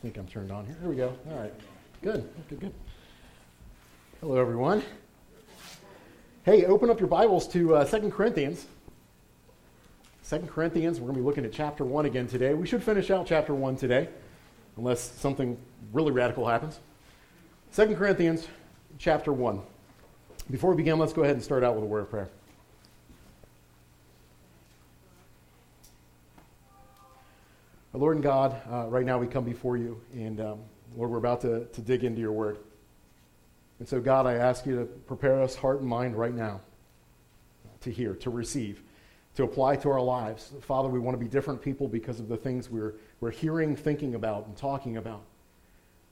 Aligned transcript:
I 0.00 0.02
think 0.02 0.16
I'm 0.16 0.26
turned 0.26 0.50
on 0.50 0.64
here. 0.64 0.76
There 0.80 0.88
we 0.88 0.96
go. 0.96 1.14
All 1.30 1.36
right. 1.36 1.52
Good. 2.00 2.26
Good, 2.48 2.58
good. 2.58 2.72
Hello, 4.22 4.40
everyone. 4.40 4.82
Hey, 6.42 6.64
open 6.64 6.88
up 6.88 6.98
your 6.98 7.08
Bibles 7.10 7.46
to 7.48 7.76
uh, 7.76 7.84
2 7.84 8.08
Corinthians. 8.08 8.64
2 10.26 10.38
Corinthians, 10.46 11.00
we're 11.00 11.08
going 11.08 11.16
to 11.16 11.20
be 11.20 11.26
looking 11.26 11.44
at 11.44 11.52
chapter 11.52 11.84
1 11.84 12.06
again 12.06 12.26
today. 12.26 12.54
We 12.54 12.66
should 12.66 12.82
finish 12.82 13.10
out 13.10 13.26
chapter 13.26 13.52
1 13.52 13.76
today, 13.76 14.08
unless 14.78 15.02
something 15.02 15.58
really 15.92 16.12
radical 16.12 16.48
happens. 16.48 16.80
2 17.76 17.94
Corinthians 17.94 18.48
chapter 18.96 19.34
1. 19.34 19.60
Before 20.50 20.70
we 20.70 20.78
begin, 20.78 20.98
let's 20.98 21.12
go 21.12 21.24
ahead 21.24 21.34
and 21.34 21.44
start 21.44 21.62
out 21.62 21.74
with 21.74 21.84
a 21.84 21.86
word 21.86 22.00
of 22.00 22.10
prayer. 22.10 22.30
Our 27.92 27.98
Lord 27.98 28.16
and 28.16 28.22
God, 28.22 28.56
uh, 28.70 28.86
right 28.86 29.04
now 29.04 29.18
we 29.18 29.26
come 29.26 29.44
before 29.44 29.76
you, 29.76 30.00
and 30.12 30.40
um, 30.40 30.60
Lord, 30.96 31.10
we're 31.10 31.18
about 31.18 31.40
to, 31.40 31.64
to 31.64 31.80
dig 31.80 32.04
into 32.04 32.20
your 32.20 32.30
word. 32.30 32.58
And 33.80 33.88
so, 33.88 34.00
God, 34.00 34.26
I 34.26 34.34
ask 34.34 34.64
you 34.64 34.76
to 34.76 34.84
prepare 34.84 35.42
us 35.42 35.56
heart 35.56 35.80
and 35.80 35.88
mind 35.88 36.14
right 36.14 36.34
now 36.34 36.60
to 37.80 37.90
hear, 37.90 38.14
to 38.14 38.30
receive, 38.30 38.82
to 39.34 39.42
apply 39.42 39.74
to 39.76 39.90
our 39.90 40.00
lives. 40.00 40.52
Father, 40.60 40.88
we 40.88 41.00
want 41.00 41.18
to 41.18 41.24
be 41.24 41.28
different 41.28 41.60
people 41.62 41.88
because 41.88 42.20
of 42.20 42.28
the 42.28 42.36
things 42.36 42.70
we're, 42.70 42.94
we're 43.20 43.32
hearing, 43.32 43.74
thinking 43.74 44.14
about, 44.14 44.46
and 44.46 44.56
talking 44.56 44.96
about. 44.96 45.22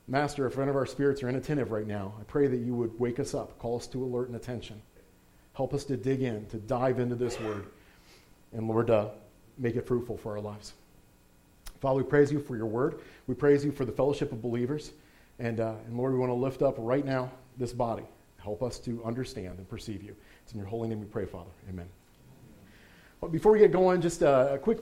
Master, 0.08 0.46
if 0.46 0.58
any 0.58 0.70
of 0.70 0.76
our 0.76 0.86
spirits 0.86 1.22
are 1.22 1.28
inattentive 1.28 1.70
right 1.70 1.86
now, 1.86 2.14
I 2.18 2.24
pray 2.24 2.48
that 2.48 2.56
you 2.56 2.74
would 2.74 2.98
wake 2.98 3.20
us 3.20 3.34
up, 3.34 3.56
call 3.60 3.76
us 3.76 3.86
to 3.88 4.02
alert 4.02 4.28
and 4.28 4.36
attention. 4.36 4.82
Help 5.52 5.74
us 5.74 5.84
to 5.84 5.96
dig 5.96 6.22
in, 6.22 6.46
to 6.46 6.56
dive 6.56 6.98
into 6.98 7.14
this 7.14 7.38
word, 7.38 7.66
and 8.52 8.66
Lord, 8.66 8.90
uh, 8.90 9.10
make 9.58 9.76
it 9.76 9.86
fruitful 9.86 10.16
for 10.16 10.32
our 10.32 10.40
lives. 10.40 10.72
Father, 11.80 12.02
we 12.02 12.08
praise 12.08 12.32
you 12.32 12.40
for 12.40 12.56
your 12.56 12.66
word. 12.66 13.00
We 13.26 13.34
praise 13.34 13.64
you 13.64 13.72
for 13.72 13.84
the 13.84 13.92
fellowship 13.92 14.32
of 14.32 14.42
believers. 14.42 14.92
And, 15.38 15.60
uh, 15.60 15.74
and 15.86 15.96
Lord, 15.96 16.12
we 16.12 16.18
want 16.18 16.30
to 16.30 16.34
lift 16.34 16.62
up 16.62 16.74
right 16.78 17.04
now 17.04 17.30
this 17.56 17.72
body. 17.72 18.04
Help 18.38 18.62
us 18.62 18.78
to 18.80 19.02
understand 19.04 19.58
and 19.58 19.68
perceive 19.68 20.02
you. 20.02 20.16
It's 20.42 20.52
in 20.52 20.58
your 20.58 20.66
holy 20.66 20.88
name 20.88 21.00
we 21.00 21.06
pray, 21.06 21.26
Father. 21.26 21.50
Amen. 21.68 21.86
Well, 23.20 23.30
before 23.30 23.52
we 23.52 23.58
get 23.58 23.72
going, 23.72 24.00
just 24.00 24.22
a, 24.22 24.54
a 24.54 24.58
quick 24.58 24.78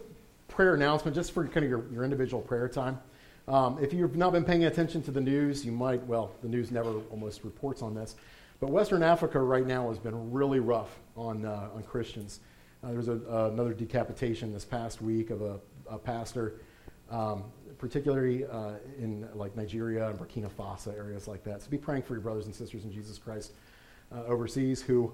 prayer 0.48 0.74
announcement, 0.74 1.14
just 1.14 1.32
for 1.32 1.46
kind 1.46 1.64
of 1.64 1.70
your, 1.70 1.84
your 1.92 2.04
individual 2.04 2.42
prayer 2.42 2.68
time. 2.68 2.98
Um, 3.48 3.78
if 3.80 3.92
you've 3.92 4.16
not 4.16 4.32
been 4.32 4.44
paying 4.44 4.64
attention 4.64 5.02
to 5.04 5.10
the 5.10 5.20
news, 5.20 5.64
you 5.64 5.72
might, 5.72 6.02
well, 6.06 6.32
the 6.42 6.48
news 6.48 6.70
never 6.70 7.00
almost 7.10 7.44
reports 7.44 7.82
on 7.82 7.94
this, 7.94 8.16
but 8.60 8.70
Western 8.70 9.02
Africa 9.02 9.38
right 9.38 9.66
now 9.66 9.88
has 9.88 9.98
been 9.98 10.32
really 10.32 10.60
rough 10.60 10.98
on, 11.16 11.44
uh, 11.44 11.68
on 11.74 11.82
Christians. 11.82 12.40
Uh, 12.82 12.88
there 12.88 12.96
was 12.96 13.08
a, 13.08 13.20
uh, 13.30 13.50
another 13.52 13.72
decapitation 13.72 14.52
this 14.52 14.64
past 14.64 15.00
week 15.00 15.30
of 15.30 15.42
a, 15.42 15.58
a 15.88 15.98
pastor 15.98 16.54
um, 17.10 17.44
particularly 17.78 18.44
uh, 18.44 18.72
in 18.98 19.28
like 19.34 19.56
Nigeria 19.56 20.08
and 20.08 20.18
Burkina 20.18 20.50
Faso, 20.50 20.96
areas 20.96 21.28
like 21.28 21.44
that. 21.44 21.62
So 21.62 21.70
be 21.70 21.78
praying 21.78 22.02
for 22.02 22.14
your 22.14 22.22
brothers 22.22 22.46
and 22.46 22.54
sisters 22.54 22.84
in 22.84 22.92
Jesus 22.92 23.18
Christ 23.18 23.52
uh, 24.14 24.24
overseas 24.24 24.82
who 24.82 25.12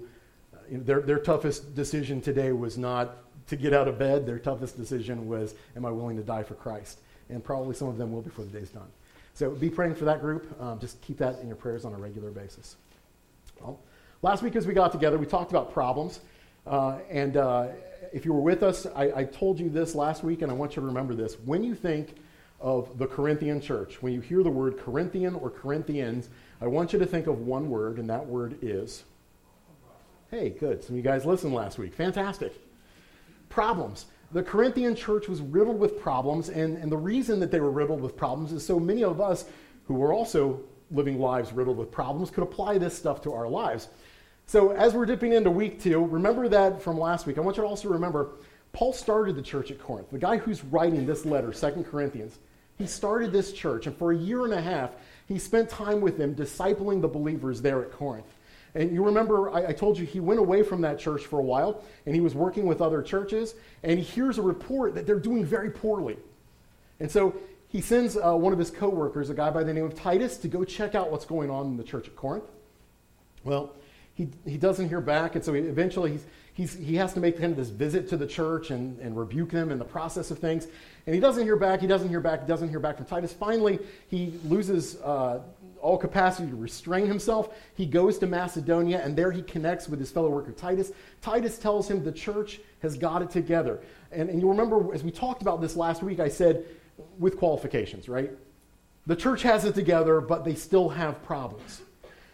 uh, 0.53 0.57
their, 0.69 1.01
their 1.01 1.19
toughest 1.19 1.75
decision 1.75 2.21
today 2.21 2.51
was 2.51 2.77
not 2.77 3.17
to 3.47 3.55
get 3.55 3.73
out 3.73 3.87
of 3.87 3.99
bed. 3.99 4.25
Their 4.25 4.39
toughest 4.39 4.77
decision 4.77 5.27
was, 5.27 5.55
am 5.75 5.85
I 5.85 5.91
willing 5.91 6.17
to 6.17 6.23
die 6.23 6.43
for 6.43 6.55
Christ? 6.55 6.99
And 7.29 7.43
probably 7.43 7.75
some 7.75 7.87
of 7.87 7.97
them 7.97 8.11
will 8.11 8.21
before 8.21 8.45
the 8.45 8.51
day's 8.51 8.69
done. 8.69 8.87
So 9.33 9.49
be 9.51 9.69
praying 9.69 9.95
for 9.95 10.05
that 10.05 10.21
group. 10.21 10.55
Um, 10.61 10.79
just 10.79 11.01
keep 11.01 11.17
that 11.17 11.39
in 11.39 11.47
your 11.47 11.55
prayers 11.55 11.85
on 11.85 11.93
a 11.93 11.97
regular 11.97 12.29
basis. 12.29 12.75
Well, 13.59 13.79
last 14.21 14.43
week 14.43 14.55
as 14.55 14.67
we 14.67 14.73
got 14.73 14.91
together, 14.91 15.17
we 15.17 15.25
talked 15.25 15.51
about 15.51 15.73
problems. 15.73 16.19
Uh, 16.65 16.99
and 17.09 17.35
uh, 17.35 17.67
if 18.13 18.25
you 18.25 18.33
were 18.33 18.41
with 18.41 18.61
us, 18.61 18.85
I, 18.95 19.11
I, 19.15 19.23
told 19.23 19.59
you 19.59 19.69
this 19.69 19.95
last 19.95 20.23
week, 20.23 20.43
and 20.43 20.51
I 20.51 20.53
want 20.53 20.75
you 20.75 20.81
to 20.81 20.87
remember 20.87 21.15
this. 21.15 21.35
When 21.39 21.63
you 21.63 21.73
think 21.73 22.15
of 22.61 22.97
the 22.99 23.07
Corinthian 23.07 23.59
church, 23.59 24.01
when 24.03 24.13
you 24.13 24.21
hear 24.21 24.43
the 24.43 24.51
word 24.51 24.77
Corinthian 24.77 25.33
or 25.33 25.49
Corinthians, 25.49 26.29
I 26.61 26.67
want 26.67 26.93
you 26.93 26.99
to 26.99 27.07
think 27.07 27.25
of 27.25 27.39
one 27.39 27.71
word, 27.71 27.97
and 27.97 28.07
that 28.11 28.25
word 28.25 28.59
is. 28.61 29.03
Hey, 30.29 30.51
good. 30.51 30.83
Some 30.83 30.93
of 30.93 30.97
you 30.97 31.03
guys 31.03 31.25
listened 31.25 31.55
last 31.55 31.79
week. 31.79 31.93
Fantastic. 31.95 32.53
Problems. 33.49 34.05
The 34.31 34.43
Corinthian 34.43 34.95
church 34.95 35.27
was 35.27 35.41
riddled 35.41 35.79
with 35.79 35.99
problems, 35.99 36.49
and, 36.49 36.77
and 36.77 36.91
the 36.91 36.97
reason 36.97 37.39
that 37.39 37.49
they 37.49 37.59
were 37.59 37.71
riddled 37.71 38.01
with 38.01 38.15
problems 38.15 38.51
is 38.51 38.63
so 38.63 38.79
many 38.79 39.03
of 39.03 39.21
us 39.21 39.45
who 39.85 39.95
were 39.95 40.13
also 40.13 40.61
living 40.91 41.19
lives 41.19 41.51
riddled 41.51 41.77
with 41.77 41.91
problems 41.91 42.29
could 42.29 42.43
apply 42.43 42.77
this 42.77 42.95
stuff 42.95 43.21
to 43.23 43.33
our 43.33 43.47
lives. 43.47 43.89
So, 44.45 44.71
as 44.71 44.93
we're 44.93 45.05
dipping 45.05 45.33
into 45.33 45.49
week 45.49 45.81
two, 45.81 46.03
remember 46.05 46.47
that 46.49 46.81
from 46.81 46.99
last 46.99 47.25
week. 47.25 47.37
I 47.37 47.41
want 47.41 47.57
you 47.57 47.63
to 47.63 47.69
also 47.69 47.89
remember 47.89 48.31
Paul 48.71 48.93
started 48.93 49.35
the 49.35 49.41
church 49.41 49.71
at 49.71 49.79
Corinth. 49.79 50.09
The 50.11 50.19
guy 50.19 50.37
who's 50.37 50.63
writing 50.63 51.05
this 51.05 51.25
letter, 51.25 51.53
Second 51.53 51.85
Corinthians, 51.85 52.39
he 52.77 52.87
started 52.87 53.31
this 53.31 53.53
church, 53.53 53.87
and 53.87 53.95
for 53.95 54.11
a 54.11 54.17
year 54.17 54.45
and 54.45 54.53
a 54.53 54.61
half, 54.61 54.91
he 55.27 55.39
spent 55.39 55.69
time 55.69 56.01
with 56.01 56.17
them 56.17 56.35
discipling 56.35 57.01
the 57.01 57.07
believers 57.07 57.61
there 57.61 57.81
at 57.81 57.91
Corinth. 57.91 58.25
And 58.75 58.91
you 58.91 59.05
remember, 59.05 59.51
I, 59.51 59.67
I, 59.67 59.73
told 59.73 59.99
you 59.99 60.05
he 60.05 60.19
went 60.19 60.39
away 60.39 60.63
from 60.63 60.81
that 60.81 60.97
church 60.97 61.25
for 61.27 61.39
a 61.39 61.43
while, 61.43 61.83
and 62.07 62.15
he 62.15 62.21
was 62.21 62.33
working 62.33 62.65
with 62.65 62.81
other 62.81 63.03
churches, 63.03 63.53
and 63.83 63.99
he 63.99 64.03
hears 64.03 64.39
a 64.39 64.41
report 64.41 64.95
that 64.95 65.05
they're 65.05 65.19
doing 65.19 65.45
very 65.45 65.69
poorly. 65.69 66.17
And 66.99 67.09
so 67.09 67.35
he 67.67 67.81
sends 67.81 68.17
uh, 68.17 68.33
one 68.33 68.51
of 68.51 68.57
his 68.57 68.71
coworkers, 68.71 69.29
a 69.29 69.35
guy 69.35 69.51
by 69.51 69.63
the 69.63 69.73
name 69.73 69.85
of 69.85 69.93
Titus, 69.93 70.37
to 70.37 70.47
go 70.47 70.63
check 70.63 70.95
out 70.95 71.11
what's 71.11 71.25
going 71.25 71.51
on 71.51 71.67
in 71.67 71.77
the 71.77 71.83
church 71.83 72.07
at 72.07 72.15
Corinth. 72.15 72.45
Well, 73.43 73.73
he, 74.15 74.29
he 74.45 74.57
doesn't 74.57 74.89
hear 74.89 75.01
back, 75.01 75.35
and 75.35 75.43
so 75.43 75.53
he, 75.53 75.61
eventually 75.61 76.11
he's, 76.11 76.25
he's, 76.53 76.73
he 76.75 76.95
has 76.95 77.13
to 77.13 77.19
make 77.19 77.39
kind 77.39 77.51
of 77.51 77.57
this 77.57 77.69
visit 77.69 78.07
to 78.09 78.17
the 78.17 78.27
church 78.27 78.69
and, 78.69 78.99
and 78.99 79.17
rebuke 79.17 79.49
them 79.49 79.71
in 79.71 79.79
the 79.79 79.85
process 79.85 80.29
of 80.29 80.37
things. 80.37 80.67
And 81.05 81.15
he 81.15 81.19
doesn't 81.19 81.43
hear 81.43 81.55
back, 81.55 81.81
he 81.81 81.87
doesn't 81.87 82.09
hear 82.09 82.19
back, 82.19 82.41
he 82.41 82.47
doesn't 82.47 82.69
hear 82.69 82.79
back 82.79 82.97
from 82.97 83.05
Titus. 83.05 83.33
Finally, 83.33 83.79
he 84.07 84.33
loses 84.45 85.01
uh, 85.01 85.41
all 85.81 85.97
capacity 85.97 86.49
to 86.49 86.55
restrain 86.55 87.07
himself. 87.07 87.55
He 87.75 87.87
goes 87.87 88.19
to 88.19 88.27
Macedonia, 88.27 89.01
and 89.03 89.15
there 89.15 89.31
he 89.31 89.41
connects 89.41 89.89
with 89.89 89.99
his 89.99 90.11
fellow 90.11 90.29
worker 90.29 90.51
Titus. 90.51 90.91
Titus 91.21 91.57
tells 91.57 91.89
him 91.89 92.03
the 92.03 92.11
church 92.11 92.59
has 92.83 92.95
got 92.95 93.23
it 93.23 93.31
together. 93.31 93.79
And, 94.11 94.29
and 94.29 94.39
you 94.39 94.47
remember, 94.47 94.93
as 94.93 95.03
we 95.03 95.09
talked 95.09 95.41
about 95.41 95.59
this 95.59 95.75
last 95.75 96.03
week, 96.03 96.19
I 96.19 96.29
said, 96.29 96.65
with 97.17 97.37
qualifications, 97.37 98.07
right? 98.07 98.31
The 99.07 99.15
church 99.15 99.41
has 99.41 99.65
it 99.65 99.73
together, 99.73 100.21
but 100.21 100.45
they 100.45 100.53
still 100.53 100.89
have 100.89 101.23
problems. 101.23 101.81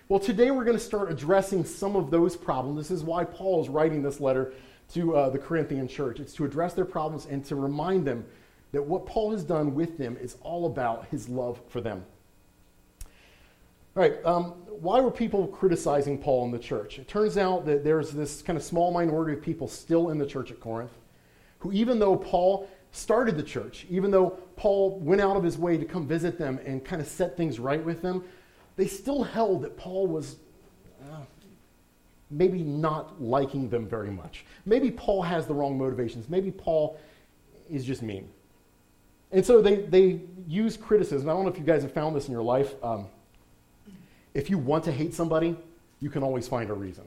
Well, 0.10 0.20
today 0.20 0.50
we're 0.50 0.64
going 0.64 0.76
to 0.76 0.84
start 0.84 1.12
addressing 1.12 1.64
some 1.64 1.96
of 1.96 2.10
those 2.10 2.36
problems. 2.36 2.80
This 2.80 2.90
is 2.90 3.04
why 3.04 3.24
Paul 3.26 3.62
is 3.62 3.70
writing 3.70 4.02
this 4.02 4.20
letter 4.20 4.54
to 4.94 5.16
uh, 5.16 5.30
the 5.30 5.38
Corinthian 5.38 5.88
church. 5.88 6.20
It's 6.20 6.34
to 6.34 6.46
address 6.46 6.74
their 6.74 6.84
problems 6.84 7.28
and 7.28 7.46
to 7.46 7.56
remind 7.56 8.08
them 8.08 8.26
that 8.72 8.82
what 8.82 9.06
Paul 9.06 9.30
has 9.34 9.44
done 9.44 9.76
with 9.76 10.00
them 10.00 10.18
is 10.20 10.36
all 10.42 10.66
about 10.66 11.06
his 11.12 11.30
love 11.30 11.62
for 11.68 11.80
them. 11.80 12.04
All 13.96 14.02
right, 14.02 14.16
um, 14.26 14.46
why 14.82 15.00
were 15.00 15.12
people 15.12 15.46
criticizing 15.46 16.18
Paul 16.18 16.44
in 16.46 16.50
the 16.50 16.58
church? 16.58 16.98
It 16.98 17.08
turns 17.08 17.38
out 17.38 17.68
that 17.68 17.84
there's 17.84 18.10
this 18.10 18.42
kind 18.42 18.58
of 18.58 18.64
small 18.64 18.92
minority 18.92 19.34
of 19.34 19.44
people 19.44 19.68
still 19.68 20.10
in 20.10 20.18
the 20.18 20.26
church 20.26 20.50
at 20.50 20.60
Corinth 20.60 20.98
who, 21.60 21.72
even 21.72 22.00
though 22.00 22.18
Paul 22.18 22.68
started 22.92 23.38
the 23.38 23.44
church, 23.44 23.86
even 23.92 24.10
though 24.10 24.32
Paul 24.56 25.00
went 25.02 25.22
out 25.22 25.38
of 25.38 25.44
his 25.44 25.60
way 25.60 25.78
to 25.78 25.86
come 25.86 26.08
visit 26.08 26.40
them 26.40 26.60
and 26.66 26.84
kind 26.84 27.00
of 27.00 27.08
set 27.08 27.38
things 27.38 27.60
right 27.60 27.84
with 27.84 28.02
them, 28.02 28.24
they 28.80 28.88
still 28.88 29.24
held 29.24 29.62
that 29.64 29.76
Paul 29.76 30.08
was 30.08 30.38
uh, 31.12 31.18
maybe 32.32 32.64
not 32.64 33.22
liking 33.22 33.70
them 33.70 33.86
very 33.86 34.10
much. 34.10 34.46
Maybe 34.66 34.90
Paul 34.90 35.22
has 35.22 35.46
the 35.48 35.54
wrong 35.54 35.78
motivations. 35.78 36.30
Maybe 36.30 36.50
Paul 36.50 36.98
is 37.70 37.84
just 37.84 38.02
mean. 38.02 38.30
And 39.34 39.46
so 39.46 39.62
they, 39.62 39.82
they 39.82 40.22
use 40.48 40.78
criticism. 40.78 41.28
I 41.28 41.34
don't 41.34 41.44
know 41.44 41.52
if 41.52 41.58
you 41.58 41.66
guys 41.66 41.82
have 41.82 41.92
found 41.92 42.16
this 42.16 42.28
in 42.28 42.32
your 42.32 42.42
life. 42.42 42.74
Um, 42.82 43.08
if 44.34 44.50
you 44.50 44.58
want 44.58 44.86
to 44.86 44.94
hate 44.94 45.14
somebody, 45.14 45.58
you 46.00 46.10
can 46.10 46.24
always 46.24 46.48
find 46.48 46.70
a 46.70 46.74
reason. 46.74 47.04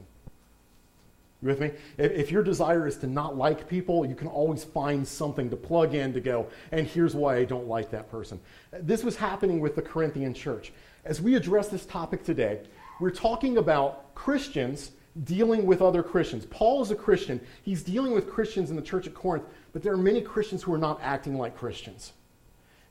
You 1.43 1.49
with 1.49 1.59
me? 1.59 1.71
If, 1.97 2.11
if, 2.13 2.31
your 2.31 2.41
desire 2.41 2.87
is 2.87 2.95
to 2.97 3.07
not 3.07 3.37
like 3.37 3.67
people, 3.67 4.05
you 4.05 4.15
can 4.15 4.27
always 4.27 4.63
find 4.63 5.05
something 5.05 5.49
to 5.49 5.57
plug 5.57 5.93
in 5.93 6.13
to 6.13 6.21
go, 6.21 6.47
and 6.71 6.87
here's 6.87 7.15
why 7.15 7.35
I 7.35 7.43
don't 7.43 7.67
like 7.67 7.91
that 7.91 8.09
person. 8.09 8.39
This 8.71 9.03
was 9.03 9.17
happening 9.17 9.59
with 9.59 9.75
the 9.75 9.81
Corinthian 9.81 10.33
church. 10.33 10.71
As 11.03 11.21
we 11.21 11.35
address 11.35 11.67
this 11.67 11.85
topic 11.85 12.23
today, 12.23 12.61
we're 13.01 13.11
talking 13.11 13.57
about 13.57 14.15
Christians 14.15 14.91
dealing 15.25 15.65
with 15.65 15.81
other 15.81 16.01
Christians. 16.01 16.45
Paul 16.45 16.81
is 16.81 16.91
a 16.91 16.95
Christian. 16.95 17.41
He's 17.61 17.83
dealing 17.83 18.13
with 18.13 18.29
Christians 18.29 18.69
in 18.69 18.77
the 18.77 18.81
church 18.81 19.05
at 19.05 19.13
Corinth, 19.13 19.43
but 19.73 19.83
there 19.83 19.91
are 19.91 19.97
many 19.97 20.21
Christians 20.21 20.63
who 20.63 20.73
are 20.73 20.77
not 20.77 20.99
acting 21.03 21.37
like 21.37 21.57
Christians. 21.57 22.13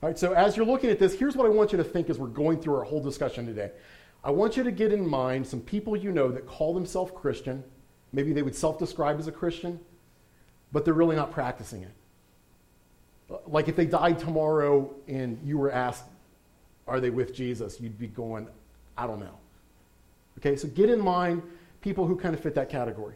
All 0.03 0.11
right, 0.11 0.19
so 0.19 0.33
as 0.33 0.59
you're 0.59 0.67
looking 0.67 0.91
at 0.91 0.99
this, 0.99 1.15
here's 1.15 1.37
what 1.37 1.47
I 1.47 1.49
want 1.49 1.73
you 1.73 1.79
to 1.79 1.85
think 1.85 2.11
as 2.11 2.19
we're 2.19 2.27
going 2.27 2.61
through 2.61 2.75
our 2.75 2.85
whole 2.85 3.03
discussion 3.03 3.47
today. 3.47 3.71
I 4.23 4.31
want 4.31 4.59
you 4.59 4.63
to 4.63 4.71
get 4.71 4.93
in 4.93 5.09
mind 5.09 5.47
some 5.47 5.61
people 5.61 5.97
you 5.97 6.13
know 6.13 6.31
that 6.31 6.47
call 6.47 6.75
themselves 6.75 7.13
Christian. 7.15 7.65
Maybe 8.13 8.33
they 8.33 8.43
would 8.43 8.55
self 8.55 8.79
describe 8.79 9.19
as 9.19 9.27
a 9.27 9.33
Christian, 9.33 9.81
but 10.73 10.85
they're 10.85 10.95
really 10.95 11.17
not 11.17 11.33
practicing 11.33 11.83
it. 11.83 11.93
Like 13.47 13.69
if 13.69 13.77
they 13.77 13.87
died 13.87 14.19
tomorrow 14.19 14.95
and 15.09 15.39
you 15.45 15.57
were 15.57 15.73
asked, 15.73 16.05
are 16.87 17.01
they 17.01 17.11
with 17.11 17.35
Jesus? 17.35 17.81
You'd 17.81 17.99
be 17.99 18.09
going, 18.09 18.47
I 18.97 19.07
don't 19.07 19.21
know. 19.21 19.39
Okay, 20.39 20.57
so 20.57 20.69
get 20.69 20.91
in 20.91 21.01
mind 21.01 21.43
people 21.81 22.07
who 22.07 22.17
kind 22.17 22.35
of 22.35 22.41
fit 22.41 22.55
that 22.55 22.69
category. 22.69 23.15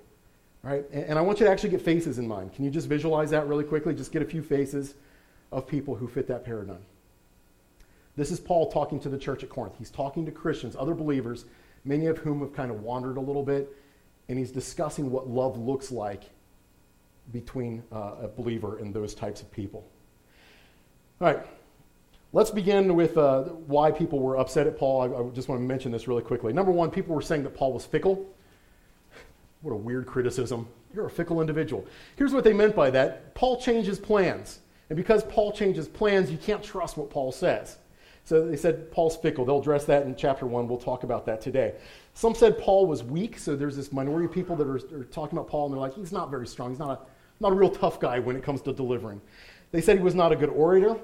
Right? 0.62 0.84
And, 0.92 1.04
and 1.04 1.18
I 1.18 1.22
want 1.22 1.40
you 1.40 1.46
to 1.46 1.52
actually 1.52 1.70
get 1.70 1.82
faces 1.82 2.18
in 2.18 2.26
mind. 2.26 2.54
Can 2.54 2.64
you 2.64 2.70
just 2.70 2.88
visualize 2.88 3.30
that 3.30 3.46
really 3.46 3.64
quickly? 3.64 3.94
Just 3.94 4.12
get 4.12 4.22
a 4.22 4.26
few 4.26 4.42
faces 4.42 4.94
of 5.52 5.66
people 5.66 5.94
who 5.94 6.08
fit 6.08 6.26
that 6.28 6.44
paradigm. 6.44 6.84
This 8.16 8.30
is 8.30 8.40
Paul 8.40 8.70
talking 8.72 8.98
to 9.00 9.08
the 9.08 9.18
church 9.18 9.42
at 9.42 9.50
Corinth. 9.50 9.74
He's 9.78 9.90
talking 9.90 10.24
to 10.24 10.32
Christians, 10.32 10.74
other 10.78 10.94
believers, 10.94 11.44
many 11.84 12.06
of 12.06 12.18
whom 12.18 12.40
have 12.40 12.54
kind 12.54 12.70
of 12.70 12.82
wandered 12.82 13.18
a 13.18 13.20
little 13.20 13.42
bit, 13.42 13.72
and 14.28 14.38
he's 14.38 14.50
discussing 14.50 15.10
what 15.10 15.28
love 15.28 15.58
looks 15.58 15.90
like 15.90 16.24
between 17.32 17.82
uh, 17.92 18.14
a 18.22 18.28
believer 18.28 18.78
and 18.78 18.92
those 18.94 19.14
types 19.14 19.40
of 19.40 19.50
people. 19.50 19.86
All 21.20 21.28
right, 21.32 21.44
let's 22.32 22.50
begin 22.50 22.94
with 22.94 23.16
uh, 23.16 23.44
why 23.44 23.90
people 23.90 24.20
were 24.20 24.38
upset 24.38 24.66
at 24.66 24.78
Paul. 24.78 25.02
I, 25.02 25.06
I 25.06 25.30
just 25.30 25.48
want 25.48 25.60
to 25.60 25.66
mention 25.66 25.90
this 25.90 26.06
really 26.06 26.22
quickly. 26.22 26.52
Number 26.52 26.72
one, 26.72 26.90
people 26.90 27.14
were 27.14 27.22
saying 27.22 27.42
that 27.44 27.54
Paul 27.54 27.72
was 27.72 27.84
fickle. 27.84 28.26
What 29.62 29.72
a 29.72 29.76
weird 29.76 30.06
criticism. 30.06 30.68
You're 30.94 31.06
a 31.06 31.10
fickle 31.10 31.40
individual. 31.40 31.84
Here's 32.16 32.32
what 32.32 32.44
they 32.44 32.52
meant 32.52 32.76
by 32.76 32.90
that 32.90 33.34
Paul 33.34 33.60
changes 33.60 33.98
plans. 33.98 34.60
And 34.88 34.96
because 34.96 35.24
Paul 35.24 35.50
changes 35.50 35.88
plans, 35.88 36.30
you 36.30 36.38
can't 36.38 36.62
trust 36.62 36.96
what 36.96 37.10
Paul 37.10 37.32
says. 37.32 37.76
So 38.26 38.44
they 38.44 38.56
said 38.56 38.90
Paul's 38.90 39.16
fickle. 39.16 39.44
They'll 39.44 39.60
address 39.60 39.84
that 39.84 40.04
in 40.04 40.16
chapter 40.16 40.46
1. 40.46 40.66
We'll 40.66 40.78
talk 40.78 41.04
about 41.04 41.26
that 41.26 41.40
today. 41.40 41.74
Some 42.14 42.34
said 42.34 42.58
Paul 42.58 42.86
was 42.86 43.04
weak. 43.04 43.38
So 43.38 43.54
there's 43.54 43.76
this 43.76 43.92
minority 43.92 44.26
of 44.26 44.32
people 44.32 44.56
that 44.56 44.66
are, 44.66 44.80
are 44.98 45.04
talking 45.04 45.38
about 45.38 45.48
Paul, 45.48 45.66
and 45.66 45.74
they're 45.74 45.80
like, 45.80 45.94
he's 45.94 46.10
not 46.10 46.28
very 46.28 46.48
strong. 46.48 46.70
He's 46.70 46.80
not 46.80 46.90
a, 46.90 46.98
not 47.38 47.52
a 47.52 47.54
real 47.54 47.70
tough 47.70 48.00
guy 48.00 48.18
when 48.18 48.34
it 48.34 48.42
comes 48.42 48.62
to 48.62 48.72
delivering. 48.72 49.20
They 49.70 49.80
said 49.80 49.98
he 49.98 50.02
was 50.02 50.16
not 50.16 50.32
a 50.32 50.36
good 50.36 50.48
orator, 50.48 50.96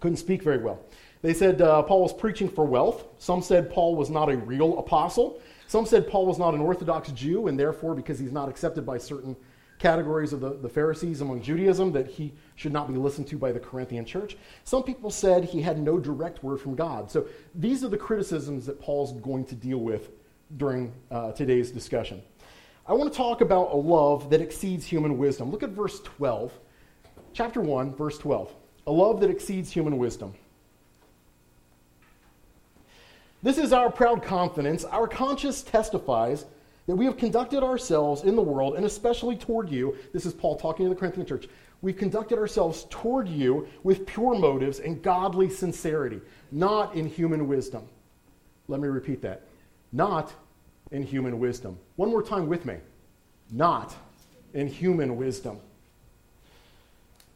couldn't 0.00 0.16
speak 0.16 0.42
very 0.42 0.58
well. 0.58 0.80
They 1.22 1.34
said 1.34 1.62
uh, 1.62 1.82
Paul 1.82 2.02
was 2.02 2.12
preaching 2.12 2.48
for 2.48 2.64
wealth. 2.64 3.04
Some 3.18 3.40
said 3.40 3.70
Paul 3.70 3.94
was 3.94 4.10
not 4.10 4.28
a 4.28 4.36
real 4.36 4.76
apostle. 4.80 5.40
Some 5.68 5.86
said 5.86 6.08
Paul 6.08 6.26
was 6.26 6.38
not 6.38 6.52
an 6.54 6.60
Orthodox 6.60 7.12
Jew, 7.12 7.46
and 7.46 7.58
therefore, 7.58 7.94
because 7.94 8.18
he's 8.18 8.32
not 8.32 8.48
accepted 8.48 8.84
by 8.84 8.98
certain 8.98 9.36
categories 9.84 10.32
of 10.32 10.40
the, 10.40 10.54
the 10.54 10.68
Pharisees 10.68 11.20
among 11.20 11.42
Judaism, 11.42 11.92
that 11.92 12.06
he 12.06 12.32
should 12.54 12.72
not 12.72 12.90
be 12.90 12.98
listened 12.98 13.26
to 13.26 13.36
by 13.36 13.52
the 13.52 13.60
Corinthian 13.60 14.06
church. 14.06 14.34
Some 14.64 14.82
people 14.82 15.10
said 15.10 15.44
he 15.44 15.60
had 15.60 15.78
no 15.78 15.98
direct 15.98 16.42
word 16.42 16.58
from 16.58 16.74
God. 16.74 17.10
So 17.10 17.26
these 17.54 17.84
are 17.84 17.88
the 17.88 17.98
criticisms 17.98 18.64
that 18.64 18.80
Paul's 18.80 19.12
going 19.20 19.44
to 19.44 19.54
deal 19.54 19.76
with 19.76 20.08
during 20.56 20.90
uh, 21.10 21.32
today's 21.32 21.70
discussion. 21.70 22.22
I 22.86 22.94
want 22.94 23.12
to 23.12 23.16
talk 23.16 23.42
about 23.42 23.72
a 23.72 23.76
love 23.76 24.30
that 24.30 24.40
exceeds 24.40 24.86
human 24.86 25.18
wisdom. 25.18 25.50
Look 25.50 25.62
at 25.62 25.68
verse 25.68 26.00
12, 26.00 26.50
chapter 27.34 27.60
1, 27.60 27.94
verse 27.94 28.16
12. 28.16 28.54
A 28.86 28.90
love 28.90 29.20
that 29.20 29.28
exceeds 29.28 29.70
human 29.70 29.98
wisdom. 29.98 30.32
This 33.42 33.58
is 33.58 33.74
our 33.74 33.92
proud 33.92 34.22
confidence. 34.22 34.86
Our 34.86 35.06
conscience 35.06 35.62
testifies 35.62 36.46
that 36.86 36.96
we 36.96 37.04
have 37.06 37.16
conducted 37.16 37.62
ourselves 37.62 38.24
in 38.24 38.36
the 38.36 38.42
world, 38.42 38.76
and 38.76 38.84
especially 38.84 39.36
toward 39.36 39.70
you. 39.70 39.96
This 40.12 40.26
is 40.26 40.34
Paul 40.34 40.56
talking 40.56 40.86
to 40.86 40.90
the 40.90 40.98
Corinthian 40.98 41.26
church. 41.26 41.48
We've 41.82 41.96
conducted 41.96 42.38
ourselves 42.38 42.86
toward 42.90 43.28
you 43.28 43.68
with 43.82 44.06
pure 44.06 44.38
motives 44.38 44.80
and 44.80 45.02
godly 45.02 45.50
sincerity, 45.50 46.20
not 46.50 46.94
in 46.94 47.06
human 47.06 47.46
wisdom. 47.46 47.84
Let 48.68 48.80
me 48.80 48.88
repeat 48.88 49.22
that. 49.22 49.42
Not 49.92 50.32
in 50.90 51.02
human 51.02 51.38
wisdom. 51.38 51.78
One 51.96 52.08
more 52.08 52.22
time 52.22 52.48
with 52.48 52.64
me. 52.64 52.76
Not 53.50 53.94
in 54.54 54.66
human 54.66 55.16
wisdom. 55.16 55.58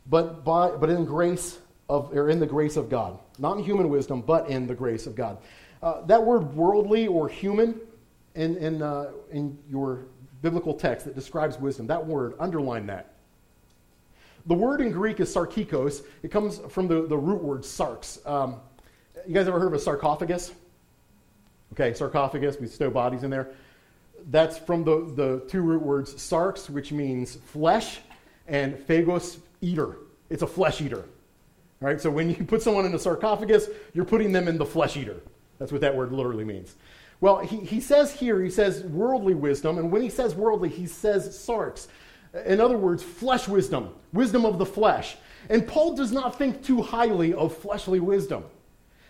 But, 0.09 0.45
by, 0.45 0.71
but 0.71 0.89
in 0.89 1.05
grace 1.05 1.59
of, 1.89 2.15
or 2.17 2.31
in 2.31 2.41
the 2.41 2.47
grace 2.47 2.77
of 2.77 2.89
God. 2.89 3.19
Not 3.39 3.59
in 3.59 3.65
human 3.65 3.89
wisdom, 3.91 4.23
but 4.23 4.49
in 4.49 4.67
the 4.67 4.75
grace 4.75 5.07
of 5.07 5.15
God. 5.15 5.39
Uh, 5.83 6.01
that 6.07 6.25
word 6.25 6.55
worldly 6.55 7.07
or 7.07 7.29
human 7.29 7.79
in, 8.39 8.57
in, 8.59 8.81
uh, 8.81 9.11
in 9.33 9.59
your 9.69 10.07
biblical 10.43 10.73
text 10.73 11.05
that 11.05 11.15
describes 11.15 11.59
wisdom, 11.59 11.89
that 11.89 12.07
word, 12.07 12.35
underline 12.39 12.87
that. 12.87 13.15
The 14.47 14.55
word 14.55 14.81
in 14.81 14.93
Greek 14.93 15.19
is 15.19 15.35
sarkikos. 15.35 16.05
It 16.23 16.31
comes 16.31 16.59
from 16.71 16.87
the, 16.87 17.03
the 17.07 17.17
root 17.17 17.43
word 17.43 17.63
sarx. 17.63 18.25
Um, 18.27 18.61
you 19.27 19.35
guys 19.35 19.49
ever 19.49 19.59
heard 19.59 19.67
of 19.67 19.75
a 19.75 19.79
sarcophagus? 19.79 20.53
Okay, 21.73 21.93
sarcophagus, 21.93 22.59
we 22.59 22.69
stow 22.69 22.89
bodies 22.91 23.25
in 23.25 23.31
there. 23.31 23.51
That's 24.31 24.57
from 24.57 24.85
the, 24.85 25.13
the 25.17 25.45
two 25.49 25.61
root 25.61 25.83
words 25.83 26.15
sarx, 26.15 26.71
which 26.71 26.93
means 26.93 27.35
flesh, 27.35 27.99
and 28.47 28.79
phagos, 28.79 29.39
eater. 29.61 29.97
It's 30.31 30.43
a 30.43 30.47
flesh 30.47 30.81
eater. 30.81 31.05
Right, 31.81 32.01
so 32.01 32.11
when 32.11 32.31
you 32.31 32.37
put 32.45 32.63
someone 32.63 32.87
in 32.87 32.95
a 32.95 32.99
sarcophagus, 32.99 33.69
you're 33.95 34.05
putting 34.05 34.31
them 34.31 34.47
in 34.47 34.59
the 34.59 34.67
flesh 34.67 34.97
eater. 34.97 35.21
That's 35.59 35.73
what 35.73 35.81
that 35.81 35.95
word 35.95 36.13
literally 36.13 36.45
means. 36.45 36.77
Well, 37.21 37.39
he, 37.39 37.59
he 37.59 37.81
says 37.81 38.13
here, 38.13 38.41
he 38.43 38.51
says 38.51 38.83
worldly 38.85 39.35
wisdom, 39.35 39.79
and 39.79 39.91
when 39.91 40.03
he 40.03 40.11
says 40.11 40.35
worldly, 40.35 40.69
he 40.69 40.87
says 40.87 41.29
sarx. 41.29 41.89
In 42.47 42.61
other 42.61 42.77
words, 42.77 43.03
flesh 43.03 43.49
wisdom, 43.49 43.91
wisdom 44.13 44.45
of 44.45 44.59
the 44.59 44.67
flesh. 44.67 45.17
And 45.49 45.67
Paul 45.67 45.95
does 45.95 46.13
not 46.13 46.37
think 46.37 46.63
too 46.63 46.83
highly 46.83 47.35
of 47.35 47.57
fleshly 47.57 48.01
wisdom. 48.01 48.45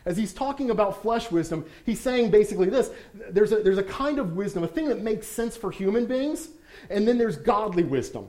As 0.04 0.16
he's 0.16 0.32
talking 0.32 0.70
about 0.70 1.02
flesh 1.02 1.30
wisdom, 1.30 1.66
he's 1.84 2.00
saying 2.00 2.30
basically 2.30 2.70
this 2.70 2.90
there's 3.30 3.52
a, 3.52 3.56
there's 3.56 3.78
a 3.78 3.82
kind 3.82 4.18
of 4.18 4.36
wisdom, 4.36 4.64
a 4.64 4.68
thing 4.68 4.88
that 4.88 5.02
makes 5.02 5.26
sense 5.26 5.56
for 5.56 5.70
human 5.70 6.06
beings, 6.06 6.48
and 6.88 7.06
then 7.06 7.18
there's 7.18 7.36
godly 7.36 7.82
wisdom. 7.82 8.28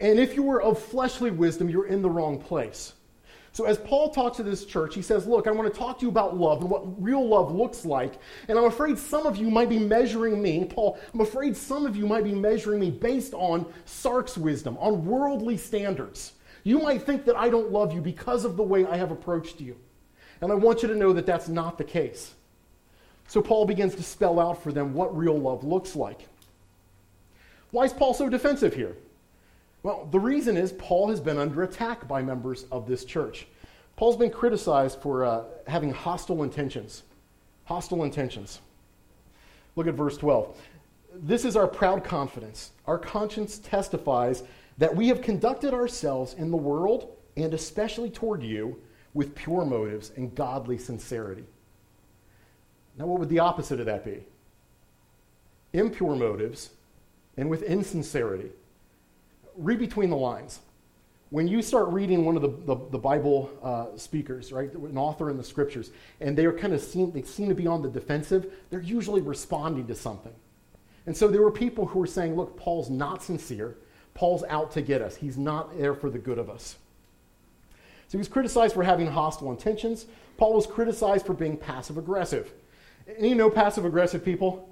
And 0.00 0.18
if 0.18 0.36
you 0.36 0.42
were 0.42 0.62
of 0.62 0.78
fleshly 0.78 1.30
wisdom, 1.30 1.68
you're 1.68 1.86
in 1.86 2.02
the 2.02 2.10
wrong 2.10 2.40
place. 2.40 2.92
So, 3.54 3.66
as 3.66 3.78
Paul 3.78 4.10
talks 4.10 4.38
to 4.38 4.42
this 4.42 4.64
church, 4.64 4.96
he 4.96 5.00
says, 5.00 5.28
Look, 5.28 5.46
I 5.46 5.52
want 5.52 5.72
to 5.72 5.78
talk 5.78 6.00
to 6.00 6.02
you 6.02 6.08
about 6.08 6.36
love 6.36 6.60
and 6.60 6.68
what 6.68 7.00
real 7.00 7.24
love 7.24 7.54
looks 7.54 7.84
like. 7.84 8.14
And 8.48 8.58
I'm 8.58 8.64
afraid 8.64 8.98
some 8.98 9.26
of 9.26 9.36
you 9.36 9.48
might 9.48 9.68
be 9.68 9.78
measuring 9.78 10.42
me, 10.42 10.64
Paul, 10.64 10.98
I'm 11.14 11.20
afraid 11.20 11.56
some 11.56 11.86
of 11.86 11.94
you 11.94 12.04
might 12.04 12.24
be 12.24 12.32
measuring 12.32 12.80
me 12.80 12.90
based 12.90 13.32
on 13.32 13.64
sarx 13.86 14.36
wisdom, 14.36 14.76
on 14.78 15.06
worldly 15.06 15.56
standards. 15.56 16.32
You 16.64 16.80
might 16.80 17.02
think 17.02 17.24
that 17.26 17.36
I 17.36 17.48
don't 17.48 17.70
love 17.70 17.92
you 17.92 18.00
because 18.00 18.44
of 18.44 18.56
the 18.56 18.62
way 18.64 18.86
I 18.86 18.96
have 18.96 19.12
approached 19.12 19.60
you. 19.60 19.76
And 20.40 20.50
I 20.50 20.56
want 20.56 20.82
you 20.82 20.88
to 20.88 20.96
know 20.96 21.12
that 21.12 21.24
that's 21.24 21.46
not 21.46 21.78
the 21.78 21.84
case. 21.84 22.34
So, 23.28 23.40
Paul 23.40 23.66
begins 23.66 23.94
to 23.94 24.02
spell 24.02 24.40
out 24.40 24.64
for 24.64 24.72
them 24.72 24.94
what 24.94 25.16
real 25.16 25.38
love 25.38 25.62
looks 25.62 25.94
like. 25.94 26.26
Why 27.70 27.84
is 27.84 27.92
Paul 27.92 28.14
so 28.14 28.28
defensive 28.28 28.74
here? 28.74 28.96
Well, 29.84 30.08
the 30.10 30.18
reason 30.18 30.56
is 30.56 30.72
Paul 30.72 31.10
has 31.10 31.20
been 31.20 31.36
under 31.36 31.62
attack 31.62 32.08
by 32.08 32.22
members 32.22 32.64
of 32.72 32.88
this 32.88 33.04
church. 33.04 33.46
Paul's 33.96 34.16
been 34.16 34.30
criticized 34.30 34.98
for 35.02 35.26
uh, 35.26 35.44
having 35.66 35.92
hostile 35.92 36.42
intentions. 36.42 37.02
Hostile 37.66 38.02
intentions. 38.02 38.60
Look 39.76 39.86
at 39.86 39.94
verse 39.94 40.16
12. 40.16 40.58
This 41.12 41.44
is 41.44 41.54
our 41.54 41.68
proud 41.68 42.02
confidence. 42.02 42.70
Our 42.86 42.98
conscience 42.98 43.58
testifies 43.58 44.42
that 44.78 44.96
we 44.96 45.06
have 45.08 45.20
conducted 45.20 45.74
ourselves 45.74 46.32
in 46.32 46.50
the 46.50 46.56
world, 46.56 47.18
and 47.36 47.52
especially 47.52 48.08
toward 48.08 48.42
you, 48.42 48.80
with 49.12 49.34
pure 49.34 49.66
motives 49.66 50.12
and 50.16 50.34
godly 50.34 50.78
sincerity. 50.78 51.44
Now, 52.98 53.04
what 53.06 53.20
would 53.20 53.28
the 53.28 53.38
opposite 53.40 53.80
of 53.80 53.86
that 53.86 54.02
be? 54.02 54.24
Impure 55.74 56.16
motives 56.16 56.70
and 57.36 57.50
with 57.50 57.62
insincerity 57.64 58.50
read 59.56 59.78
between 59.78 60.10
the 60.10 60.16
lines. 60.16 60.60
When 61.30 61.48
you 61.48 61.62
start 61.62 61.88
reading 61.88 62.24
one 62.24 62.36
of 62.36 62.42
the, 62.42 62.48
the, 62.48 62.80
the 62.90 62.98
Bible 62.98 63.50
uh, 63.62 63.96
speakers, 63.96 64.52
right, 64.52 64.72
an 64.72 64.96
author 64.96 65.30
in 65.30 65.36
the 65.36 65.44
scriptures, 65.44 65.90
and 66.20 66.36
they 66.38 66.46
are 66.46 66.52
kind 66.52 66.72
of 66.72 66.80
seen, 66.80 67.10
they 67.12 67.22
seem 67.22 67.48
to 67.48 67.54
be 67.54 67.66
on 67.66 67.82
the 67.82 67.88
defensive, 67.88 68.52
they're 68.70 68.80
usually 68.80 69.20
responding 69.20 69.86
to 69.88 69.94
something. 69.94 70.32
And 71.06 71.16
so 71.16 71.28
there 71.28 71.42
were 71.42 71.50
people 71.50 71.86
who 71.86 71.98
were 71.98 72.06
saying, 72.06 72.36
look, 72.36 72.56
Paul's 72.56 72.88
not 72.88 73.22
sincere. 73.22 73.76
Paul's 74.14 74.44
out 74.48 74.70
to 74.72 74.82
get 74.82 75.02
us. 75.02 75.16
He's 75.16 75.36
not 75.36 75.76
there 75.76 75.94
for 75.94 76.08
the 76.08 76.18
good 76.18 76.38
of 76.38 76.48
us. 76.48 76.76
So 78.06 78.12
he 78.12 78.18
was 78.18 78.28
criticized 78.28 78.74
for 78.74 78.84
having 78.84 79.08
hostile 79.08 79.50
intentions. 79.50 80.06
Paul 80.36 80.54
was 80.54 80.66
criticized 80.66 81.26
for 81.26 81.34
being 81.34 81.56
passive 81.56 81.98
aggressive. 81.98 82.52
And 83.06 83.26
you 83.26 83.34
know 83.34 83.50
passive 83.50 83.84
aggressive 83.84 84.24
people? 84.24 84.68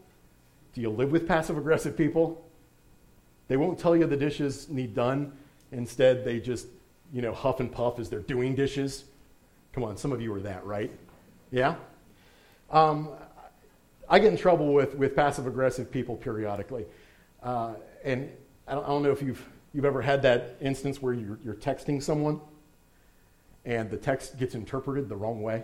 Do 0.74 0.80
you 0.80 0.90
live 0.90 1.10
with 1.10 1.26
passive 1.26 1.58
aggressive 1.58 1.96
people? 1.96 2.44
They 3.52 3.59
won't 3.59 3.78
tell 3.78 3.94
you 3.94 4.06
the 4.06 4.16
dishes 4.16 4.71
need 4.71 4.94
done. 4.94 5.30
Instead, 5.73 6.25
they 6.25 6.40
just, 6.40 6.68
you 7.12 7.21
know, 7.21 7.35
huff 7.35 7.61
and 7.61 7.71
puff 7.71 7.99
as 7.99 8.09
they're 8.09 8.21
doing 8.21 8.54
dishes. 8.54 9.04
Come 9.75 9.85
on, 9.85 9.99
some 9.99 10.11
of 10.11 10.23
you 10.23 10.32
are 10.32 10.40
that, 10.40 10.64
right? 10.64 10.90
Yeah? 11.50 11.75
Um, 12.71 13.11
I 14.09 14.21
get 14.21 14.32
in 14.32 14.38
trouble 14.38 14.73
with, 14.73 14.94
with 14.94 15.14
passive 15.14 15.47
aggressive 15.47 15.90
people 15.90 16.16
periodically. 16.16 16.87
Uh, 17.42 17.75
and 18.02 18.30
I 18.66 18.73
don't, 18.73 18.85
I 18.85 18.88
don't, 18.88 19.02
know 19.02 19.12
if 19.12 19.21
you've, 19.21 19.47
you've 19.75 19.85
ever 19.85 20.00
had 20.00 20.23
that 20.23 20.56
instance 20.62 21.02
where 21.02 21.12
you're, 21.12 21.38
you're 21.44 21.54
texting 21.54 22.02
someone 22.02 22.40
and 23.66 23.90
the 23.90 23.99
text 23.99 24.38
gets 24.38 24.54
interpreted 24.54 25.11
the 25.11 25.16
wrong 25.16 25.42
way 25.42 25.62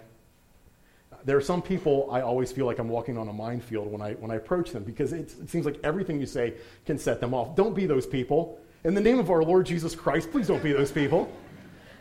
there 1.25 1.37
are 1.37 1.43
some 1.43 1.63
people 1.63 2.09
I 2.11 2.21
always 2.21 2.53
feel 2.53 2.67
like 2.67 2.79
I'm 2.79 2.89
walking 2.89 3.19
on 3.19 3.29
a 3.29 3.33
minefield 3.33 3.91
when 3.91 4.01
I, 4.01 4.13
when 4.15 4.31
I 4.31 4.37
approach 4.37 4.71
them 4.71 4.85
because 4.85 5.13
it 5.13 5.49
seems 5.49 5.67
like 5.67 5.79
everything 5.83 6.21
you 6.21 6.27
say 6.27 6.55
can 6.87 6.99
set 6.99 7.21
them 7.21 7.35
off. 7.35 7.57
Don't 7.57 7.75
be 7.75 7.87
those 7.87 8.07
people. 8.07 8.59
In 8.85 8.95
the 8.95 9.01
name 9.01 9.19
of 9.19 9.31
our 9.31 9.43
Lord 9.43 9.67
Jesus 9.67 9.95
Christ, 9.95 10.31
please 10.31 10.47
don't 10.47 10.63
be 10.63 10.73
those 10.73 10.93
people. 10.93 11.31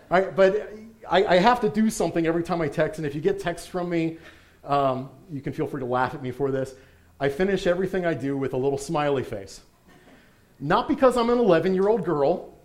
But 0.10 0.72
I, 1.10 1.26
I 1.26 1.36
have 1.38 1.60
to 1.62 1.70
do 1.70 1.90
something 1.90 2.28
every 2.28 2.44
time 2.44 2.62
I 2.62 2.68
text, 2.68 3.00
and 3.00 3.08
if 3.08 3.16
you 3.16 3.22
get 3.22 3.40
texts 3.40 3.68
from 3.68 3.90
me, 3.90 4.18
um, 4.64 5.10
you 5.32 5.42
can 5.42 5.54
feel 5.54 5.68
free 5.68 5.80
to 5.80 5.86
laugh 5.86 6.14
at 6.14 6.22
me 6.22 6.32
for 6.32 6.52
this. 6.52 6.76
I 7.20 7.30
finish 7.30 7.66
everything 7.66 8.06
I 8.06 8.14
do 8.14 8.38
with 8.38 8.54
a 8.54 8.58
little 8.58 8.78
smiley 8.78 9.24
face. 9.24 9.62
Not 10.60 10.88
because 10.88 11.18
I'm 11.18 11.30
an 11.30 11.40
11 11.40 11.74
year 11.74 11.88
old 11.88 12.06
girl, 12.06 12.57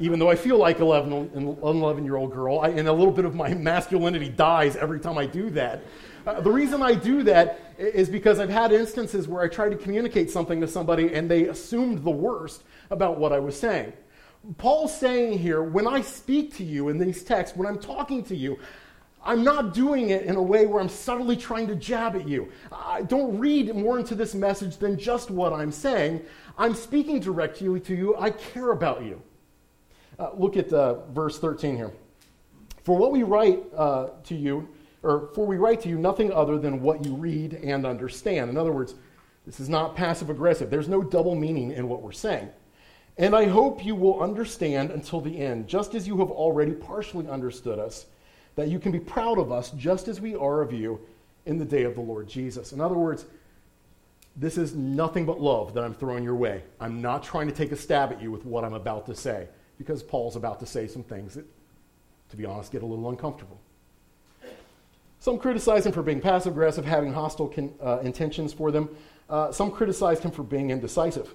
even 0.00 0.18
though 0.18 0.30
I 0.30 0.36
feel 0.36 0.58
like 0.58 0.80
11, 0.80 1.12
an 1.12 1.58
11 1.62 2.04
year 2.04 2.16
old 2.16 2.32
girl, 2.32 2.60
I, 2.60 2.68
and 2.68 2.88
a 2.88 2.92
little 2.92 3.12
bit 3.12 3.24
of 3.24 3.34
my 3.34 3.54
masculinity 3.54 4.28
dies 4.28 4.76
every 4.76 5.00
time 5.00 5.18
I 5.18 5.26
do 5.26 5.50
that. 5.50 5.82
Uh, 6.26 6.40
the 6.40 6.50
reason 6.50 6.82
I 6.82 6.94
do 6.94 7.22
that 7.24 7.74
is 7.78 8.08
because 8.08 8.38
I've 8.38 8.50
had 8.50 8.72
instances 8.72 9.26
where 9.26 9.42
I 9.42 9.48
tried 9.48 9.70
to 9.70 9.76
communicate 9.76 10.30
something 10.30 10.60
to 10.60 10.68
somebody 10.68 11.14
and 11.14 11.30
they 11.30 11.46
assumed 11.46 12.04
the 12.04 12.10
worst 12.10 12.62
about 12.90 13.18
what 13.18 13.32
I 13.32 13.38
was 13.38 13.58
saying. 13.58 13.92
Paul's 14.56 14.96
saying 14.96 15.38
here, 15.38 15.62
when 15.62 15.86
I 15.86 16.00
speak 16.00 16.54
to 16.56 16.64
you 16.64 16.88
in 16.88 16.98
these 16.98 17.22
texts, 17.22 17.56
when 17.56 17.66
I'm 17.66 17.78
talking 17.78 18.22
to 18.24 18.36
you, 18.36 18.58
I'm 19.24 19.42
not 19.42 19.74
doing 19.74 20.10
it 20.10 20.22
in 20.22 20.36
a 20.36 20.42
way 20.42 20.66
where 20.66 20.80
I'm 20.80 20.88
subtly 20.88 21.36
trying 21.36 21.66
to 21.68 21.74
jab 21.74 22.14
at 22.14 22.26
you. 22.26 22.50
I 22.70 23.02
don't 23.02 23.38
read 23.38 23.74
more 23.74 23.98
into 23.98 24.14
this 24.14 24.34
message 24.34 24.76
than 24.76 24.98
just 24.98 25.30
what 25.30 25.52
I'm 25.52 25.72
saying. 25.72 26.22
I'm 26.56 26.74
speaking 26.74 27.20
directly 27.20 27.80
to 27.80 27.94
you. 27.94 28.16
I 28.16 28.30
care 28.30 28.70
about 28.70 29.02
you. 29.02 29.20
Uh, 30.18 30.30
look 30.36 30.56
at 30.56 30.72
uh, 30.72 31.06
verse 31.10 31.38
13 31.38 31.76
here. 31.76 31.92
For 32.82 32.96
what 32.96 33.12
we 33.12 33.22
write 33.22 33.62
uh, 33.76 34.08
to 34.24 34.34
you, 34.34 34.68
or 35.02 35.30
for 35.34 35.46
we 35.46 35.56
write 35.56 35.80
to 35.82 35.88
you 35.88 35.98
nothing 35.98 36.32
other 36.32 36.58
than 36.58 36.82
what 36.82 37.04
you 37.04 37.14
read 37.14 37.54
and 37.54 37.86
understand. 37.86 38.50
In 38.50 38.56
other 38.56 38.72
words, 38.72 38.94
this 39.46 39.60
is 39.60 39.68
not 39.68 39.94
passive 39.94 40.28
aggressive. 40.28 40.70
There's 40.70 40.88
no 40.88 41.02
double 41.02 41.34
meaning 41.34 41.70
in 41.70 41.88
what 41.88 42.02
we're 42.02 42.12
saying. 42.12 42.48
And 43.16 43.34
I 43.34 43.46
hope 43.46 43.84
you 43.84 43.94
will 43.94 44.22
understand 44.22 44.90
until 44.90 45.20
the 45.20 45.38
end, 45.38 45.68
just 45.68 45.94
as 45.94 46.06
you 46.06 46.18
have 46.18 46.30
already 46.30 46.72
partially 46.72 47.28
understood 47.28 47.78
us, 47.78 48.06
that 48.54 48.68
you 48.68 48.78
can 48.78 48.92
be 48.92 49.00
proud 49.00 49.38
of 49.38 49.50
us 49.52 49.70
just 49.70 50.08
as 50.08 50.20
we 50.20 50.34
are 50.34 50.62
of 50.62 50.72
you 50.72 51.00
in 51.46 51.58
the 51.58 51.64
day 51.64 51.84
of 51.84 51.94
the 51.94 52.00
Lord 52.00 52.28
Jesus. 52.28 52.72
In 52.72 52.80
other 52.80 52.94
words, 52.94 53.24
this 54.36 54.56
is 54.56 54.74
nothing 54.74 55.26
but 55.26 55.40
love 55.40 55.74
that 55.74 55.82
I'm 55.82 55.94
throwing 55.94 56.22
your 56.22 56.36
way. 56.36 56.62
I'm 56.78 57.02
not 57.02 57.24
trying 57.24 57.48
to 57.48 57.54
take 57.54 57.72
a 57.72 57.76
stab 57.76 58.12
at 58.12 58.22
you 58.22 58.30
with 58.30 58.44
what 58.44 58.64
I'm 58.64 58.74
about 58.74 59.06
to 59.06 59.14
say, 59.14 59.48
because 59.78 60.02
Paul's 60.02 60.36
about 60.36 60.60
to 60.60 60.66
say 60.66 60.86
some 60.86 61.02
things 61.02 61.34
that, 61.34 61.46
to 62.30 62.36
be 62.36 62.44
honest, 62.44 62.72
get 62.72 62.82
a 62.82 62.86
little 62.86 63.08
uncomfortable. 63.08 63.58
Some 65.20 65.38
criticize 65.38 65.86
him 65.86 65.92
for 65.92 66.02
being 66.02 66.20
passive 66.20 66.52
aggressive, 66.52 66.84
having 66.84 67.12
hostile 67.12 67.48
con, 67.48 67.72
uh, 67.82 67.98
intentions 68.02 68.52
for 68.52 68.70
them. 68.70 68.88
Uh, 69.28 69.52
some 69.52 69.70
criticized 69.70 70.22
him 70.22 70.30
for 70.30 70.42
being 70.42 70.70
indecisive. 70.70 71.34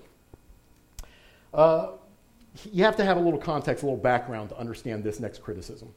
Uh, 1.53 1.91
you 2.71 2.83
have 2.83 2.95
to 2.97 3.03
have 3.03 3.17
a 3.17 3.19
little 3.19 3.39
context, 3.39 3.83
a 3.83 3.85
little 3.85 3.99
background 3.99 4.49
to 4.49 4.57
understand 4.57 5.03
this 5.03 5.19
next 5.19 5.41
criticism. 5.41 5.93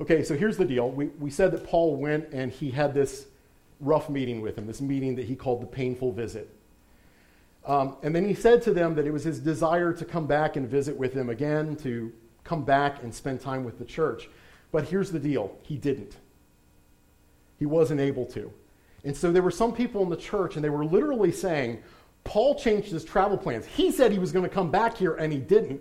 Okay, 0.00 0.22
so 0.22 0.36
here's 0.36 0.56
the 0.56 0.64
deal. 0.64 0.90
We, 0.90 1.06
we 1.18 1.30
said 1.30 1.52
that 1.52 1.64
Paul 1.64 1.96
went 1.96 2.32
and 2.32 2.50
he 2.50 2.70
had 2.70 2.94
this 2.94 3.26
rough 3.80 4.08
meeting 4.08 4.40
with 4.40 4.56
him, 4.56 4.66
this 4.66 4.80
meeting 4.80 5.14
that 5.16 5.26
he 5.26 5.34
called 5.34 5.62
the 5.62 5.66
painful 5.66 6.12
visit. 6.12 6.48
Um, 7.66 7.96
and 8.02 8.14
then 8.14 8.26
he 8.26 8.34
said 8.34 8.62
to 8.62 8.72
them 8.72 8.94
that 8.94 9.06
it 9.06 9.12
was 9.12 9.24
his 9.24 9.38
desire 9.38 9.92
to 9.92 10.04
come 10.04 10.26
back 10.26 10.56
and 10.56 10.66
visit 10.68 10.96
with 10.96 11.12
them 11.14 11.28
again, 11.28 11.76
to 11.76 12.12
come 12.42 12.64
back 12.64 13.02
and 13.02 13.14
spend 13.14 13.40
time 13.40 13.64
with 13.64 13.78
the 13.78 13.84
church. 13.84 14.28
But 14.72 14.84
here's 14.84 15.10
the 15.10 15.18
deal 15.18 15.56
he 15.62 15.76
didn't. 15.76 16.16
He 17.58 17.66
wasn't 17.66 18.00
able 18.00 18.24
to. 18.26 18.52
And 19.04 19.16
so 19.16 19.32
there 19.32 19.42
were 19.42 19.50
some 19.50 19.72
people 19.72 20.02
in 20.02 20.08
the 20.08 20.16
church, 20.16 20.56
and 20.56 20.64
they 20.64 20.70
were 20.70 20.84
literally 20.84 21.32
saying, 21.32 21.82
Paul 22.24 22.54
changed 22.54 22.90
his 22.90 23.04
travel 23.04 23.36
plans. 23.36 23.66
He 23.66 23.92
said 23.92 24.12
he 24.12 24.18
was 24.18 24.32
going 24.32 24.44
to 24.44 24.54
come 24.54 24.70
back 24.70 24.96
here, 24.96 25.14
and 25.14 25.32
he 25.32 25.38
didn't. 25.38 25.80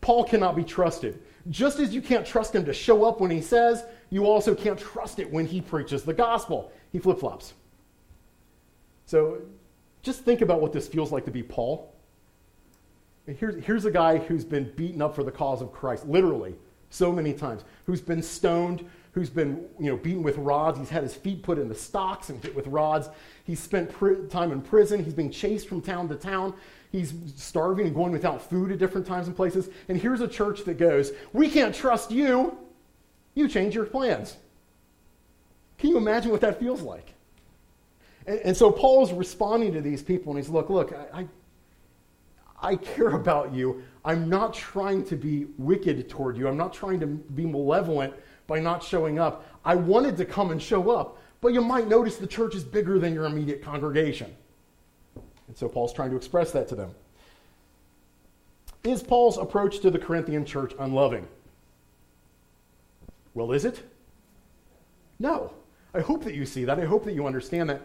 Paul 0.00 0.24
cannot 0.24 0.56
be 0.56 0.64
trusted. 0.64 1.20
Just 1.48 1.78
as 1.78 1.94
you 1.94 2.02
can't 2.02 2.26
trust 2.26 2.54
him 2.54 2.64
to 2.66 2.72
show 2.72 3.04
up 3.04 3.20
when 3.20 3.30
he 3.30 3.40
says, 3.40 3.84
you 4.10 4.26
also 4.26 4.54
can't 4.54 4.78
trust 4.78 5.18
it 5.18 5.30
when 5.30 5.46
he 5.46 5.60
preaches 5.60 6.02
the 6.02 6.12
gospel. 6.12 6.72
He 6.92 6.98
flip 6.98 7.18
flops. 7.18 7.54
So 9.06 9.40
just 10.02 10.22
think 10.22 10.40
about 10.40 10.60
what 10.60 10.72
this 10.72 10.88
feels 10.88 11.12
like 11.12 11.24
to 11.26 11.30
be 11.30 11.42
Paul. 11.42 11.94
Here's, 13.26 13.62
here's 13.64 13.84
a 13.84 13.90
guy 13.90 14.18
who's 14.18 14.44
been 14.44 14.72
beaten 14.76 15.02
up 15.02 15.14
for 15.14 15.22
the 15.22 15.30
cause 15.30 15.60
of 15.62 15.72
Christ, 15.72 16.06
literally, 16.06 16.54
so 16.88 17.12
many 17.12 17.32
times, 17.32 17.64
who's 17.86 18.00
been 18.00 18.22
stoned, 18.22 18.84
who's 19.12 19.30
been 19.30 19.66
you 19.78 19.90
know, 19.90 19.96
beaten 19.96 20.22
with 20.22 20.36
rods. 20.38 20.78
He's 20.78 20.88
had 20.88 21.02
his 21.02 21.14
feet 21.14 21.42
put 21.42 21.58
in 21.58 21.68
the 21.68 21.74
stocks 21.74 22.30
and 22.30 22.42
hit 22.42 22.54
with 22.54 22.66
rods. 22.66 23.08
He's 23.44 23.60
spent 23.60 23.90
pr- 23.90 24.26
time 24.28 24.52
in 24.52 24.62
prison. 24.62 25.04
He's 25.04 25.14
being 25.14 25.30
chased 25.30 25.68
from 25.68 25.80
town 25.80 26.08
to 26.08 26.16
town. 26.16 26.54
He's 26.90 27.14
starving 27.36 27.86
and 27.86 27.94
going 27.94 28.12
without 28.12 28.42
food 28.42 28.72
at 28.72 28.78
different 28.78 29.06
times 29.06 29.28
and 29.28 29.36
places. 29.36 29.68
And 29.88 30.00
here's 30.00 30.20
a 30.20 30.28
church 30.28 30.64
that 30.64 30.78
goes, 30.78 31.12
We 31.32 31.50
can't 31.50 31.74
trust 31.74 32.10
you. 32.10 32.56
You 33.34 33.48
change 33.48 33.74
your 33.74 33.86
plans. 33.86 34.36
Can 35.78 35.90
you 35.90 35.96
imagine 35.96 36.30
what 36.30 36.40
that 36.40 36.58
feels 36.58 36.82
like? 36.82 37.14
And, 38.30 38.38
and 38.40 38.56
so 38.56 38.70
Paul 38.70 39.02
is 39.02 39.12
responding 39.12 39.72
to 39.72 39.80
these 39.80 40.02
people, 40.02 40.32
and 40.32 40.40
he's, 40.40 40.48
Look, 40.48 40.70
look, 40.70 40.92
I, 40.92 41.20
I, 41.20 42.70
I 42.70 42.76
care 42.76 43.10
about 43.10 43.52
you. 43.52 43.82
I'm 44.04 44.28
not 44.28 44.54
trying 44.54 45.04
to 45.06 45.16
be 45.16 45.46
wicked 45.58 46.08
toward 46.08 46.36
you. 46.36 46.46
I'm 46.46 46.56
not 46.56 46.72
trying 46.72 47.00
to 47.00 47.06
be 47.06 47.44
malevolent 47.44 48.14
by 48.46 48.60
not 48.60 48.84
showing 48.84 49.18
up. 49.18 49.46
I 49.64 49.74
wanted 49.74 50.16
to 50.18 50.24
come 50.24 50.52
and 50.52 50.62
show 50.62 50.90
up, 50.90 51.18
but 51.40 51.48
you 51.48 51.60
might 51.60 51.88
notice 51.88 52.18
the 52.18 52.26
church 52.26 52.54
is 52.54 52.62
bigger 52.62 53.00
than 53.00 53.12
your 53.14 53.24
immediate 53.24 53.62
congregation. 53.62 54.34
And 55.48 55.56
so 55.56 55.68
Paul's 55.68 55.92
trying 55.92 56.10
to 56.10 56.16
express 56.16 56.52
that 56.52 56.68
to 56.68 56.76
them. 56.76 56.94
Is 58.84 59.02
Paul's 59.02 59.38
approach 59.38 59.80
to 59.80 59.90
the 59.90 59.98
Corinthian 59.98 60.44
church 60.44 60.72
unloving? 60.78 61.26
Well, 63.34 63.50
is 63.52 63.64
it? 63.64 63.82
No. 65.18 65.52
I 65.92 66.00
hope 66.00 66.22
that 66.24 66.34
you 66.34 66.46
see 66.46 66.64
that. 66.64 66.78
I 66.78 66.84
hope 66.84 67.04
that 67.04 67.14
you 67.14 67.26
understand 67.26 67.68
that. 67.70 67.82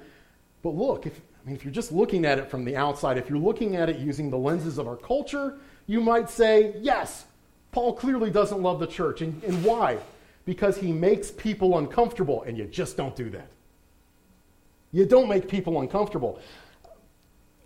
But 0.65 0.75
look, 0.75 1.05
if, 1.05 1.13
I 1.17 1.47
mean, 1.47 1.55
if 1.55 1.63
you're 1.63 1.73
just 1.73 1.93
looking 1.93 2.25
at 2.25 2.39
it 2.39 2.49
from 2.49 2.65
the 2.65 2.75
outside, 2.75 3.17
if 3.17 3.29
you're 3.29 3.39
looking 3.39 3.77
at 3.77 3.87
it 3.87 3.99
using 3.99 4.29
the 4.29 4.37
lenses 4.37 4.77
of 4.77 4.87
our 4.87 4.97
culture, 4.97 5.59
you 5.87 6.01
might 6.01 6.29
say, 6.29 6.75
yes, 6.81 7.25
Paul 7.71 7.93
clearly 7.93 8.31
doesn't 8.31 8.61
love 8.61 8.81
the 8.81 8.87
church. 8.87 9.21
And, 9.21 9.41
and 9.43 9.63
why? 9.63 9.99
because 10.45 10.77
he 10.77 10.91
makes 10.91 11.31
people 11.31 11.77
uncomfortable, 11.77 12.43
and 12.43 12.57
you 12.57 12.65
just 12.65 12.95
don't 12.95 13.15
do 13.15 13.29
that. 13.31 13.47
You 14.91 15.05
don't 15.05 15.27
make 15.27 15.49
people 15.49 15.81
uncomfortable. 15.81 16.39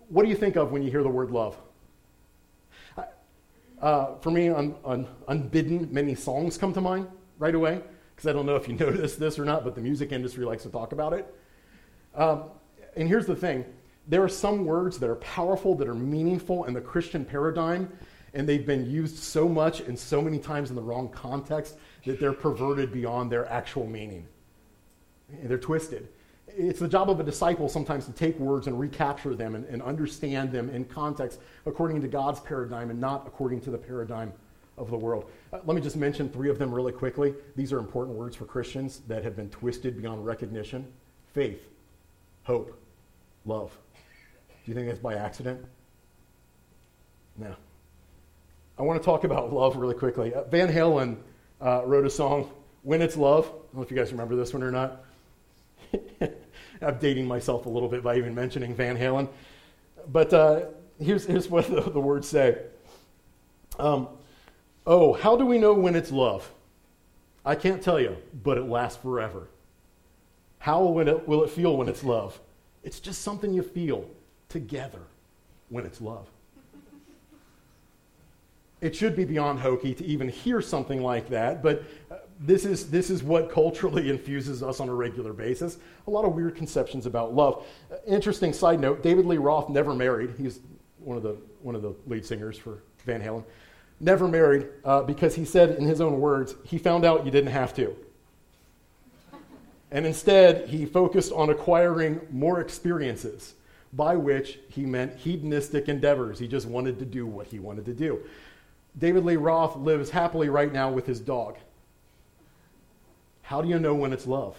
What 0.07 0.23
do 0.23 0.29
you 0.29 0.35
think 0.35 0.55
of 0.55 0.71
when 0.71 0.81
you 0.81 0.89
hear 0.89 1.03
the 1.03 1.09
word 1.09 1.29
love? 1.29 1.57
Uh, 3.81 4.15
for 4.19 4.31
me, 4.31 4.49
un, 4.49 4.75
un, 4.83 5.07
unbidden, 5.27 5.87
many 5.91 6.15
songs 6.15 6.57
come 6.57 6.73
to 6.73 6.81
mind 6.81 7.07
right 7.37 7.55
away, 7.55 7.81
because 8.15 8.27
I 8.27 8.33
don't 8.33 8.45
know 8.45 8.55
if 8.55 8.67
you 8.67 8.73
noticed 8.79 9.19
this 9.19 9.37
or 9.37 9.45
not, 9.45 9.63
but 9.63 9.75
the 9.75 9.81
music 9.81 10.11
industry 10.11 10.45
likes 10.45 10.63
to 10.63 10.69
talk 10.69 10.91
about 10.91 11.13
it. 11.13 11.33
Um, 12.15 12.45
and 12.95 13.07
here's 13.07 13.25
the 13.25 13.35
thing 13.35 13.65
there 14.07 14.23
are 14.23 14.29
some 14.29 14.65
words 14.65 14.97
that 14.99 15.09
are 15.09 15.17
powerful, 15.17 15.75
that 15.75 15.87
are 15.87 15.93
meaningful 15.93 16.65
in 16.65 16.73
the 16.73 16.81
Christian 16.81 17.23
paradigm, 17.23 17.91
and 18.33 18.49
they've 18.49 18.65
been 18.65 18.89
used 18.89 19.17
so 19.17 19.47
much 19.47 19.81
and 19.81 19.97
so 19.97 20.21
many 20.21 20.39
times 20.39 20.69
in 20.71 20.75
the 20.75 20.81
wrong 20.81 21.09
context 21.09 21.77
that 22.05 22.19
they're 22.19 22.33
perverted 22.33 22.91
beyond 22.91 23.31
their 23.31 23.47
actual 23.51 23.85
meaning. 23.85 24.27
They're 25.43 25.59
twisted. 25.59 26.07
It's 26.47 26.79
the 26.79 26.87
job 26.87 27.11
of 27.11 27.19
a 27.19 27.23
disciple 27.23 27.69
sometimes 27.69 28.05
to 28.07 28.11
take 28.11 28.37
words 28.39 28.65
and 28.65 28.79
recapture 28.79 29.35
them 29.35 29.53
and, 29.53 29.65
and 29.65 29.81
understand 29.83 30.51
them 30.51 30.69
in 30.69 30.85
context 30.85 31.39
according 31.67 32.01
to 32.01 32.07
God's 32.07 32.39
paradigm 32.39 32.89
and 32.89 32.99
not 32.99 33.27
according 33.27 33.61
to 33.61 33.69
the 33.69 33.77
paradigm 33.77 34.33
of 34.75 34.89
the 34.89 34.97
world. 34.97 35.29
Uh, 35.53 35.59
let 35.65 35.75
me 35.75 35.81
just 35.81 35.95
mention 35.95 36.29
three 36.29 36.49
of 36.49 36.57
them 36.57 36.73
really 36.73 36.91
quickly. 36.91 37.35
These 37.55 37.71
are 37.71 37.77
important 37.77 38.17
words 38.17 38.35
for 38.35 38.45
Christians 38.45 39.01
that 39.07 39.23
have 39.23 39.35
been 39.35 39.49
twisted 39.49 40.01
beyond 40.01 40.25
recognition 40.25 40.87
faith, 41.33 41.67
hope, 42.43 42.79
love. 43.45 43.75
Do 44.47 44.71
you 44.71 44.75
think 44.75 44.87
that's 44.87 44.99
by 44.99 45.15
accident? 45.15 45.65
No. 47.37 47.55
I 48.77 48.81
want 48.83 49.01
to 49.01 49.05
talk 49.05 49.23
about 49.23 49.51
love 49.51 49.75
really 49.75 49.95
quickly. 49.95 50.33
Uh, 50.33 50.43
Van 50.43 50.71
Halen 50.71 51.17
uh, 51.61 51.83
wrote 51.85 52.05
a 52.05 52.09
song, 52.09 52.49
When 52.83 53.01
It's 53.01 53.17
Love. 53.17 53.45
I 53.45 53.49
don't 53.49 53.75
know 53.75 53.81
if 53.81 53.91
you 53.91 53.97
guys 53.97 54.11
remember 54.11 54.35
this 54.35 54.53
one 54.53 54.63
or 54.63 54.71
not. 54.71 55.03
I'm 56.81 56.97
dating 56.99 57.27
myself 57.27 57.65
a 57.65 57.69
little 57.69 57.89
bit 57.89 58.03
by 58.03 58.17
even 58.17 58.33
mentioning 58.33 58.75
Van 58.75 58.97
Halen. 58.97 59.27
But 60.07 60.33
uh, 60.33 60.61
here's, 60.99 61.25
here's 61.25 61.49
what 61.49 61.67
the, 61.67 61.81
the 61.81 61.99
words 61.99 62.27
say 62.27 62.57
um, 63.77 64.07
Oh, 64.85 65.13
how 65.13 65.35
do 65.35 65.45
we 65.45 65.57
know 65.57 65.73
when 65.73 65.95
it's 65.95 66.11
love? 66.11 66.49
I 67.45 67.55
can't 67.55 67.81
tell 67.81 67.99
you, 67.99 68.17
but 68.43 68.57
it 68.57 68.63
lasts 68.63 69.01
forever. 69.01 69.47
How 70.59 70.83
will 70.83 71.07
it, 71.07 71.27
will 71.27 71.43
it 71.43 71.49
feel 71.49 71.75
when 71.75 71.89
it's 71.89 72.03
love? 72.03 72.39
It's 72.83 72.99
just 72.99 73.21
something 73.21 73.53
you 73.53 73.63
feel 73.63 74.05
together 74.47 75.01
when 75.69 75.85
it's 75.85 76.01
love 76.01 76.27
it 78.81 78.95
should 78.95 79.15
be 79.15 79.25
beyond 79.25 79.59
hokey 79.59 79.93
to 79.93 80.05
even 80.05 80.29
hear 80.29 80.61
something 80.61 81.01
like 81.01 81.29
that, 81.29 81.61
but 81.61 81.83
uh, 82.09 82.15
this 82.39 82.63
is, 82.63 82.89
this 82.89 83.09
is 83.09 83.21
what 83.21 83.51
culturally 83.51 84.09
infuses 84.09 84.63
us 84.63 84.79
on 84.79 84.89
a 84.89 84.93
regular 84.93 85.33
basis. 85.33 85.77
A 86.07 86.09
lot 86.09 86.25
of 86.25 86.33
weird 86.33 86.55
conceptions 86.55 87.05
about 87.05 87.33
love. 87.33 87.65
Uh, 87.91 87.95
interesting 88.07 88.53
side 88.53 88.79
note 88.79 89.03
David 89.03 89.25
Lee 89.25 89.37
Roth 89.37 89.69
never 89.69 89.93
married. 89.93 90.33
He's 90.37 90.61
one 90.99 91.17
of 91.17 91.23
the, 91.23 91.37
one 91.61 91.75
of 91.75 91.81
the 91.81 91.93
lead 92.07 92.25
singers 92.25 92.57
for 92.57 92.83
Van 93.05 93.21
Halen. 93.21 93.43
Never 93.99 94.29
married 94.29 94.67
uh, 94.85 95.01
because 95.01 95.35
he 95.35 95.43
said, 95.43 95.71
in 95.71 95.85
his 95.85 95.99
own 95.99 96.21
words, 96.21 96.55
he 96.63 96.77
found 96.77 97.03
out 97.03 97.25
you 97.25 97.31
didn't 97.31 97.51
have 97.51 97.73
to. 97.75 97.95
And 99.91 100.05
instead, 100.05 100.69
he 100.69 100.85
focused 100.85 101.31
on 101.31 101.49
acquiring 101.49 102.21
more 102.31 102.59
experiences, 102.61 103.55
by 103.93 104.15
which 104.15 104.59
he 104.69 104.85
meant 104.85 105.17
hedonistic 105.17 105.89
endeavors. 105.89 106.37
He 106.37 106.47
just 106.47 106.67
wanted 106.67 106.99
to 106.99 107.05
do 107.05 107.25
what 107.25 107.47
he 107.47 107.59
wanted 107.59 107.85
to 107.85 107.93
do. 107.93 108.19
David 108.97 109.25
Lee 109.25 109.35
Roth 109.35 109.75
lives 109.75 110.09
happily 110.09 110.49
right 110.49 110.71
now 110.71 110.91
with 110.91 111.05
his 111.05 111.19
dog. 111.19 111.57
How 113.41 113.61
do 113.61 113.69
you 113.69 113.79
know 113.79 113.95
when 113.95 114.13
it's 114.13 114.27
love? 114.27 114.55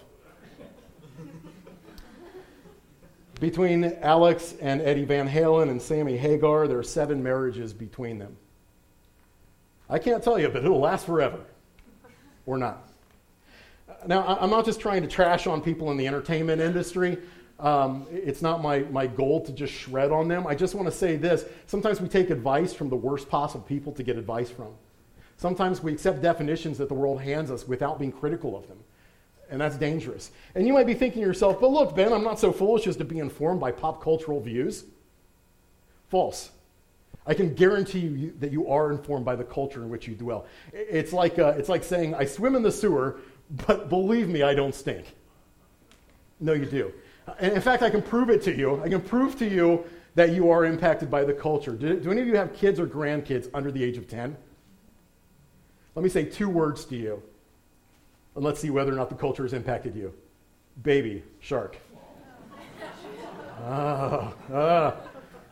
between 3.40 3.84
Alex 4.02 4.54
and 4.60 4.82
Eddie 4.82 5.06
Van 5.06 5.28
Halen 5.28 5.70
and 5.70 5.80
Sammy 5.80 6.16
Hagar, 6.16 6.68
there 6.68 6.78
are 6.78 6.82
seven 6.82 7.22
marriages 7.22 7.72
between 7.72 8.18
them. 8.18 8.36
I 9.88 9.98
can't 9.98 10.22
tell 10.22 10.38
you, 10.38 10.48
but 10.50 10.62
it'll 10.62 10.78
last 10.78 11.06
forever. 11.06 11.40
Or 12.46 12.58
not. 12.58 12.89
Now, 14.06 14.38
I'm 14.40 14.50
not 14.50 14.64
just 14.64 14.80
trying 14.80 15.02
to 15.02 15.08
trash 15.08 15.46
on 15.46 15.60
people 15.60 15.90
in 15.90 15.96
the 15.96 16.06
entertainment 16.06 16.60
industry. 16.60 17.18
Um, 17.58 18.06
it's 18.10 18.40
not 18.40 18.62
my, 18.62 18.80
my 18.90 19.06
goal 19.06 19.44
to 19.44 19.52
just 19.52 19.72
shred 19.72 20.10
on 20.10 20.28
them. 20.28 20.46
I 20.46 20.54
just 20.54 20.74
want 20.74 20.86
to 20.86 20.92
say 20.92 21.16
this. 21.16 21.44
Sometimes 21.66 22.00
we 22.00 22.08
take 22.08 22.30
advice 22.30 22.72
from 22.72 22.88
the 22.88 22.96
worst 22.96 23.28
possible 23.28 23.64
people 23.64 23.92
to 23.92 24.02
get 24.02 24.16
advice 24.16 24.50
from. 24.50 24.72
Sometimes 25.36 25.82
we 25.82 25.92
accept 25.92 26.22
definitions 26.22 26.78
that 26.78 26.88
the 26.88 26.94
world 26.94 27.20
hands 27.20 27.50
us 27.50 27.66
without 27.68 27.98
being 27.98 28.12
critical 28.12 28.56
of 28.56 28.66
them. 28.68 28.78
And 29.50 29.60
that's 29.60 29.76
dangerous. 29.76 30.30
And 30.54 30.66
you 30.66 30.72
might 30.72 30.86
be 30.86 30.94
thinking 30.94 31.22
to 31.22 31.26
yourself, 31.26 31.60
but 31.60 31.70
look, 31.70 31.94
Ben, 31.94 32.12
I'm 32.12 32.24
not 32.24 32.38
so 32.38 32.52
foolish 32.52 32.86
as 32.86 32.96
to 32.96 33.04
be 33.04 33.18
informed 33.18 33.60
by 33.60 33.72
pop 33.72 34.02
cultural 34.02 34.40
views. 34.40 34.84
False. 36.08 36.50
I 37.26 37.34
can 37.34 37.54
guarantee 37.54 38.00
you 38.00 38.34
that 38.40 38.50
you 38.50 38.68
are 38.68 38.90
informed 38.90 39.24
by 39.24 39.36
the 39.36 39.44
culture 39.44 39.82
in 39.82 39.90
which 39.90 40.08
you 40.08 40.14
dwell. 40.14 40.46
It's 40.72 41.12
like, 41.12 41.38
uh, 41.38 41.54
it's 41.58 41.68
like 41.68 41.84
saying, 41.84 42.14
I 42.14 42.24
swim 42.24 42.56
in 42.56 42.62
the 42.62 42.72
sewer, 42.72 43.20
but 43.66 43.88
believe 43.88 44.28
me, 44.28 44.42
I 44.42 44.54
don't 44.54 44.74
stink. 44.74 45.14
No, 46.38 46.52
you 46.52 46.66
do. 46.66 46.92
And 47.38 47.52
in 47.52 47.60
fact, 47.60 47.82
I 47.82 47.90
can 47.90 48.02
prove 48.02 48.30
it 48.30 48.42
to 48.42 48.56
you. 48.56 48.82
I 48.82 48.88
can 48.88 49.00
prove 49.00 49.38
to 49.38 49.48
you 49.48 49.84
that 50.14 50.30
you 50.30 50.50
are 50.50 50.64
impacted 50.64 51.10
by 51.10 51.24
the 51.24 51.32
culture. 51.32 51.72
Do, 51.72 51.98
do 52.00 52.10
any 52.10 52.20
of 52.20 52.26
you 52.26 52.36
have 52.36 52.54
kids 52.54 52.80
or 52.80 52.86
grandkids 52.86 53.48
under 53.54 53.70
the 53.70 53.82
age 53.82 53.96
of 53.96 54.08
10? 54.08 54.36
Let 55.94 56.02
me 56.02 56.08
say 56.08 56.24
two 56.24 56.48
words 56.48 56.84
to 56.86 56.96
you, 56.96 57.22
and 58.36 58.44
let's 58.44 58.60
see 58.60 58.70
whether 58.70 58.92
or 58.92 58.96
not 58.96 59.08
the 59.08 59.14
culture 59.16 59.42
has 59.42 59.52
impacted 59.52 59.94
you. 59.94 60.14
Baby 60.82 61.22
shark. 61.40 61.76
Ah, 63.62 64.32
ah. 64.52 64.96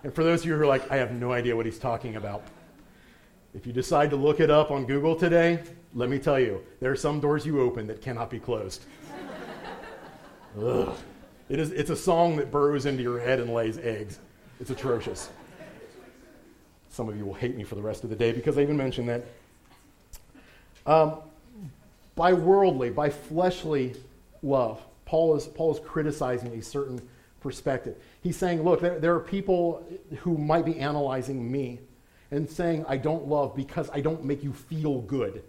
And 0.05 0.15
for 0.15 0.25
those 0.25 0.41
of 0.41 0.47
you 0.47 0.55
who 0.55 0.63
are 0.63 0.67
like, 0.67 0.91
I 0.91 0.97
have 0.97 1.13
no 1.13 1.33
idea 1.33 1.55
what 1.55 1.67
he's 1.67 1.79
talking 1.79 2.17
about, 2.17 2.43
if 3.53 3.67
you 3.67 3.73
decide 3.73 4.11
to 4.11 4.17
look 4.17 4.41
it 4.41 4.51
up 4.51 4.71
on 4.71 4.87
Google 4.87 5.17
today, 5.17 5.63
let 5.95 6.09
me 6.09 6.19
tell 6.19 6.39
you, 6.39 6.63
there 6.81 6.91
are 6.91 6.97
some 6.97 7.21
doors 7.21 7.47
you 7.47 7.61
open 7.61 7.87
that 7.87 8.03
cannot 8.03 8.31
be 8.31 8.39
closed. 8.39 8.85
Ugh. 10.61 10.95
It 11.49 11.59
is, 11.59 11.71
it's 11.71 11.91
a 11.91 11.97
song 11.97 12.37
that 12.37 12.51
burrows 12.51 12.85
into 12.85 13.03
your 13.03 13.19
head 13.19 13.41
and 13.41 13.55
lays 13.55 13.79
eggs. 13.79 14.19
It's 14.61 14.71
atrocious. 14.71 15.31
Some 16.91 17.09
of 17.09 17.17
you 17.17 17.25
will 17.25 17.35
hate 17.35 17.57
me 17.57 17.65
for 17.65 17.75
the 17.75 17.83
rest 17.83 18.05
of 18.05 18.11
the 18.11 18.17
day 18.17 18.33
because 18.33 18.59
I 18.59 18.63
even 18.63 18.77
mentioned 18.77 19.09
that. 19.09 19.25
Um, 20.85 21.19
by 22.17 22.33
worldly, 22.33 22.91
by 22.91 23.09
fleshly 23.11 23.95
love, 24.43 24.83
Paul 25.05 25.37
is, 25.37 25.47
Paul 25.47 25.73
is 25.73 25.81
criticizing 25.81 26.53
a 26.55 26.63
certain 26.63 27.01
perspective. 27.41 27.97
He's 28.23 28.37
saying, 28.37 28.63
look, 28.63 28.81
there, 28.81 28.99
there 28.99 29.15
are 29.15 29.21
people 29.21 29.87
who 30.19 30.37
might 30.37 30.65
be 30.65 30.79
analyzing 30.79 31.51
me 31.51 31.79
and 32.31 32.49
saying, 32.49 32.85
I 32.89 32.97
don't 32.97 33.27
love 33.27 33.57
because 33.57 33.89
I 33.91 34.01
don't 34.01 34.25
make 34.25 34.43
you 34.43 34.53
feel 34.53 35.01
good. 35.03 35.45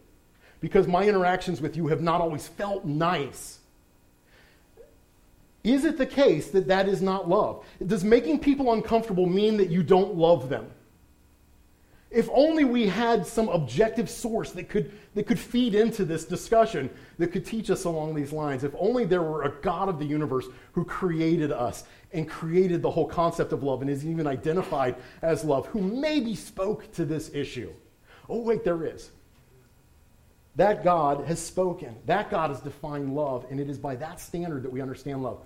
Because 0.62 0.88
my 0.88 1.04
interactions 1.04 1.62
with 1.62 1.78
you 1.78 1.88
have 1.88 2.02
not 2.02 2.22
always 2.22 2.48
felt 2.48 2.86
nice. 2.86 3.60
Is 5.64 5.86
it 5.86 5.98
the 5.98 6.06
case 6.06 6.52
that 6.52 6.68
that 6.68 6.88
is 6.88 7.02
not 7.02 7.30
love? 7.30 7.66
Does 7.86 8.04
making 8.04 8.40
people 8.40 8.74
uncomfortable 8.74 9.26
mean 9.26 9.58
that 9.58 9.70
you 9.70 9.84
don't 9.84 10.16
love 10.16 10.50
them? 10.50 10.72
If 12.12 12.28
only 12.34 12.66
we 12.66 12.88
had 12.88 13.26
some 13.28 13.50
objective 13.50 14.10
source 14.10 14.52
that 14.54 14.68
could, 14.68 14.92
that 15.14 15.28
could 15.28 15.38
feed 15.38 15.76
into 15.76 16.06
this 16.06 16.26
discussion, 16.26 16.90
that 17.20 17.28
could 17.28 17.46
teach 17.46 17.70
us 17.70 17.84
along 17.84 18.16
these 18.16 18.34
lines. 18.34 18.64
If 18.64 18.74
only 18.80 19.06
there 19.06 19.22
were 19.22 19.44
a 19.44 19.52
God 19.62 19.90
of 19.90 20.00
the 20.00 20.06
universe 20.06 20.48
who 20.72 20.84
created 20.86 21.52
us 21.52 21.84
and 22.12 22.28
created 22.28 22.82
the 22.82 22.90
whole 22.90 23.08
concept 23.08 23.54
of 23.54 23.62
love 23.62 23.82
and 23.82 23.92
is 23.92 24.04
even 24.04 24.26
identified 24.26 24.96
as 25.22 25.44
love, 25.44 25.68
who 25.68 25.82
maybe 25.82 26.34
spoke 26.34 26.92
to 26.94 27.06
this 27.06 27.30
issue. 27.32 27.72
Oh, 28.28 28.42
wait, 28.42 28.64
there 28.64 28.86
is. 28.86 29.12
That 30.60 30.84
God 30.84 31.26
has 31.26 31.40
spoken. 31.40 31.96
That 32.06 32.30
God 32.30 32.50
has 32.50 32.60
defined 32.60 33.16
love, 33.16 33.46
and 33.50 33.62
it 33.62 33.70
is 33.70 33.78
by 33.78 33.96
that 33.96 34.20
standard 34.20 34.62
that 34.64 34.70
we 34.70 34.82
understand 34.82 35.24
love. 35.24 35.40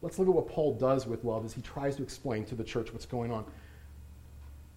Let's 0.00 0.16
look 0.16 0.28
at 0.28 0.32
what 0.34 0.46
Paul 0.46 0.74
does 0.74 1.08
with 1.08 1.24
love 1.24 1.44
as 1.44 1.52
he 1.52 1.60
tries 1.60 1.96
to 1.96 2.04
explain 2.04 2.44
to 2.44 2.54
the 2.54 2.62
church 2.62 2.92
what's 2.92 3.04
going 3.04 3.32
on. 3.32 3.44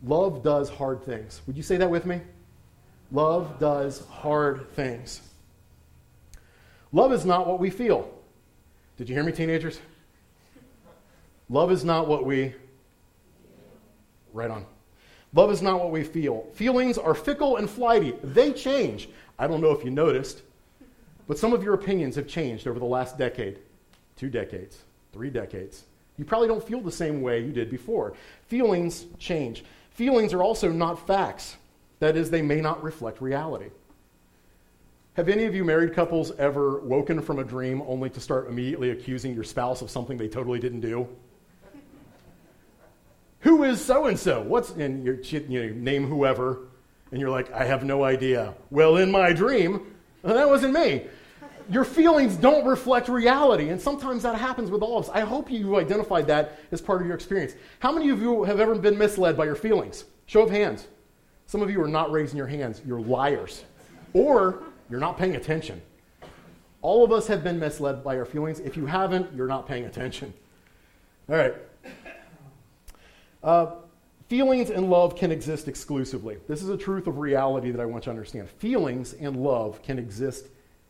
Love 0.04 0.42
does 0.42 0.68
hard 0.68 1.04
things. 1.04 1.44
Would 1.46 1.56
you 1.56 1.62
say 1.62 1.78
that 1.78 1.92
with 1.92 2.08
me? 2.08 2.22
Love 3.12 3.60
does 3.60 4.04
hard 4.08 4.68
things. 4.72 5.22
Love 6.92 7.14
is 7.14 7.24
not 7.24 7.46
what 7.46 7.60
we 7.60 7.70
feel. 7.70 8.12
Did 8.98 9.10
you 9.10 9.14
hear 9.14 9.24
me, 9.24 9.32
teenagers? 9.32 9.80
Love 11.50 11.72
is 11.72 11.86
not 11.86 12.08
what 12.08 12.26
we. 12.26 12.56
Right 14.34 14.50
on. 14.50 14.66
Love 15.36 15.52
is 15.52 15.62
not 15.62 15.80
what 15.80 15.92
we 15.92 16.04
feel. 16.04 16.48
Feelings 16.54 16.98
are 16.98 17.14
fickle 17.14 17.58
and 17.58 17.70
flighty, 17.70 18.16
they 18.24 18.52
change. 18.52 19.08
I 19.38 19.48
don't 19.48 19.62
know 19.62 19.72
if 19.72 19.84
you 19.84 19.92
noticed, 19.92 20.42
but 21.28 21.38
some 21.38 21.54
of 21.54 21.64
your 21.64 21.74
opinions 21.74 22.16
have 22.16 22.28
changed 22.28 22.68
over 22.68 22.80
the 22.80 22.86
last 22.86 23.18
decade, 23.18 23.60
two 24.16 24.30
decades, 24.30 24.78
three 25.12 25.30
decades. 25.30 25.84
You 26.18 26.26
probably 26.26 26.48
don't 26.48 26.66
feel 26.66 26.82
the 26.82 26.92
same 26.92 27.22
way 27.22 27.40
you 27.40 27.52
did 27.52 27.70
before. 27.70 28.14
Feelings 28.48 29.06
change. 29.18 29.64
Feelings 29.92 30.34
are 30.34 30.44
also 30.44 30.72
not 30.72 31.08
facts. 31.08 31.56
That 32.00 32.18
is, 32.18 32.30
they 32.30 32.42
may 32.42 32.62
not 32.62 32.84
reflect 32.84 33.22
reality. 33.22 33.70
Have 35.16 35.30
any 35.30 35.46
of 35.46 35.54
you 35.54 35.64
married 35.64 35.94
couples 35.94 36.32
ever 36.38 36.80
woken 36.80 37.22
from 37.22 37.40
a 37.40 37.44
dream 37.44 37.84
only 37.84 38.10
to 38.10 38.20
start 38.20 38.48
immediately 38.48 38.90
accusing 38.90 39.34
your 39.34 39.44
spouse 39.44 39.82
of 39.82 39.92
something 39.92 40.18
they 40.18 40.28
totally 40.28 40.60
didn't 40.60 40.82
do? 40.82 41.08
Who 43.42 43.64
is 43.64 43.84
so 43.84 44.06
and 44.06 44.18
so? 44.18 44.42
What's 44.42 44.72
and 44.72 45.06
you 45.06 45.20
you 45.24 45.68
know, 45.68 45.74
name 45.76 46.08
whoever, 46.08 46.60
and 47.14 47.22
you're 47.22 47.30
like, 47.30 47.52
I 47.54 47.64
have 47.64 47.84
no 47.84 48.04
idea. 48.04 48.56
Well, 48.72 48.98
in 48.98 49.12
my 49.12 49.34
dream, 49.34 49.94
that 50.24 50.50
wasn't 50.50 50.74
me. 50.74 51.06
Your 51.70 51.86
feelings 51.86 52.36
don't 52.36 52.66
reflect 52.66 53.08
reality, 53.08 53.70
and 53.70 53.80
sometimes 53.80 54.24
that 54.24 54.36
happens 54.36 54.72
with 54.72 54.82
all 54.82 54.98
of 54.98 55.06
us. 55.06 55.12
I 55.14 55.20
hope 55.20 55.52
you 55.52 55.78
identified 55.78 56.26
that 56.26 56.58
as 56.72 56.82
part 56.82 57.02
of 57.02 57.06
your 57.06 57.16
experience. 57.16 57.54
How 57.78 57.92
many 57.92 58.10
of 58.10 58.20
you 58.20 58.44
have 58.46 58.60
ever 58.60 58.74
been 58.74 58.98
misled 58.98 59.38
by 59.38 59.46
your 59.46 59.54
feelings? 59.54 60.06
Show 60.26 60.42
of 60.42 60.50
hands. 60.50 60.88
Some 61.46 61.62
of 61.62 61.70
you 61.70 61.84
are 61.84 61.88
not 61.88 62.12
raising 62.12 62.36
your 62.36 62.48
hands. 62.48 62.82
You're 62.84 63.02
liars. 63.02 63.64
Or 64.14 64.64
you're 64.90 65.00
not 65.00 65.16
paying 65.16 65.36
attention. 65.36 65.84
All 66.82 67.04
of 67.04 67.12
us 67.12 67.28
have 67.28 67.44
been 67.44 67.60
misled 67.60 68.04
by 68.04 68.18
our 68.18 68.26
feelings. 68.26 68.60
If 68.60 68.76
you 68.76 68.88
haven't, 68.88 69.32
you're 69.36 69.48
not 69.48 69.68
paying 69.68 69.86
attention. 69.86 70.34
All 71.30 71.36
right. 71.36 71.54
Uh, 73.44 73.76
feelings 74.28 74.70
and 74.70 74.90
love 74.90 75.16
can 75.16 75.32
exist 75.32 75.68
exclusively. 75.68 76.38
This 76.48 76.64
is 76.64 76.70
a 76.70 76.78
truth 76.78 77.08
of 77.08 77.18
reality 77.18 77.72
that 77.72 77.82
I 77.82 77.86
want 77.86 78.06
you 78.06 78.06
to 78.06 78.10
understand. 78.12 78.50
Feelings 78.50 79.14
and 79.14 79.38
love 79.38 79.82
can 79.84 80.00
exist 80.00 80.48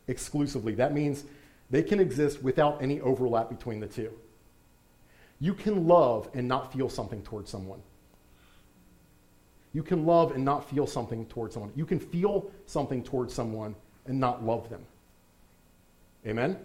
exclusively. 0.08 0.76
That 0.76 0.94
means 0.94 1.26
they 1.70 1.84
can 1.84 2.00
exist 2.00 2.44
without 2.44 2.82
any 2.82 3.02
overlap 3.02 3.50
between 3.50 3.80
the 3.80 3.88
two. 3.88 4.12
You 5.40 5.54
can 5.54 5.88
love 5.88 6.30
and 6.34 6.48
not 6.48 6.72
feel 6.72 6.90
something 6.90 7.22
towards 7.24 7.50
someone. 7.50 7.82
You 9.74 9.82
can 9.82 10.06
love 10.06 10.32
and 10.32 10.46
not 10.46 10.70
feel 10.70 10.86
something 10.86 11.26
towards 11.26 11.56
someone. 11.56 11.72
You 11.76 11.86
can 11.86 12.00
feel 12.00 12.52
something 12.68 13.04
towards 13.04 13.34
someone 13.34 13.76
and 14.06 14.20
not 14.20 14.46
love 14.46 14.70
them. 14.70 14.86
Amen? 16.28 16.58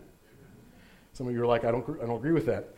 Some 1.14 1.26
of 1.26 1.33
you 1.33 1.42
are 1.42 1.46
like, 1.46 1.64
I 1.64 1.72
don't, 1.72 1.85
I 2.02 2.07
don't 2.07 2.16
agree 2.16 2.33
with 2.33 2.46
that. 2.46 2.68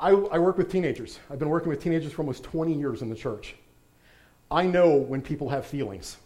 I, 0.00 0.10
I 0.10 0.38
work 0.38 0.58
with 0.58 0.70
teenagers. 0.70 1.18
I've 1.30 1.38
been 1.38 1.50
working 1.50 1.68
with 1.68 1.82
teenagers 1.82 2.12
for 2.12 2.22
almost 2.22 2.42
20 2.44 2.72
years 2.72 3.02
in 3.02 3.08
the 3.08 3.16
church. 3.16 3.54
I 4.50 4.66
know 4.66 4.96
when 4.96 5.20
people 5.22 5.48
have 5.48 5.66
feelings, 5.66 6.16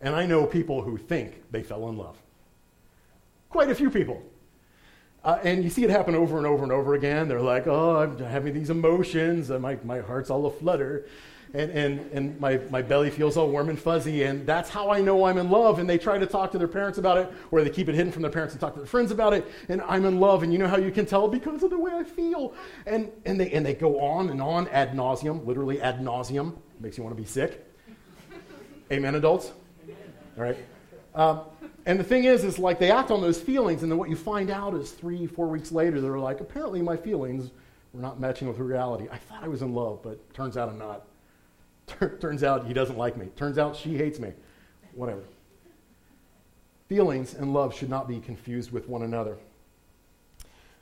and 0.00 0.14
I 0.14 0.26
know 0.26 0.46
people 0.46 0.82
who 0.82 0.96
think 0.96 1.42
they 1.50 1.62
fell 1.62 1.88
in 1.88 1.96
love 1.96 2.16
quite 3.56 3.70
a 3.70 3.74
few 3.74 3.90
people. 3.90 4.22
Uh, 5.26 5.40
and 5.42 5.64
you 5.64 5.68
see 5.68 5.82
it 5.82 5.90
happen 5.90 6.14
over 6.14 6.38
and 6.38 6.46
over 6.46 6.62
and 6.62 6.70
over 6.70 6.94
again. 6.94 7.26
They're 7.26 7.40
like, 7.40 7.66
oh, 7.66 7.96
I'm 7.96 8.16
having 8.16 8.54
these 8.54 8.70
emotions, 8.70 9.50
and 9.50 9.60
my, 9.60 9.76
my 9.82 9.98
heart's 9.98 10.30
all 10.30 10.46
aflutter, 10.46 11.08
and, 11.52 11.68
and, 11.72 12.12
and 12.12 12.40
my, 12.40 12.58
my 12.70 12.80
belly 12.80 13.10
feels 13.10 13.36
all 13.36 13.48
warm 13.48 13.68
and 13.68 13.76
fuzzy, 13.76 14.22
and 14.22 14.46
that's 14.46 14.70
how 14.70 14.88
I 14.88 15.00
know 15.00 15.24
I'm 15.24 15.36
in 15.36 15.50
love. 15.50 15.80
And 15.80 15.90
they 15.90 15.98
try 15.98 16.16
to 16.16 16.26
talk 16.26 16.52
to 16.52 16.58
their 16.58 16.68
parents 16.68 16.98
about 16.98 17.18
it, 17.18 17.32
or 17.50 17.64
they 17.64 17.70
keep 17.70 17.88
it 17.88 17.96
hidden 17.96 18.12
from 18.12 18.22
their 18.22 18.30
parents 18.30 18.54
and 18.54 18.60
talk 18.60 18.74
to 18.74 18.78
their 18.78 18.86
friends 18.86 19.10
about 19.10 19.32
it, 19.32 19.50
and 19.68 19.82
I'm 19.82 20.04
in 20.04 20.20
love. 20.20 20.44
And 20.44 20.52
you 20.52 20.60
know 20.60 20.68
how 20.68 20.76
you 20.76 20.92
can 20.92 21.06
tell? 21.06 21.26
Because 21.26 21.64
of 21.64 21.70
the 21.70 21.78
way 21.78 21.90
I 21.92 22.04
feel. 22.04 22.54
And, 22.86 23.10
and, 23.24 23.40
they, 23.40 23.50
and 23.50 23.66
they 23.66 23.74
go 23.74 23.98
on 23.98 24.30
and 24.30 24.40
on 24.40 24.68
ad 24.68 24.92
nauseum, 24.92 25.44
literally 25.44 25.80
ad 25.80 25.98
nauseum. 25.98 26.56
Makes 26.78 26.98
you 26.98 27.02
want 27.02 27.16
to 27.16 27.20
be 27.20 27.26
sick. 27.26 27.66
Amen, 28.92 29.16
adults? 29.16 29.50
All 30.38 30.44
right. 30.44 30.56
Um, 31.16 31.40
and 31.86 31.98
the 31.98 32.04
thing 32.04 32.24
is, 32.24 32.44
is 32.44 32.58
like 32.58 32.78
they 32.78 32.90
act 32.90 33.10
on 33.10 33.20
those 33.20 33.40
feelings, 33.40 33.82
and 33.82 33.90
then 33.90 33.98
what 33.98 34.10
you 34.10 34.16
find 34.16 34.50
out 34.50 34.74
is 34.74 34.92
three, 34.92 35.26
four 35.26 35.48
weeks 35.48 35.72
later, 35.72 36.00
they're 36.00 36.18
like, 36.18 36.40
apparently 36.40 36.82
my 36.82 36.96
feelings 36.96 37.50
were 37.92 38.02
not 38.02 38.20
matching 38.20 38.46
with 38.46 38.58
reality. 38.58 39.08
I 39.10 39.16
thought 39.16 39.42
I 39.42 39.48
was 39.48 39.62
in 39.62 39.74
love, 39.74 40.02
but 40.02 40.32
turns 40.34 40.56
out 40.56 40.68
I'm 40.68 40.78
not. 40.78 41.06
turns 42.20 42.44
out 42.44 42.66
he 42.66 42.74
doesn't 42.74 42.98
like 42.98 43.16
me. 43.16 43.26
Turns 43.34 43.56
out 43.56 43.74
she 43.74 43.96
hates 43.96 44.18
me. 44.18 44.32
whatever. 44.92 45.22
Feelings 46.88 47.34
and 47.34 47.52
love 47.52 47.74
should 47.74 47.90
not 47.90 48.06
be 48.06 48.20
confused 48.20 48.70
with 48.70 48.88
one 48.88 49.02
another. 49.02 49.36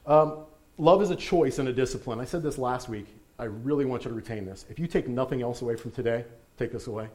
Um, 0.07 0.45
love 0.79 1.01
is 1.01 1.11
a 1.11 1.17
choice 1.17 1.59
and 1.59 1.69
a 1.69 1.73
discipline. 1.73 2.19
I 2.19 2.25
said 2.25 2.43
this 2.43 2.59
last 2.59 2.89
week. 2.89 3.07
I 3.39 3.45
really 3.45 3.85
want 3.85 4.05
you 4.05 4.11
to 4.11 4.17
retain 4.17 4.45
this. 4.45 4.65
If 4.69 4.79
you 4.79 4.87
take 4.87 5.09
nothing 5.09 5.43
else 5.43 5.63
away 5.63 5.77
from 5.77 5.93
today, 5.93 6.25
take 6.59 6.73
this 6.73 6.89
away. 6.89 7.09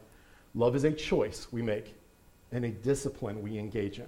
Love 0.56 0.76
is 0.76 0.84
a 0.84 0.92
choice 0.92 1.48
we 1.52 1.62
make 1.62 1.94
and 2.52 2.66
a 2.66 2.70
discipline 2.70 3.42
we 3.42 3.58
engage 3.58 4.00
in. 4.00 4.08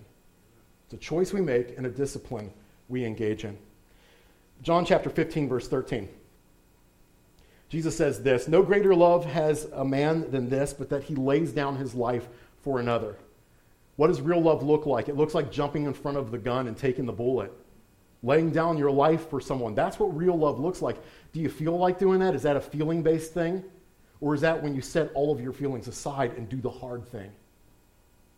It's 0.86 0.94
a 0.94 0.98
choice 0.98 1.34
we 1.34 1.42
make 1.42 1.78
and 1.78 1.86
a 1.86 1.90
discipline 1.90 2.52
we 2.90 3.06
engage 3.06 3.46
in. 3.46 3.58
John 4.62 4.86
chapter 4.86 5.10
15, 5.10 5.50
verse 5.50 5.68
13. 5.68 6.10
Jesus 7.70 7.96
says 7.96 8.22
this 8.22 8.48
No 8.48 8.62
greater 8.62 8.94
love 8.94 9.26
has 9.26 9.66
a 9.74 9.86
man 9.86 10.30
than 10.30 10.50
this, 10.50 10.74
but 10.74 10.90
that 10.90 11.04
he 11.04 11.16
lays 11.16 11.52
down 11.52 11.78
his 11.78 11.96
life 11.96 12.28
for 12.64 12.80
another. 12.80 13.16
What 13.96 14.08
does 14.08 14.22
real 14.22 14.42
love 14.42 14.64
look 14.64 14.86
like? 14.86 15.10
It 15.10 15.16
looks 15.16 15.34
like 15.34 15.52
jumping 15.52 15.86
in 15.86 15.94
front 15.94 16.18
of 16.18 16.32
the 16.32 16.38
gun 16.38 16.68
and 16.68 16.78
taking 16.78 17.06
the 17.06 17.14
bullet, 17.14 17.54
laying 18.24 18.52
down 18.52 18.78
your 18.78 18.92
life 18.92 19.30
for 19.30 19.40
someone. 19.40 19.76
That's 19.76 20.00
what 20.00 20.16
real 20.16 20.38
love 20.38 20.60
looks 20.60 20.82
like. 20.82 20.98
Do 21.34 21.40
you 21.40 21.50
feel 21.50 21.78
like 21.78 21.98
doing 21.98 22.20
that? 22.20 22.36
Is 22.36 22.44
that 22.44 22.58
a 22.58 22.62
feeling 22.62 23.04
based 23.04 23.34
thing? 23.34 23.64
Or 24.20 24.36
is 24.36 24.42
that 24.42 24.62
when 24.62 24.76
you 24.76 24.82
set 24.82 25.12
all 25.14 25.32
of 25.32 25.42
your 25.42 25.54
feelings 25.54 25.88
aside 25.88 26.34
and 26.38 26.48
do 26.50 26.58
the 26.58 26.70
hard 26.70 27.08
thing? 27.08 27.32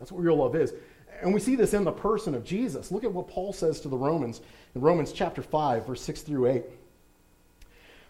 That's 0.04 0.12
what 0.12 0.22
real 0.22 0.36
love 0.36 0.54
is. 0.54 0.74
And 1.22 1.34
we 1.34 1.40
see 1.40 1.56
this 1.56 1.74
in 1.74 1.86
the 1.86 1.92
person 1.94 2.36
of 2.36 2.44
Jesus. 2.44 2.92
Look 2.92 3.06
at 3.06 3.14
what 3.14 3.30
Paul 3.30 3.54
says 3.54 3.80
to 3.80 3.88
the 3.88 3.96
Romans 3.96 4.42
in 4.76 4.82
Romans 4.82 5.14
chapter 5.14 5.42
5, 5.42 5.88
verse 5.88 6.02
6 6.02 6.24
through 6.24 6.48
8. 6.48 6.64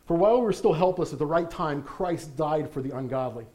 For 0.08 0.18
while 0.18 0.40
we 0.40 0.44
were 0.44 0.54
still 0.54 0.74
helpless 0.74 1.14
at 1.14 1.20
the 1.20 1.26
right 1.28 1.48
time, 1.52 1.84
Christ 1.84 2.36
died 2.36 2.72
for 2.72 2.82
the 2.82 2.98
ungodly. 2.98 3.46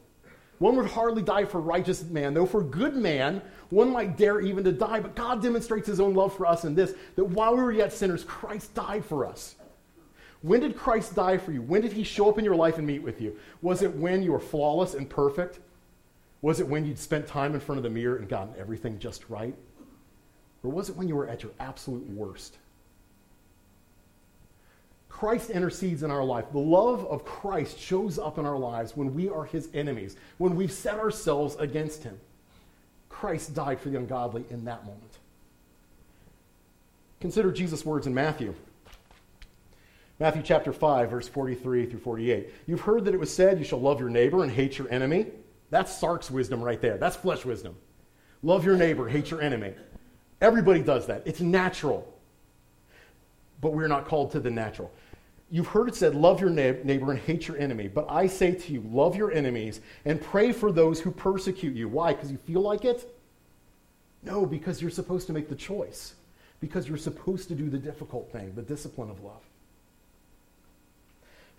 One 0.59 0.77
would 0.77 0.85
hardly 0.85 1.21
die 1.21 1.43
for 1.43 1.59
righteous 1.59 2.01
man, 2.05 2.33
though 2.33 2.45
for 2.45 2.63
good 2.63 2.95
man, 2.95 3.41
one 3.71 3.91
might 3.91 4.15
dare 4.15 4.39
even 4.39 4.63
to 4.63 4.71
die. 4.71 5.01
But 5.01 5.17
God 5.17 5.41
demonstrates 5.41 5.89
his 5.89 5.99
own 5.99 6.13
love 6.13 6.33
for 6.33 6.45
us 6.45 6.63
in 6.63 6.75
this 6.75 6.93
that 7.17 7.25
while 7.25 7.57
we 7.57 7.61
were 7.61 7.73
yet 7.73 7.91
sinners, 7.91 8.23
Christ 8.23 8.73
died 8.73 9.03
for 9.03 9.25
us. 9.25 9.55
When 10.43 10.61
did 10.61 10.77
Christ 10.77 11.13
die 11.13 11.39
for 11.39 11.51
you? 11.51 11.61
When 11.61 11.81
did 11.81 11.91
he 11.91 12.05
show 12.05 12.29
up 12.29 12.37
in 12.39 12.45
your 12.45 12.55
life 12.55 12.77
and 12.77 12.87
meet 12.87 13.03
with 13.03 13.19
you? 13.19 13.35
Was 13.61 13.81
it 13.81 13.93
when 13.97 14.23
you 14.23 14.31
were 14.31 14.39
flawless 14.39 14.93
and 14.93 15.09
perfect? 15.09 15.59
Was 16.41 16.59
it 16.59 16.67
when 16.67 16.85
you'd 16.85 16.99
spent 16.99 17.27
time 17.27 17.53
in 17.53 17.59
front 17.59 17.77
of 17.77 17.83
the 17.83 17.89
mirror 17.89 18.17
and 18.17 18.29
gotten 18.29 18.53
everything 18.57 18.97
just 18.99 19.29
right? 19.29 19.55
Or 20.63 20.71
was 20.71 20.89
it 20.89 20.95
when 20.95 21.07
you 21.07 21.15
were 21.15 21.27
at 21.27 21.43
your 21.43 21.51
absolute 21.59 22.07
worst? 22.09 22.57
Christ 25.09 25.49
intercedes 25.49 26.03
in 26.03 26.11
our 26.11 26.23
life. 26.23 26.45
The 26.51 26.59
love 26.59 27.05
of 27.07 27.25
Christ 27.25 27.77
shows 27.77 28.17
up 28.17 28.37
in 28.37 28.45
our 28.45 28.57
lives 28.57 28.95
when 28.95 29.13
we 29.13 29.27
are 29.27 29.43
his 29.43 29.67
enemies, 29.73 30.15
when 30.37 30.55
we've 30.55 30.71
set 30.71 30.97
ourselves 30.97 31.55
against 31.57 32.03
him. 32.03 32.17
Christ 33.09 33.53
died 33.53 33.81
for 33.81 33.89
the 33.89 33.97
ungodly 33.97 34.45
in 34.49 34.63
that 34.65 34.85
moment. 34.85 35.17
Consider 37.19 37.51
Jesus' 37.51 37.83
words 37.83 38.07
in 38.07 38.13
Matthew. 38.13 38.55
Matthew 40.19 40.41
chapter 40.41 40.71
5, 40.71 41.09
verse 41.09 41.27
43 41.27 41.85
through 41.85 41.99
48. 41.99 42.53
You've 42.65 42.81
heard 42.81 43.03
that 43.05 43.13
it 43.13 43.19
was 43.19 43.33
said, 43.33 43.57
You 43.57 43.65
shall 43.65 43.81
love 43.81 43.99
your 43.99 44.09
neighbor 44.09 44.43
and 44.43 44.51
hate 44.51 44.77
your 44.77 44.89
enemy. 44.89 45.27
That's 45.69 45.99
sarx 45.99 46.31
wisdom 46.31 46.61
right 46.61 46.81
there. 46.81 46.97
That's 46.97 47.15
flesh 47.15 47.45
wisdom. 47.45 47.75
Love 48.41 48.65
your 48.65 48.77
neighbor, 48.77 49.07
hate 49.07 49.29
your 49.29 49.41
enemy. 49.41 49.73
Everybody 50.41 50.81
does 50.81 51.07
that. 51.07 51.23
It's 51.25 51.41
natural. 51.41 52.07
But 53.61 53.73
we're 53.73 53.87
not 53.87 54.07
called 54.07 54.31
to 54.31 54.39
the 54.39 54.49
natural. 54.49 54.91
You've 55.51 55.67
heard 55.67 55.89
it 55.89 55.95
said, 55.95 56.15
Love 56.15 56.39
your 56.39 56.49
neighbor 56.49 57.11
and 57.11 57.19
hate 57.19 57.47
your 57.47 57.57
enemy. 57.57 57.87
But 57.87 58.05
I 58.09 58.27
say 58.27 58.53
to 58.53 58.71
you, 58.71 58.81
love 58.89 59.15
your 59.15 59.31
enemies 59.31 59.81
and 60.05 60.21
pray 60.21 60.51
for 60.51 60.71
those 60.71 61.01
who 61.01 61.11
persecute 61.11 61.75
you. 61.75 61.89
Why? 61.89 62.13
Because 62.13 62.31
you 62.31 62.37
feel 62.37 62.61
like 62.61 62.85
it? 62.85 63.13
No, 64.23 64.45
because 64.45 64.81
you're 64.81 64.91
supposed 64.91 65.27
to 65.27 65.33
make 65.33 65.49
the 65.49 65.55
choice. 65.55 66.13
Because 66.61 66.87
you're 66.87 66.97
supposed 66.97 67.47
to 67.49 67.55
do 67.55 67.69
the 67.69 67.77
difficult 67.77 68.31
thing, 68.31 68.53
the 68.55 68.61
discipline 68.61 69.09
of 69.09 69.23
love 69.23 69.48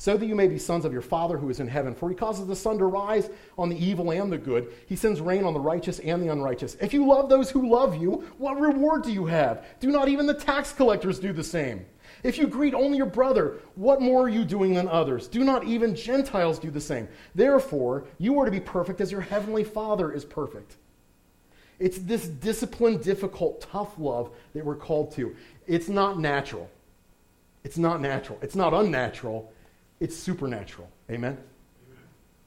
so 0.00 0.16
that 0.16 0.24
you 0.24 0.34
may 0.34 0.48
be 0.48 0.58
sons 0.58 0.86
of 0.86 0.94
your 0.94 1.02
Father 1.02 1.36
who 1.36 1.50
is 1.50 1.60
in 1.60 1.68
heaven. 1.68 1.94
For 1.94 2.08
he 2.08 2.14
causes 2.14 2.46
the 2.46 2.56
sun 2.56 2.78
to 2.78 2.86
rise 2.86 3.28
on 3.58 3.68
the 3.68 3.76
evil 3.76 4.10
and 4.12 4.32
the 4.32 4.38
good. 4.38 4.72
He 4.86 4.96
sends 4.96 5.20
rain 5.20 5.44
on 5.44 5.52
the 5.52 5.60
righteous 5.60 5.98
and 5.98 6.22
the 6.22 6.32
unrighteous. 6.32 6.78
If 6.80 6.94
you 6.94 7.06
love 7.06 7.28
those 7.28 7.50
who 7.50 7.68
love 7.68 8.00
you, 8.00 8.24
what 8.38 8.58
reward 8.58 9.02
do 9.02 9.12
you 9.12 9.26
have? 9.26 9.62
Do 9.78 9.90
not 9.90 10.08
even 10.08 10.24
the 10.24 10.32
tax 10.32 10.72
collectors 10.72 11.18
do 11.18 11.34
the 11.34 11.44
same? 11.44 11.84
If 12.22 12.38
you 12.38 12.46
greet 12.46 12.72
only 12.72 12.96
your 12.96 13.04
brother, 13.04 13.58
what 13.74 14.00
more 14.00 14.22
are 14.22 14.30
you 14.30 14.42
doing 14.42 14.72
than 14.72 14.88
others? 14.88 15.28
Do 15.28 15.44
not 15.44 15.64
even 15.64 15.94
Gentiles 15.94 16.58
do 16.58 16.70
the 16.70 16.80
same? 16.80 17.06
Therefore, 17.34 18.06
you 18.16 18.38
are 18.38 18.46
to 18.46 18.50
be 18.50 18.58
perfect 18.58 19.02
as 19.02 19.12
your 19.12 19.20
heavenly 19.20 19.64
Father 19.64 20.10
is 20.12 20.24
perfect. 20.24 20.76
It's 21.78 21.98
this 21.98 22.26
disciplined, 22.26 23.02
difficult, 23.02 23.60
tough 23.60 23.98
love 23.98 24.30
that 24.54 24.64
we're 24.64 24.76
called 24.76 25.12
to. 25.16 25.36
It's 25.66 25.90
not 25.90 26.18
natural. 26.18 26.70
It's 27.64 27.76
not 27.76 28.00
natural. 28.00 28.38
It's 28.40 28.56
not 28.56 28.72
unnatural 28.72 29.52
it's 30.00 30.16
supernatural. 30.16 30.88
Amen? 31.10 31.32
Amen? 31.32 31.44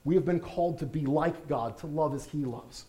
We 0.03 0.15
have 0.15 0.25
been 0.25 0.39
called 0.39 0.79
to 0.79 0.85
be 0.85 1.05
like 1.05 1.47
God, 1.47 1.77
to 1.79 1.87
love 1.87 2.13
as 2.13 2.25
He 2.25 2.39
loves. 2.39 2.85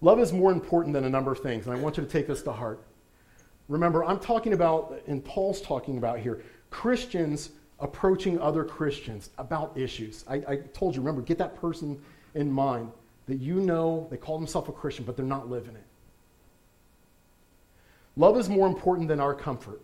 Love 0.00 0.18
is 0.18 0.32
more 0.32 0.50
important 0.50 0.92
than 0.92 1.04
a 1.04 1.10
number 1.10 1.30
of 1.30 1.38
things, 1.38 1.66
and 1.66 1.76
I 1.76 1.80
want 1.80 1.96
you 1.96 2.04
to 2.04 2.08
take 2.08 2.26
this 2.26 2.42
to 2.42 2.52
heart. 2.52 2.82
Remember, 3.68 4.04
I'm 4.04 4.18
talking 4.18 4.52
about, 4.52 5.00
and 5.06 5.24
Paul's 5.24 5.62
talking 5.62 5.96
about 5.96 6.18
here, 6.18 6.42
Christians 6.70 7.50
approaching 7.80 8.38
other 8.40 8.64
Christians 8.64 9.30
about 9.38 9.76
issues. 9.76 10.24
I, 10.28 10.34
I 10.46 10.56
told 10.72 10.94
you, 10.94 11.00
remember, 11.00 11.22
get 11.22 11.38
that 11.38 11.56
person 11.56 12.00
in 12.34 12.50
mind 12.50 12.90
that 13.26 13.36
you 13.36 13.60
know 13.60 14.06
they 14.10 14.16
call 14.16 14.38
themselves 14.38 14.68
a 14.68 14.72
Christian, 14.72 15.04
but 15.04 15.16
they're 15.16 15.24
not 15.24 15.48
living 15.48 15.74
it. 15.74 15.84
Love 18.16 18.36
is 18.36 18.48
more 18.48 18.66
important 18.66 19.08
than 19.08 19.20
our 19.20 19.34
comfort. 19.34 19.80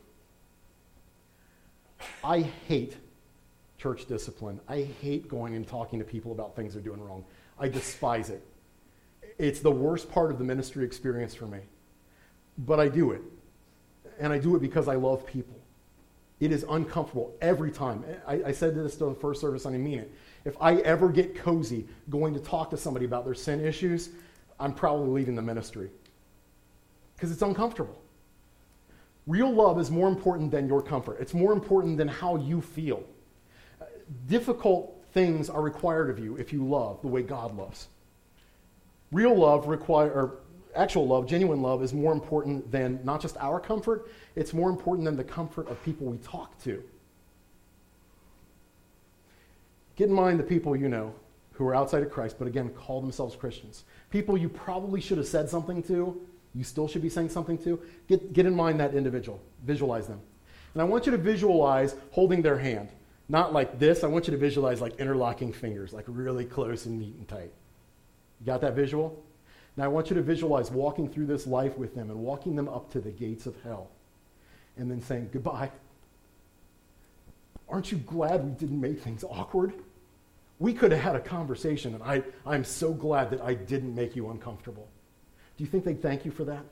I 2.23 2.41
hate 2.41 2.97
church 3.79 4.07
discipline. 4.07 4.61
I 4.69 4.83
hate 5.01 5.29
going 5.29 5.55
and 5.55 5.67
talking 5.67 5.99
to 5.99 6.05
people 6.05 6.33
about 6.33 6.55
things 6.55 6.75
they're 6.75 6.83
doing 6.83 7.01
wrong. 7.01 7.25
I 7.59 7.69
despise 7.69 8.31
it. 8.31 8.47
It's 9.39 9.61
the 9.61 9.71
worst 9.71 10.11
part 10.11 10.31
of 10.31 10.39
the 10.39 10.45
ministry 10.45 10.85
experience 10.85 11.35
for 11.35 11.47
me. 11.47 11.61
But 12.59 12.79
I 12.79 12.89
do 12.89 13.13
it. 13.13 13.23
And 14.19 14.33
I 14.33 14.39
do 14.39 14.55
it 14.55 14.61
because 14.61 14.87
I 14.87 14.97
love 14.97 15.27
people. 15.27 15.57
It 16.41 16.53
is 16.53 16.65
uncomfortable 16.69 17.35
every 17.41 17.71
time. 17.71 18.05
I, 18.27 18.43
I 18.47 18.53
said 18.53 18.75
this 18.75 18.97
to 18.97 19.07
the 19.07 19.15
first 19.15 19.41
service, 19.41 19.67
and 19.67 19.75
I 19.75 19.79
mean 19.79 19.99
it. 19.99 20.13
If 20.45 20.57
I 20.61 20.77
ever 20.77 21.11
get 21.11 21.35
cozy 21.35 21.87
going 22.09 22.33
to 22.35 22.41
talk 22.41 22.71
to 22.71 22.77
somebody 22.77 23.05
about 23.05 23.25
their 23.27 23.35
sin 23.35 23.65
issues, 23.65 24.11
I'm 24.59 24.73
probably 24.73 25.09
leaving 25.09 25.35
the 25.35 25.43
ministry 25.43 25.91
because 27.15 27.31
it's 27.31 27.43
uncomfortable. 27.43 28.00
Real 29.31 29.53
love 29.53 29.79
is 29.79 29.93
more 29.93 30.09
important 30.09 30.51
than 30.51 30.67
your 30.67 30.83
comfort, 30.83 31.19
it's 31.21 31.35
more 31.35 31.53
important 31.53 31.97
than 31.97 32.09
how 32.09 32.35
you 32.35 32.61
feel. 32.61 33.05
Difficult 34.27 35.05
things 35.13 35.49
are 35.49 35.63
required 35.63 36.11
of 36.11 36.19
you 36.19 36.35
if 36.35 36.53
you 36.53 36.67
love 36.67 37.01
the 37.01 37.07
way 37.07 37.23
God 37.23 37.57
loves. 37.57 37.87
Real 39.13 39.37
love 39.39 39.69
require 39.69 40.11
or 40.11 40.39
actual 40.75 41.07
love, 41.07 41.29
genuine 41.29 41.63
love 41.63 41.81
is 41.81 41.95
more 41.95 42.13
important 42.13 42.73
than 42.73 42.99
not 43.05 43.21
just 43.21 43.37
our 43.37 43.61
comfort, 43.61 44.11
it's 44.35 44.53
more 44.53 44.69
important 44.69 45.05
than 45.05 45.17
the 45.17 45.23
comfort 45.23 45.69
of 45.69 45.81
people 45.85 46.09
we 46.09 46.19
talk 46.19 46.61
to. 46.65 46.83
Get 49.95 50.09
in 50.09 50.15
mind 50.15 50.41
the 50.41 50.45
people 50.45 50.75
you 50.75 50.89
know 50.89 51.15
who 51.53 51.69
are 51.69 51.75
outside 51.77 52.03
of 52.03 52.11
Christ, 52.11 52.35
but 52.37 52.49
again, 52.49 52.71
call 52.71 53.01
themselves 53.01 53.37
Christians. 53.37 53.85
People 54.11 54.37
you 54.37 54.49
probably 54.49 55.01
should 55.01 55.19
have 55.19 55.29
said 55.29 55.49
something 55.49 55.85
to 55.85 56.21
you 56.55 56.65
still 56.65 56.89
should 56.89 57.03
be 57.03 57.09
saying 57.09 57.29
something 57.29 57.59
to, 57.59 57.81
get, 58.09 58.33
get 58.33 58.47
in 58.47 58.55
mind 58.55 58.81
that 58.81 58.95
individual. 58.95 59.41
Visualize 59.65 60.07
them. 60.07 60.21
And 60.75 60.83
I 60.83 60.85
want 60.85 61.07
you 61.07 61.13
to 61.13 61.19
visualize 61.19 61.95
holding 62.11 62.43
their 62.43 62.59
hand. 62.59 62.89
Not 63.29 63.53
like 63.53 63.79
this. 63.79 64.03
I 64.03 64.09
want 64.09 64.27
you 64.27 64.33
to 64.33 64.37
visualize 64.37 64.81
like 64.81 64.99
interlocking 64.99 65.53
fingers, 65.53 65.93
like 65.93 66.05
really 66.09 66.45
close 66.45 66.87
and 66.87 66.99
neat 66.99 67.15
and 67.15 67.29
tight. 67.29 67.53
You 68.41 68.47
got 68.47 68.61
that 68.63 68.75
visual? 68.75 69.23
Now 69.77 69.85
I 69.85 69.89
want 69.89 70.11
you 70.11 70.17
to 70.17 70.23
visualize 70.23 70.71
walking 70.71 71.09
through 71.09 71.27
this 71.27 71.47
life 71.47 71.79
with 71.79 71.95
them 71.95 72.11
and 72.11 72.19
walking 72.19 72.57
them 72.57 72.69
up 72.69 72.91
to 72.93 73.01
the 73.01 73.11
gates 73.11 73.47
of 73.47 73.55
hell 73.63 73.91
and 74.77 74.91
then 74.91 75.01
saying 75.01 75.31
goodbye. 75.33 75.71
Aren't 77.69 77.93
you 77.93 77.99
glad 77.99 78.45
we 78.45 78.51
didn't 78.51 78.81
make 78.81 79.01
things 79.01 79.23
awkward? 79.23 79.75
We 80.59 80.75
could 80.75 80.91
have 80.91 81.01
had 81.01 81.17
a 81.17 81.21
conversation, 81.21 81.95
and 81.95 82.03
I, 82.03 82.23
I'm 82.45 82.65
so 82.65 82.93
glad 82.93 83.31
that 83.31 83.41
I 83.41 83.55
didn't 83.55 83.95
make 83.95 84.17
you 84.17 84.29
uncomfortable. 84.31 84.89
Do 85.61 85.65
you 85.65 85.71
think 85.71 85.85
they'd 85.85 86.01
thank 86.01 86.25
you 86.25 86.31
for 86.31 86.45
that? 86.45 86.65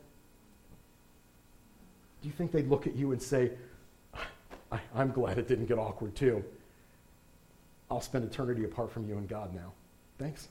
Do 2.23 2.29
you 2.29 2.33
think 2.33 2.53
they'd 2.53 2.71
look 2.71 2.87
at 2.87 2.97
you 2.97 3.13
and 3.13 3.21
say, 3.21 3.51
I, 4.73 4.81
am 4.97 5.11
glad 5.11 5.37
it 5.37 5.47
didn't 5.47 5.67
get 5.67 5.79
awkward 5.79 6.17
too. 6.17 6.43
I'll 7.91 8.01
spend 8.01 8.25
eternity 8.25 8.65
apart 8.65 8.91
from 8.91 9.07
you 9.07 9.19
and 9.19 9.29
God 9.29 9.55
now. 9.55 9.75
Thanks. 10.19 10.49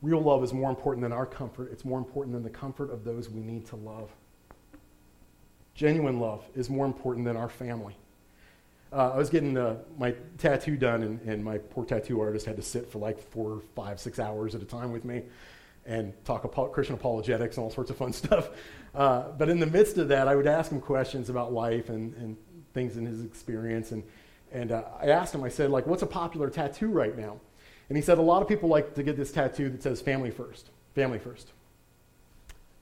Real 0.00 0.22
love 0.22 0.42
is 0.42 0.54
more 0.54 0.70
important 0.70 1.02
than 1.02 1.12
our 1.12 1.26
comfort. 1.26 1.70
It's 1.70 1.84
more 1.84 1.98
important 1.98 2.32
than 2.32 2.42
the 2.42 2.48
comfort 2.48 2.90
of 2.90 3.04
those 3.04 3.28
we 3.28 3.42
need 3.42 3.66
to 3.66 3.76
love. 3.76 4.08
Genuine 5.74 6.18
love 6.18 6.42
is 6.54 6.70
more 6.70 6.86
important 6.86 7.26
than 7.26 7.36
our 7.36 7.50
family. 7.50 7.98
Uh, 8.94 9.10
I 9.12 9.16
was 9.16 9.28
getting 9.28 9.58
uh, 9.58 9.76
my 9.98 10.14
tattoo 10.38 10.76
done, 10.76 11.02
and, 11.02 11.20
and, 11.22 11.44
my 11.44 11.58
poor 11.58 11.84
tattoo 11.84 12.20
artist 12.20 12.46
had 12.46 12.56
to 12.56 12.62
sit 12.62 12.90
for 12.90 13.00
like 13.00 13.18
four, 13.18 13.60
five, 13.74 13.98
six 13.98 14.20
hours 14.20 14.54
at 14.54 14.62
a 14.62 14.64
time 14.64 14.92
with 14.92 15.04
me 15.04 15.22
and 15.84 16.12
talk 16.24 16.44
about 16.44 16.72
Christian 16.72 16.94
apologetics 16.94 17.56
and 17.56 17.64
all 17.64 17.70
sorts 17.70 17.90
of 17.90 17.96
fun 17.96 18.12
stuff. 18.12 18.50
Uh, 18.94 19.30
but 19.36 19.48
in 19.48 19.58
the 19.58 19.66
midst 19.66 19.98
of 19.98 20.08
that, 20.08 20.28
I 20.28 20.36
would 20.36 20.46
ask 20.46 20.70
him 20.70 20.80
questions 20.80 21.28
about 21.28 21.52
life 21.52 21.88
and, 21.88 22.14
and 22.14 22.36
things 22.72 22.96
in 22.96 23.04
his 23.04 23.24
experience. 23.24 23.90
And, 23.90 24.04
and 24.52 24.70
uh, 24.70 24.84
I 25.00 25.08
asked 25.08 25.34
him, 25.34 25.42
I 25.42 25.48
said, 25.48 25.70
like, 25.70 25.86
what's 25.86 26.02
a 26.02 26.06
popular 26.06 26.48
tattoo 26.48 26.88
right 26.88 27.18
now? 27.18 27.40
And 27.88 27.96
he 27.96 28.02
said, 28.02 28.18
a 28.18 28.22
lot 28.22 28.42
of 28.42 28.48
people 28.48 28.68
like 28.68 28.94
to 28.94 29.02
get 29.02 29.16
this 29.16 29.32
tattoo 29.32 29.70
that 29.70 29.82
says 29.82 30.00
family 30.00 30.30
first, 30.30 30.70
family 30.94 31.18
first. 31.18 31.48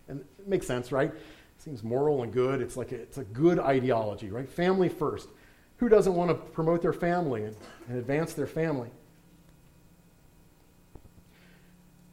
And 0.09 0.20
it 0.20 0.46
makes 0.46 0.66
sense, 0.66 0.92
right? 0.92 1.09
It 1.09 1.62
seems 1.62 1.83
moral 1.83 2.22
and 2.22 2.33
good. 2.33 2.61
It's 2.61 2.77
like 2.77 2.92
a, 2.92 2.96
it's 2.96 3.18
a 3.18 3.25
good 3.25 3.59
ideology, 3.59 4.31
right? 4.31 4.48
Family 4.48 4.90
first. 4.90 5.29
Who 5.83 5.88
doesn't 5.88 6.14
want 6.14 6.31
to 6.31 6.37
promote 6.37 6.81
their 6.81 6.92
family 6.92 7.42
and, 7.42 7.57
and 7.88 7.99
advance 7.99 8.35
their 8.35 8.47
family? 8.47 8.88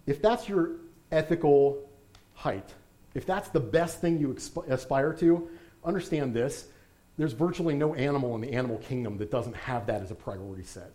If 0.07 0.23
that's 0.23 0.49
your 0.49 0.71
ethical 1.11 1.87
height, 2.33 2.67
if 3.13 3.27
that's 3.27 3.49
the 3.49 3.59
best 3.59 4.01
thing 4.01 4.17
you 4.17 4.35
aspire 4.67 5.13
to, 5.19 5.49
understand 5.85 6.33
this. 6.33 6.69
There's 7.19 7.33
virtually 7.33 7.75
no 7.75 7.93
animal 7.93 8.33
in 8.33 8.41
the 8.41 8.53
animal 8.53 8.79
kingdom 8.79 9.19
that 9.19 9.29
doesn't 9.29 9.55
have 9.55 9.85
that 9.85 10.01
as 10.01 10.09
a 10.09 10.15
priority 10.15 10.63
set. 10.63 10.91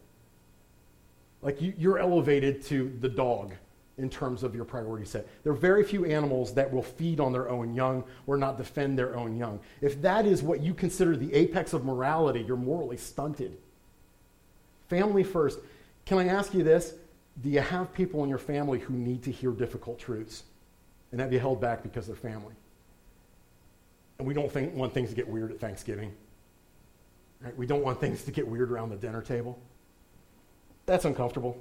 Like 1.43 1.63
you, 1.63 1.75
you're 1.79 2.01
elevated 2.01 2.65
to 2.65 2.93
the 2.99 3.09
dog 3.09 3.55
in 3.99 4.11
terms 4.11 4.43
of 4.43 4.55
your 4.55 4.65
priority 4.65 5.05
set. 5.05 5.27
There 5.45 5.53
are 5.53 5.57
very 5.57 5.85
few 5.85 6.05
animals 6.05 6.53
that 6.55 6.73
will 6.73 6.83
feed 6.83 7.21
on 7.21 7.33
their 7.33 7.49
own 7.49 7.75
young 7.75 8.05
or 8.27 8.37
not 8.37 8.59
defend 8.59 8.99
their 8.99 9.17
own 9.17 9.37
young. 9.37 9.61
If 9.81 10.03
that 10.03 10.27
is 10.27 10.43
what 10.43 10.61
you 10.61 10.75
consider 10.75 11.17
the 11.17 11.33
apex 11.33 11.73
of 11.73 11.85
morality, 11.85 12.41
you're 12.41 12.57
morally 12.57 12.97
stunted. 12.97 13.57
Family 14.89 15.23
first. 15.23 15.61
Can 16.07 16.19
I 16.19 16.27
ask 16.27 16.55
you 16.55 16.65
this? 16.65 16.95
Do 17.43 17.49
you 17.49 17.61
have 17.61 17.93
people 17.95 18.23
in 18.25 18.29
your 18.29 18.39
family 18.39 18.79
who 18.79 18.95
need 18.95 19.23
to 19.25 19.31
hear 19.31 19.53
difficult 19.53 19.99
truths? 19.99 20.43
And 21.13 21.21
have 21.21 21.33
you 21.33 21.39
held 21.39 21.61
back 21.61 21.83
because 21.83 22.07
they're 22.07 22.17
family? 22.17 22.55
And 24.19 24.27
we 24.27 24.35
don't 24.35 24.51
think, 24.51 24.75
want 24.75 24.93
things 24.93 25.11
to 25.11 25.17
get 25.17 25.29
weird 25.29 25.53
at 25.53 25.61
Thanksgiving. 25.61 26.13
Right? 27.41 27.57
We 27.57 27.67
don't 27.67 27.83
want 27.83 28.01
things 28.01 28.25
to 28.25 28.31
get 28.31 28.47
weird 28.47 28.71
around 28.71 28.91
the 28.91 28.97
dinner 28.97 29.23
table. 29.23 29.59
That's 30.87 31.05
uncomfortable. 31.05 31.57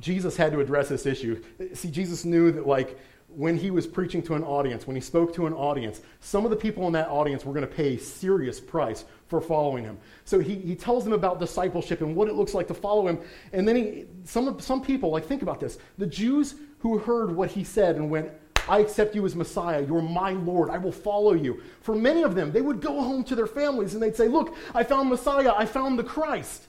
Jesus 0.00 0.36
had 0.36 0.52
to 0.52 0.60
address 0.60 0.88
this 0.88 1.06
issue. 1.06 1.42
See, 1.74 1.90
Jesus 1.90 2.24
knew 2.24 2.52
that, 2.52 2.66
like, 2.66 2.98
when 3.28 3.56
he 3.56 3.70
was 3.70 3.86
preaching 3.86 4.22
to 4.22 4.34
an 4.34 4.44
audience, 4.44 4.86
when 4.86 4.96
he 4.96 5.02
spoke 5.02 5.34
to 5.34 5.46
an 5.46 5.52
audience, 5.52 6.00
some 6.20 6.44
of 6.44 6.50
the 6.50 6.56
people 6.56 6.86
in 6.86 6.92
that 6.94 7.08
audience 7.08 7.44
were 7.44 7.52
going 7.52 7.66
to 7.66 7.74
pay 7.74 7.94
a 7.96 7.98
serious 7.98 8.60
price 8.60 9.04
for 9.28 9.40
following 9.40 9.84
him. 9.84 9.98
So 10.24 10.38
he, 10.38 10.54
he 10.54 10.74
tells 10.74 11.04
them 11.04 11.12
about 11.12 11.40
discipleship 11.40 12.00
and 12.00 12.14
what 12.14 12.28
it 12.28 12.34
looks 12.34 12.54
like 12.54 12.68
to 12.68 12.74
follow 12.74 13.06
him. 13.08 13.18
And 13.52 13.66
then 13.66 13.76
he, 13.76 14.04
some, 14.24 14.58
some 14.60 14.80
people, 14.80 15.10
like, 15.10 15.26
think 15.26 15.42
about 15.42 15.60
this. 15.60 15.78
The 15.98 16.06
Jews 16.06 16.54
who 16.78 16.98
heard 16.98 17.34
what 17.34 17.50
he 17.50 17.64
said 17.64 17.96
and 17.96 18.10
went, 18.10 18.30
I 18.68 18.78
accept 18.78 19.14
you 19.14 19.24
as 19.24 19.36
Messiah. 19.36 19.84
You're 19.86 20.02
my 20.02 20.30
Lord. 20.30 20.70
I 20.70 20.78
will 20.78 20.92
follow 20.92 21.34
you. 21.34 21.62
For 21.82 21.94
many 21.94 22.22
of 22.22 22.34
them, 22.34 22.52
they 22.52 22.62
would 22.62 22.80
go 22.80 23.00
home 23.00 23.22
to 23.24 23.34
their 23.34 23.46
families 23.46 23.94
and 23.94 24.02
they'd 24.02 24.16
say, 24.16 24.28
Look, 24.28 24.56
I 24.74 24.82
found 24.82 25.08
Messiah. 25.08 25.52
I 25.56 25.66
found 25.66 25.98
the 25.98 26.04
Christ. 26.04 26.66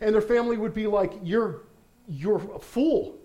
And 0.00 0.14
their 0.14 0.22
family 0.22 0.56
would 0.56 0.74
be 0.74 0.86
like, 0.86 1.12
You're, 1.22 1.62
you're 2.08 2.36
a 2.54 2.58
fool. 2.58 3.18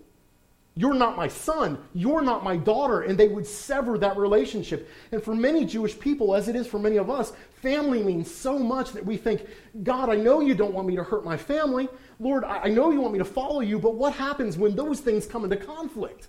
You're 0.76 0.94
not 0.94 1.16
my 1.16 1.28
son. 1.28 1.78
You're 1.94 2.22
not 2.22 2.42
my 2.42 2.56
daughter. 2.56 3.02
And 3.02 3.16
they 3.16 3.28
would 3.28 3.46
sever 3.46 3.96
that 3.98 4.16
relationship. 4.16 4.88
And 5.12 5.22
for 5.22 5.34
many 5.34 5.64
Jewish 5.64 5.98
people, 5.98 6.34
as 6.34 6.48
it 6.48 6.56
is 6.56 6.66
for 6.66 6.80
many 6.80 6.96
of 6.96 7.08
us, 7.08 7.32
family 7.62 8.02
means 8.02 8.28
so 8.32 8.58
much 8.58 8.92
that 8.92 9.06
we 9.06 9.16
think, 9.16 9.46
God, 9.84 10.10
I 10.10 10.16
know 10.16 10.40
you 10.40 10.54
don't 10.54 10.74
want 10.74 10.88
me 10.88 10.96
to 10.96 11.04
hurt 11.04 11.24
my 11.24 11.36
family. 11.36 11.88
Lord, 12.18 12.42
I 12.42 12.68
know 12.68 12.90
you 12.90 13.00
want 13.00 13.12
me 13.12 13.20
to 13.20 13.24
follow 13.24 13.60
you. 13.60 13.78
But 13.78 13.94
what 13.94 14.14
happens 14.14 14.58
when 14.58 14.74
those 14.74 14.98
things 14.98 15.26
come 15.26 15.44
into 15.44 15.56
conflict? 15.56 16.26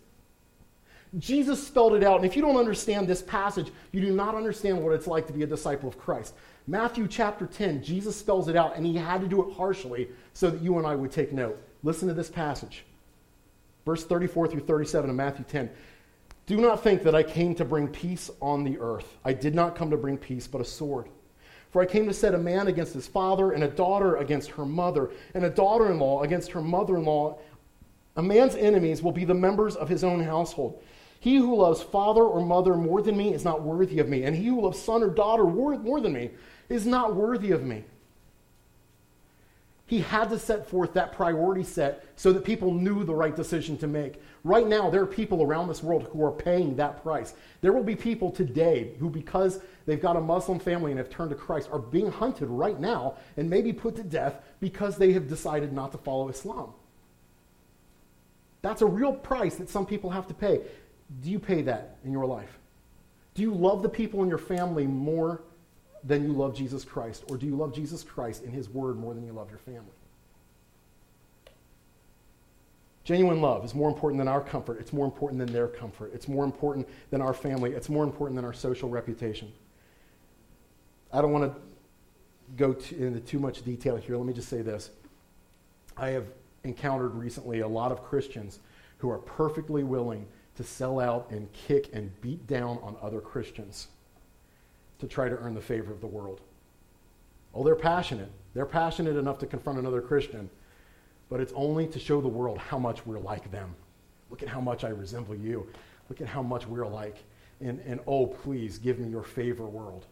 Jesus 1.17 1.65
spelled 1.65 1.95
it 1.95 2.03
out. 2.03 2.17
And 2.17 2.25
if 2.25 2.35
you 2.35 2.41
don't 2.43 2.57
understand 2.57 3.07
this 3.07 3.21
passage, 3.23 3.71
you 3.91 4.01
do 4.01 4.11
not 4.11 4.35
understand 4.35 4.83
what 4.83 4.93
it's 4.93 5.07
like 5.07 5.25
to 5.27 5.33
be 5.33 5.43
a 5.43 5.47
disciple 5.47 5.89
of 5.89 5.97
Christ. 5.97 6.35
Matthew 6.67 7.07
chapter 7.07 7.47
10, 7.47 7.83
Jesus 7.83 8.15
spells 8.15 8.47
it 8.47 8.55
out, 8.55 8.75
and 8.75 8.85
he 8.85 8.95
had 8.95 9.21
to 9.21 9.27
do 9.27 9.47
it 9.47 9.55
harshly 9.55 10.09
so 10.33 10.49
that 10.49 10.61
you 10.61 10.77
and 10.77 10.85
I 10.85 10.95
would 10.95 11.11
take 11.11 11.31
note. 11.31 11.61
Listen 11.85 12.07
to 12.07 12.15
this 12.15 12.29
passage. 12.29 12.83
Verse 13.85 14.03
34 14.03 14.47
through 14.47 14.61
37 14.61 15.11
of 15.11 15.15
Matthew 15.15 15.45
10. 15.45 15.69
Do 16.47 16.57
not 16.57 16.83
think 16.83 17.03
that 17.03 17.13
I 17.13 17.21
came 17.21 17.53
to 17.55 17.63
bring 17.63 17.87
peace 17.87 18.31
on 18.41 18.63
the 18.63 18.79
earth. 18.79 19.17
I 19.23 19.33
did 19.33 19.53
not 19.53 19.75
come 19.75 19.91
to 19.91 19.97
bring 19.97 20.17
peace, 20.17 20.47
but 20.47 20.61
a 20.61 20.65
sword. 20.65 21.09
For 21.69 21.83
I 21.83 21.85
came 21.85 22.07
to 22.07 22.13
set 22.13 22.33
a 22.33 22.39
man 22.39 22.67
against 22.67 22.95
his 22.95 23.05
father, 23.05 23.51
and 23.51 23.63
a 23.63 23.67
daughter 23.67 24.15
against 24.15 24.49
her 24.51 24.65
mother, 24.65 25.11
and 25.35 25.45
a 25.45 25.49
daughter 25.49 25.91
in 25.91 25.99
law 25.99 26.23
against 26.23 26.51
her 26.53 26.61
mother 26.61 26.97
in 26.97 27.05
law. 27.05 27.37
A 28.15 28.23
man's 28.23 28.55
enemies 28.55 29.03
will 29.03 29.11
be 29.11 29.25
the 29.25 29.33
members 29.35 29.75
of 29.75 29.87
his 29.87 30.03
own 30.03 30.23
household. 30.23 30.81
He 31.19 31.35
who 31.35 31.55
loves 31.55 31.83
father 31.83 32.23
or 32.23 32.43
mother 32.43 32.75
more 32.75 33.03
than 33.03 33.15
me 33.15 33.31
is 33.31 33.43
not 33.43 33.61
worthy 33.61 33.99
of 33.99 34.09
me, 34.09 34.23
and 34.23 34.35
he 34.35 34.45
who 34.45 34.61
loves 34.61 34.79
son 34.79 35.03
or 35.03 35.09
daughter 35.09 35.43
more 35.43 36.01
than 36.01 36.13
me 36.13 36.31
is 36.67 36.87
not 36.87 37.15
worthy 37.15 37.51
of 37.51 37.63
me. 37.63 37.83
He 39.87 39.99
had 39.99 40.29
to 40.29 40.39
set 40.39 40.67
forth 40.67 40.93
that 40.93 41.13
priority 41.13 41.63
set 41.63 42.05
so 42.15 42.33
that 42.33 42.43
people 42.43 42.73
knew 42.73 43.03
the 43.03 43.13
right 43.13 43.35
decision 43.35 43.77
to 43.77 43.87
make. 43.87 44.19
Right 44.43 44.65
now, 44.65 44.89
there 44.89 45.01
are 45.01 45.07
people 45.07 45.43
around 45.43 45.67
this 45.67 45.83
world 45.83 46.09
who 46.11 46.23
are 46.23 46.31
paying 46.31 46.75
that 46.75 47.03
price. 47.03 47.35
There 47.61 47.71
will 47.71 47.83
be 47.83 47.95
people 47.95 48.31
today 48.31 48.93
who, 48.99 49.11
because 49.11 49.59
they've 49.85 50.01
got 50.01 50.17
a 50.17 50.21
Muslim 50.21 50.57
family 50.57 50.91
and 50.91 50.97
have 50.97 51.11
turned 51.11 51.29
to 51.29 51.35
Christ, 51.35 51.69
are 51.71 51.79
being 51.79 52.11
hunted 52.11 52.47
right 52.47 52.79
now 52.79 53.15
and 53.37 53.47
maybe 53.47 53.71
put 53.71 53.95
to 53.97 54.03
death 54.03 54.41
because 54.59 54.97
they 54.97 55.13
have 55.13 55.27
decided 55.27 55.71
not 55.71 55.91
to 55.91 55.99
follow 55.99 56.29
Islam. 56.29 56.73
That's 58.63 58.81
a 58.81 58.87
real 58.87 59.13
price 59.13 59.57
that 59.57 59.69
some 59.69 59.85
people 59.85 60.09
have 60.09 60.27
to 60.27 60.33
pay. 60.33 60.61
Do 61.21 61.29
you 61.29 61.37
pay 61.37 61.61
that 61.61 61.97
in 62.03 62.11
your 62.11 62.25
life? 62.25 62.57
Do 63.35 63.43
you 63.43 63.53
love 63.53 63.83
the 63.83 63.89
people 63.89 64.23
in 64.23 64.29
your 64.29 64.39
family 64.39 64.87
more 64.87 65.43
than 66.05 66.23
you 66.23 66.33
love 66.33 66.55
Jesus 66.55 66.85
Christ? 66.85 67.23
Or 67.29 67.37
do 67.37 67.45
you 67.45 67.55
love 67.55 67.73
Jesus 67.73 68.03
Christ 68.03 68.43
and 68.43 68.53
his 68.53 68.69
word 68.69 68.97
more 68.97 69.13
than 69.13 69.25
you 69.25 69.33
love 69.33 69.49
your 69.49 69.59
family? 69.59 69.93
Genuine 73.03 73.41
love 73.41 73.63
is 73.63 73.75
more 73.75 73.89
important 73.89 74.19
than 74.19 74.27
our 74.27 74.41
comfort. 74.41 74.79
It's 74.79 74.93
more 74.93 75.05
important 75.05 75.39
than 75.39 75.51
their 75.51 75.67
comfort. 75.67 76.11
It's 76.13 76.27
more 76.27 76.43
important 76.43 76.87
than 77.11 77.21
our 77.21 77.33
family. 77.33 77.71
It's 77.71 77.89
more 77.89 78.03
important 78.03 78.35
than 78.35 78.45
our 78.45 78.53
social 78.53 78.89
reputation. 78.89 79.51
I 81.13 81.21
don't 81.21 81.31
want 81.31 81.53
to 81.53 81.61
go 82.57 82.75
into 82.97 83.19
too 83.19 83.39
much 83.39 83.63
detail 83.63 83.95
here. 83.95 84.17
Let 84.17 84.25
me 84.25 84.33
just 84.33 84.49
say 84.49 84.61
this. 84.61 84.89
I 85.97 86.09
have 86.09 86.25
encountered 86.63 87.13
recently 87.13 87.59
a 87.59 87.67
lot 87.67 87.91
of 87.91 88.03
Christians 88.03 88.59
who 88.97 89.09
are 89.09 89.19
perfectly 89.19 89.83
willing 89.83 90.25
to 90.55 90.63
sell 90.63 90.99
out 90.99 91.29
and 91.29 91.51
kick 91.53 91.89
and 91.93 92.09
beat 92.21 92.47
down 92.47 92.79
on 92.81 92.95
other 93.01 93.21
Christians 93.21 93.87
to 94.99 95.07
try 95.07 95.29
to 95.29 95.37
earn 95.37 95.53
the 95.53 95.61
favor 95.61 95.91
of 95.91 96.01
the 96.01 96.07
world. 96.07 96.41
Oh, 97.53 97.63
they're 97.63 97.75
passionate. 97.75 98.31
They're 98.53 98.65
passionate 98.65 99.15
enough 99.15 99.39
to 99.39 99.45
confront 99.45 99.79
another 99.79 100.01
Christian, 100.01 100.49
but 101.29 101.39
it's 101.39 101.53
only 101.55 101.87
to 101.87 101.99
show 101.99 102.21
the 102.21 102.27
world 102.27 102.57
how 102.57 102.79
much 102.79 103.05
we're 103.05 103.19
like 103.19 103.51
them. 103.51 103.75
Look 104.29 104.43
at 104.43 104.49
how 104.49 104.61
much 104.61 104.83
I 104.83 104.89
resemble 104.89 105.35
you. 105.35 105.67
Look 106.09 106.21
at 106.21 106.27
how 106.27 106.41
much 106.41 106.67
we're 106.67 106.81
alike. 106.81 107.17
And, 107.61 107.79
and 107.85 107.99
oh, 108.07 108.27
please 108.27 108.77
give 108.77 108.99
me 108.99 109.09
your 109.09 109.23
favor, 109.23 109.65
world. 109.65 110.05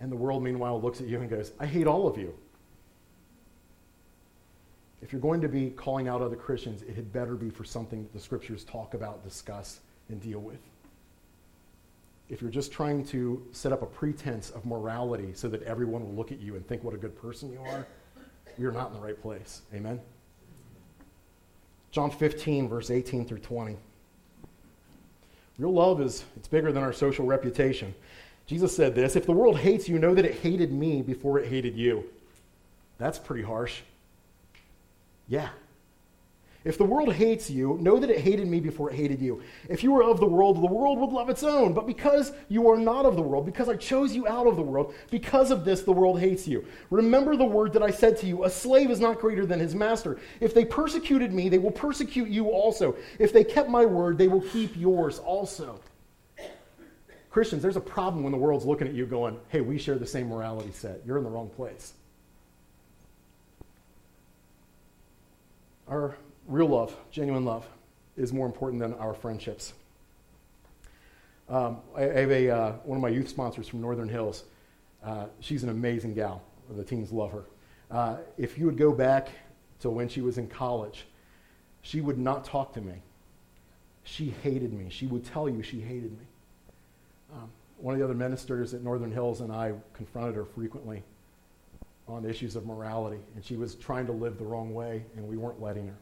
And 0.00 0.10
the 0.10 0.16
world, 0.16 0.42
meanwhile, 0.42 0.80
looks 0.80 1.00
at 1.00 1.06
you 1.06 1.20
and 1.20 1.30
goes, 1.30 1.52
I 1.58 1.66
hate 1.66 1.86
all 1.86 2.06
of 2.06 2.18
you 2.18 2.34
if 5.04 5.12
you're 5.12 5.20
going 5.20 5.42
to 5.42 5.48
be 5.48 5.68
calling 5.68 6.08
out 6.08 6.22
other 6.22 6.34
Christians, 6.34 6.80
it 6.80 6.96
had 6.96 7.12
better 7.12 7.34
be 7.34 7.50
for 7.50 7.62
something 7.62 8.08
the 8.14 8.18
scriptures 8.18 8.64
talk 8.64 8.94
about, 8.94 9.22
discuss, 9.22 9.80
and 10.08 10.18
deal 10.18 10.38
with. 10.38 10.58
If 12.30 12.40
you're 12.40 12.50
just 12.50 12.72
trying 12.72 13.04
to 13.06 13.46
set 13.52 13.72
up 13.72 13.82
a 13.82 13.86
pretense 13.86 14.50
of 14.50 14.64
morality 14.64 15.32
so 15.34 15.48
that 15.48 15.62
everyone 15.62 16.02
will 16.02 16.14
look 16.14 16.32
at 16.32 16.40
you 16.40 16.56
and 16.56 16.66
think 16.66 16.82
what 16.82 16.94
a 16.94 16.98
good 16.98 17.20
person 17.20 17.52
you 17.52 17.60
are, 17.60 17.86
you're 18.58 18.72
not 18.72 18.88
in 18.88 18.94
the 18.94 19.00
right 19.00 19.20
place. 19.20 19.62
Amen? 19.74 20.00
John 21.90 22.10
15, 22.10 22.68
verse 22.68 22.90
18 22.90 23.26
through 23.26 23.38
20. 23.38 23.76
Real 25.58 25.72
love 25.72 26.00
is 26.00 26.24
it's 26.36 26.48
bigger 26.48 26.72
than 26.72 26.82
our 26.82 26.92
social 26.92 27.26
reputation. 27.26 27.94
Jesus 28.46 28.74
said 28.74 28.94
this, 28.94 29.16
if 29.16 29.26
the 29.26 29.32
world 29.32 29.58
hates 29.58 29.88
you, 29.88 29.98
know 29.98 30.14
that 30.14 30.24
it 30.24 30.34
hated 30.36 30.72
me 30.72 31.02
before 31.02 31.38
it 31.38 31.48
hated 31.48 31.76
you. 31.76 32.04
That's 32.98 33.18
pretty 33.18 33.42
harsh. 33.42 33.80
Yeah. 35.28 35.48
If 36.64 36.78
the 36.78 36.84
world 36.84 37.12
hates 37.12 37.50
you, 37.50 37.76
know 37.82 37.98
that 37.98 38.08
it 38.08 38.20
hated 38.20 38.48
me 38.48 38.58
before 38.58 38.90
it 38.90 38.96
hated 38.96 39.20
you. 39.20 39.42
If 39.68 39.84
you 39.84 39.92
were 39.92 40.02
of 40.02 40.18
the 40.18 40.26
world, 40.26 40.56
the 40.56 40.66
world 40.66 40.98
would 40.98 41.10
love 41.10 41.28
its 41.28 41.42
own. 41.42 41.74
But 41.74 41.86
because 41.86 42.32
you 42.48 42.70
are 42.70 42.78
not 42.78 43.04
of 43.04 43.16
the 43.16 43.22
world, 43.22 43.44
because 43.44 43.68
I 43.68 43.76
chose 43.76 44.14
you 44.14 44.26
out 44.26 44.46
of 44.46 44.56
the 44.56 44.62
world, 44.62 44.94
because 45.10 45.50
of 45.50 45.66
this, 45.66 45.82
the 45.82 45.92
world 45.92 46.18
hates 46.18 46.48
you. 46.48 46.64
Remember 46.88 47.36
the 47.36 47.44
word 47.44 47.74
that 47.74 47.82
I 47.82 47.90
said 47.90 48.16
to 48.18 48.26
you 48.26 48.44
A 48.44 48.50
slave 48.50 48.90
is 48.90 48.98
not 48.98 49.20
greater 49.20 49.44
than 49.44 49.60
his 49.60 49.74
master. 49.74 50.18
If 50.40 50.54
they 50.54 50.64
persecuted 50.64 51.34
me, 51.34 51.50
they 51.50 51.58
will 51.58 51.70
persecute 51.70 52.30
you 52.30 52.48
also. 52.48 52.96
If 53.18 53.30
they 53.30 53.44
kept 53.44 53.68
my 53.68 53.84
word, 53.84 54.16
they 54.16 54.28
will 54.28 54.40
keep 54.40 54.74
yours 54.74 55.18
also. 55.18 55.80
Christians, 57.28 57.62
there's 57.62 57.76
a 57.76 57.80
problem 57.80 58.22
when 58.22 58.32
the 58.32 58.38
world's 58.38 58.64
looking 58.64 58.86
at 58.86 58.94
you 58.94 59.04
going, 59.04 59.36
hey, 59.48 59.60
we 59.60 59.76
share 59.76 59.98
the 59.98 60.06
same 60.06 60.28
morality 60.28 60.70
set. 60.72 61.00
You're 61.04 61.18
in 61.18 61.24
the 61.24 61.30
wrong 61.30 61.50
place. 61.50 61.92
Our 65.88 66.14
real 66.46 66.68
love, 66.68 66.96
genuine 67.10 67.44
love, 67.44 67.66
is 68.16 68.32
more 68.32 68.46
important 68.46 68.80
than 68.80 68.94
our 68.94 69.14
friendships. 69.14 69.72
Um, 71.48 71.78
I, 71.96 72.02
I, 72.02 72.20
have 72.20 72.30
a, 72.30 72.50
uh, 72.50 72.72
one 72.84 72.96
of 72.96 73.02
my 73.02 73.08
youth 73.08 73.28
sponsors 73.28 73.68
from 73.68 73.80
Northern 73.80 74.08
Hills. 74.08 74.44
Uh, 75.02 75.26
she's 75.40 75.62
an 75.62 75.68
amazing 75.68 76.14
gal. 76.14 76.42
The 76.70 76.84
teens 76.84 77.12
love 77.12 77.32
her. 77.32 77.44
Uh, 77.90 78.16
if 78.38 78.56
you 78.58 78.66
would 78.66 78.78
go 78.78 78.92
back 78.92 79.28
to 79.80 79.90
when 79.90 80.08
she 80.08 80.22
was 80.22 80.38
in 80.38 80.48
college, 80.48 81.04
she 81.82 82.00
would 82.00 82.18
not 82.18 82.44
talk 82.44 82.72
to 82.74 82.80
me. 82.80 82.94
She 84.04 84.34
hated 84.42 84.72
me. 84.72 84.88
She 84.90 85.06
would 85.06 85.24
tell 85.24 85.48
you 85.48 85.62
she 85.62 85.80
hated 85.80 86.12
me. 86.12 86.26
Um, 87.34 87.50
one 87.78 87.94
of 87.94 87.98
the 87.98 88.04
other 88.04 88.14
ministers 88.14 88.72
at 88.72 88.82
Northern 88.82 89.12
Hills 89.12 89.40
and 89.40 89.52
I 89.52 89.72
confronted 89.92 90.36
her 90.36 90.44
frequently 90.44 91.02
on 92.08 92.24
issues 92.24 92.56
of 92.56 92.66
morality, 92.66 93.18
and 93.34 93.44
she 93.44 93.56
was 93.56 93.74
trying 93.74 94.06
to 94.06 94.12
live 94.12 94.38
the 94.38 94.44
wrong 94.44 94.72
way, 94.74 95.04
and 95.16 95.26
we 95.26 95.36
weren't 95.36 95.60
letting 95.60 95.88
her. 95.88 95.96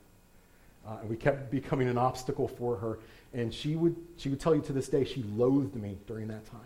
Uh, 0.86 0.98
and 1.00 1.08
we 1.08 1.16
kept 1.16 1.50
becoming 1.50 1.88
an 1.88 1.98
obstacle 1.98 2.48
for 2.48 2.76
her. 2.76 2.98
And 3.32 3.52
she 3.52 3.76
would, 3.76 3.96
she 4.16 4.28
would 4.28 4.40
tell 4.40 4.54
you 4.54 4.62
to 4.62 4.72
this 4.72 4.88
day 4.88 5.04
she 5.04 5.22
loathed 5.36 5.76
me 5.76 5.96
during 6.06 6.28
that 6.28 6.44
time. 6.46 6.60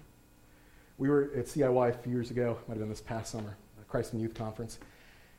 We 0.98 1.08
were 1.08 1.30
at 1.36 1.46
CIY 1.46 1.90
a 1.90 1.98
few 1.98 2.12
years 2.12 2.30
ago, 2.30 2.58
might 2.66 2.74
have 2.74 2.78
been 2.78 2.88
this 2.88 3.02
past 3.02 3.32
summer, 3.32 3.56
Christ 3.88 4.14
In 4.14 4.20
Youth 4.20 4.34
Conference, 4.34 4.78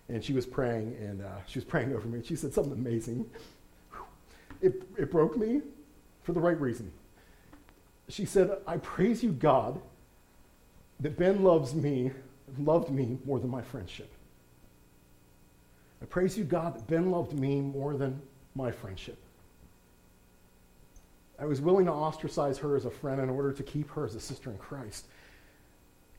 and 0.08 0.24
she 0.24 0.34
was 0.34 0.46
praying, 0.46 0.96
and 1.02 1.22
uh, 1.22 1.30
she 1.48 1.58
was 1.58 1.66
praying 1.66 1.94
over 1.96 2.08
me. 2.08 2.22
She 2.24 2.36
said 2.36 2.54
something 2.54 2.74
amazing. 2.74 3.26
It, 4.62 4.84
it 4.98 5.12
broke 5.12 5.38
me 5.38 5.62
for 6.24 6.34
the 6.34 6.40
right 6.40 6.60
reason. 6.60 6.92
She 8.10 8.26
said, 8.26 8.52
I 8.66 8.78
praise 8.78 9.24
you, 9.24 9.32
God, 9.32 9.82
that 11.00 11.18
Ben 11.18 11.44
loves 11.44 11.76
me, 11.76 12.12
loved 12.58 12.90
me 12.90 13.18
more 13.26 13.40
than 13.40 13.50
my 13.50 13.62
friendship. 13.62 14.10
I 16.02 16.06
praise 16.06 16.38
you, 16.38 16.44
God, 16.44 16.76
that 16.76 16.88
Ben 16.88 17.12
loved 17.12 17.34
me 17.34 17.60
more 17.60 17.96
than 17.96 18.22
my 18.58 18.72
friendship. 18.72 19.18
I 21.40 21.46
was 21.46 21.62
willing 21.62 21.86
to 21.86 21.92
ostracize 21.92 22.58
her 22.58 22.76
as 22.76 22.86
a 22.86 22.90
friend 22.90 23.22
in 23.22 23.30
order 23.30 23.54
to 23.54 23.64
keep 23.64 23.90
her 23.92 24.04
as 24.04 24.16
a 24.16 24.20
sister 24.20 24.50
in 24.50 24.58
Christ. 24.58 25.06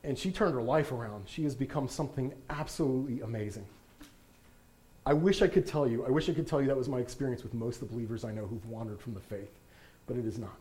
And 0.03 0.17
she 0.17 0.31
turned 0.31 0.53
her 0.53 0.61
life 0.61 0.93
around. 0.93 1.27
She 1.27 1.43
has 1.43 1.53
become 1.53 1.89
something 1.89 2.33
absolutely 2.49 3.19
amazing. 3.19 3.65
I 5.05 5.13
wish 5.13 5.41
I 5.41 5.47
could 5.47 5.67
tell 5.67 5.87
you, 5.87 6.05
I 6.05 6.09
wish 6.09 6.29
I 6.29 6.33
could 6.33 6.47
tell 6.47 6.61
you 6.61 6.67
that 6.67 6.77
was 6.77 6.87
my 6.87 6.99
experience 6.99 7.43
with 7.43 7.53
most 7.53 7.81
of 7.81 7.89
the 7.89 7.93
believers 7.93 8.23
I 8.23 8.31
know 8.31 8.45
who've 8.45 8.65
wandered 8.67 9.01
from 9.01 9.13
the 9.13 9.19
faith, 9.19 9.51
but 10.07 10.15
it 10.15 10.25
is 10.25 10.37
not. 10.37 10.55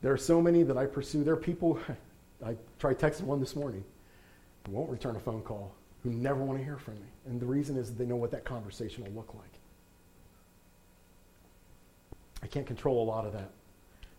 There 0.00 0.12
are 0.12 0.18
so 0.18 0.42
many 0.42 0.64
that 0.64 0.76
I 0.76 0.86
pursue. 0.86 1.22
There 1.22 1.34
are 1.34 1.36
people, 1.36 1.78
I 2.44 2.56
tried 2.80 2.98
texting 2.98 3.22
one 3.22 3.38
this 3.38 3.54
morning, 3.54 3.84
who 4.66 4.72
won't 4.72 4.90
return 4.90 5.14
a 5.14 5.20
phone 5.20 5.42
call, 5.42 5.72
who 6.02 6.10
never 6.10 6.42
want 6.42 6.58
to 6.58 6.64
hear 6.64 6.78
from 6.78 6.94
me. 6.94 7.06
And 7.26 7.40
the 7.40 7.46
reason 7.46 7.76
is 7.76 7.94
they 7.94 8.06
know 8.06 8.16
what 8.16 8.30
that 8.32 8.44
conversation 8.44 9.04
will 9.04 9.12
look 9.12 9.34
like. 9.34 9.52
I 12.42 12.46
can't 12.48 12.66
control 12.66 13.02
a 13.02 13.06
lot 13.06 13.24
of 13.24 13.32
that. 13.34 13.50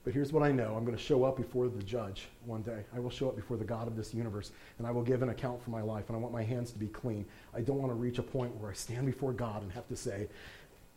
But 0.03 0.13
here's 0.13 0.33
what 0.33 0.43
I 0.43 0.51
know 0.51 0.75
I'm 0.75 0.85
going 0.85 0.97
to 0.97 1.03
show 1.03 1.23
up 1.23 1.37
before 1.37 1.69
the 1.69 1.81
judge 1.81 2.27
one 2.45 2.61
day. 2.61 2.83
I 2.95 2.99
will 2.99 3.09
show 3.09 3.29
up 3.29 3.35
before 3.35 3.57
the 3.57 3.63
God 3.63 3.87
of 3.87 3.95
this 3.95 4.13
universe, 4.13 4.51
and 4.77 4.87
I 4.87 4.91
will 4.91 5.01
give 5.01 5.21
an 5.21 5.29
account 5.29 5.63
for 5.63 5.69
my 5.69 5.81
life, 5.81 6.05
and 6.09 6.17
I 6.17 6.19
want 6.19 6.33
my 6.33 6.43
hands 6.43 6.71
to 6.71 6.79
be 6.79 6.87
clean. 6.87 7.25
I 7.53 7.61
don't 7.61 7.77
want 7.77 7.91
to 7.91 7.95
reach 7.95 8.17
a 8.19 8.23
point 8.23 8.55
where 8.57 8.69
I 8.69 8.73
stand 8.73 9.05
before 9.05 9.31
God 9.31 9.61
and 9.61 9.71
have 9.71 9.87
to 9.87 9.95
say, 9.95 10.27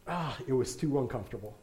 ah, 0.08 0.36
it 0.48 0.52
was 0.52 0.74
too 0.74 0.98
uncomfortable. 0.98 1.56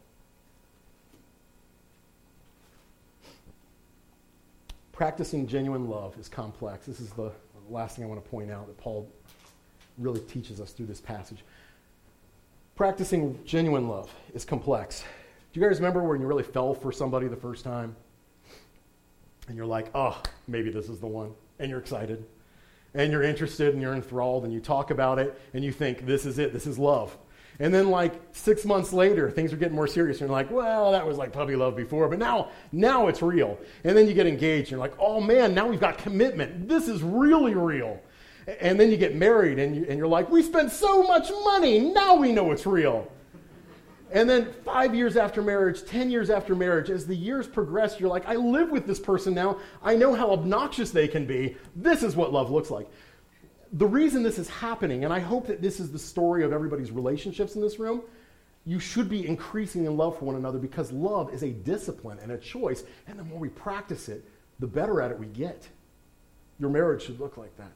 Practicing 4.92 5.46
genuine 5.46 5.90
love 5.90 6.16
is 6.18 6.28
complex. 6.28 6.86
This 6.86 7.00
is 7.00 7.10
the 7.10 7.32
last 7.70 7.96
thing 7.96 8.04
I 8.04 8.08
want 8.08 8.22
to 8.22 8.30
point 8.30 8.50
out 8.50 8.66
that 8.66 8.76
Paul 8.78 9.08
really 9.98 10.20
teaches 10.20 10.60
us 10.60 10.72
through 10.72 10.86
this 10.86 11.00
passage. 11.00 11.44
Practicing 12.76 13.38
genuine 13.44 13.88
love 13.88 14.12
is 14.34 14.44
complex. 14.44 15.04
Do 15.52 15.60
you 15.60 15.66
guys 15.66 15.76
remember 15.76 16.02
when 16.02 16.20
you 16.20 16.26
really 16.26 16.42
fell 16.42 16.74
for 16.74 16.90
somebody 16.90 17.28
the 17.28 17.36
first 17.36 17.64
time? 17.64 17.94
And 19.46 19.56
you're 19.56 19.66
like, 19.66 19.90
oh, 19.94 20.20
maybe 20.48 20.70
this 20.70 20.88
is 20.88 20.98
the 20.98 21.06
one. 21.06 21.32
And 21.58 21.70
you're 21.70 21.78
excited. 21.78 22.24
And 22.94 23.12
you're 23.12 23.22
interested 23.22 23.72
and 23.72 23.82
you're 23.82 23.94
enthralled 23.94 24.44
and 24.44 24.52
you 24.52 24.60
talk 24.60 24.90
about 24.90 25.18
it 25.18 25.40
and 25.52 25.64
you 25.64 25.70
think, 25.70 26.06
this 26.06 26.26
is 26.26 26.38
it, 26.38 26.52
this 26.52 26.66
is 26.66 26.78
love. 26.78 27.16
And 27.60 27.72
then 27.72 27.90
like 27.90 28.20
six 28.32 28.64
months 28.64 28.92
later, 28.92 29.30
things 29.30 29.52
are 29.52 29.56
getting 29.56 29.76
more 29.76 29.86
serious. 29.86 30.20
And 30.20 30.28
you're 30.28 30.36
like, 30.36 30.50
well, 30.50 30.92
that 30.92 31.06
was 31.06 31.16
like 31.16 31.32
puppy 31.32 31.54
love 31.54 31.76
before, 31.76 32.08
but 32.08 32.18
now, 32.18 32.50
now 32.72 33.06
it's 33.06 33.22
real. 33.22 33.58
And 33.84 33.96
then 33.96 34.08
you 34.08 34.14
get 34.14 34.26
engaged. 34.26 34.66
And 34.66 34.70
you're 34.72 34.80
like, 34.80 34.94
oh 34.98 35.20
man, 35.20 35.54
now 35.54 35.68
we've 35.68 35.80
got 35.80 35.98
commitment. 35.98 36.68
This 36.68 36.88
is 36.88 37.02
really 37.02 37.54
real. 37.54 38.00
And 38.60 38.78
then 38.78 38.90
you 38.90 38.96
get 38.96 39.14
married 39.14 39.58
and, 39.58 39.74
you, 39.74 39.86
and 39.88 39.98
you're 39.98 40.08
like, 40.08 40.30
we 40.30 40.42
spent 40.42 40.70
so 40.70 41.02
much 41.04 41.30
money. 41.44 41.78
Now 41.78 42.16
we 42.16 42.32
know 42.32 42.50
it's 42.50 42.66
real. 42.66 43.10
And 44.10 44.28
then 44.28 44.52
five 44.64 44.94
years 44.94 45.16
after 45.16 45.42
marriage, 45.42 45.84
10 45.84 46.10
years 46.10 46.30
after 46.30 46.54
marriage, 46.54 46.90
as 46.90 47.06
the 47.06 47.16
years 47.16 47.46
progress, 47.46 47.98
you're 47.98 48.08
like, 48.08 48.26
I 48.28 48.36
live 48.36 48.70
with 48.70 48.86
this 48.86 49.00
person 49.00 49.34
now. 49.34 49.58
I 49.82 49.96
know 49.96 50.14
how 50.14 50.30
obnoxious 50.30 50.90
they 50.90 51.08
can 51.08 51.26
be. 51.26 51.56
This 51.74 52.02
is 52.02 52.14
what 52.14 52.32
love 52.32 52.50
looks 52.50 52.70
like. 52.70 52.88
The 53.74 53.86
reason 53.86 54.22
this 54.22 54.38
is 54.38 54.48
happening, 54.48 55.04
and 55.04 55.12
I 55.12 55.18
hope 55.18 55.46
that 55.48 55.60
this 55.60 55.80
is 55.80 55.90
the 55.90 55.98
story 55.98 56.44
of 56.44 56.52
everybody's 56.52 56.90
relationships 56.90 57.56
in 57.56 57.60
this 57.60 57.78
room, 57.78 58.02
you 58.64 58.78
should 58.78 59.08
be 59.08 59.26
increasing 59.26 59.84
in 59.84 59.96
love 59.96 60.18
for 60.18 60.24
one 60.24 60.36
another 60.36 60.58
because 60.58 60.90
love 60.90 61.32
is 61.34 61.42
a 61.42 61.50
discipline 61.50 62.18
and 62.22 62.32
a 62.32 62.38
choice. 62.38 62.84
And 63.06 63.18
the 63.18 63.24
more 63.24 63.38
we 63.38 63.50
practice 63.50 64.08
it, 64.08 64.24
the 64.58 64.66
better 64.66 65.02
at 65.02 65.10
it 65.10 65.18
we 65.18 65.26
get. 65.26 65.68
Your 66.58 66.70
marriage 66.70 67.02
should 67.02 67.20
look 67.20 67.36
like 67.36 67.54
that 67.58 67.72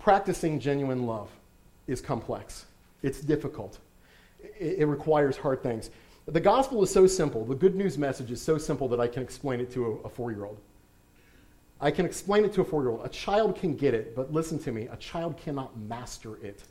practicing 0.00 0.58
genuine 0.58 1.06
love 1.06 1.30
is 1.86 2.00
complex, 2.00 2.64
it's 3.02 3.20
difficult, 3.20 3.78
it, 4.58 4.78
it, 4.78 4.86
requires 4.86 5.36
hard 5.36 5.62
things. 5.62 5.90
The 6.26 6.40
gospel 6.40 6.82
is 6.82 6.90
so 6.90 7.06
simple, 7.06 7.44
the 7.44 7.54
good 7.54 7.74
news 7.74 7.98
message 7.98 8.30
is 8.30 8.40
so 8.40 8.56
simple 8.58 8.88
that 8.88 9.00
I 9.00 9.06
can 9.06 9.22
explain 9.22 9.60
it 9.60 9.70
to 9.72 9.86
a, 9.86 9.90
a 10.06 10.08
four 10.08 10.32
year 10.32 10.44
old. 10.46 10.58
I 11.80 11.90
can 11.90 12.04
explain 12.04 12.44
it 12.44 12.52
to 12.54 12.60
a 12.60 12.64
four 12.64 12.82
year 12.82 12.90
old. 12.90 13.04
A 13.04 13.08
child 13.08 13.56
can 13.56 13.74
get 13.74 13.94
it, 13.94 14.14
but 14.14 14.32
listen 14.32 14.58
to 14.60 14.72
me, 14.72 14.88
a 14.88 14.96
child 14.96 15.36
cannot 15.38 15.78
master 15.78 16.36
it. 16.44 16.62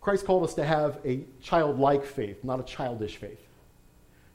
Christ 0.00 0.24
called 0.24 0.44
us 0.44 0.54
to 0.54 0.64
have 0.64 0.98
a 1.04 1.24
childlike 1.42 2.04
faith, 2.04 2.42
not 2.42 2.60
a 2.60 2.62
childish 2.62 3.16
faith. 3.16 3.40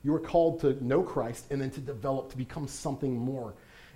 You 0.03 0.13
are 0.13 0.19
called 0.19 0.59
to 0.61 0.83
know 0.83 1.01
Christ 1.01 1.45
and 1.49 1.59
then 1.59 1.71
to 1.71 1.81
develop 1.81 2.29
to 2.29 2.37
become 2.37 2.67
something 2.67 3.17
more. 3.17 3.53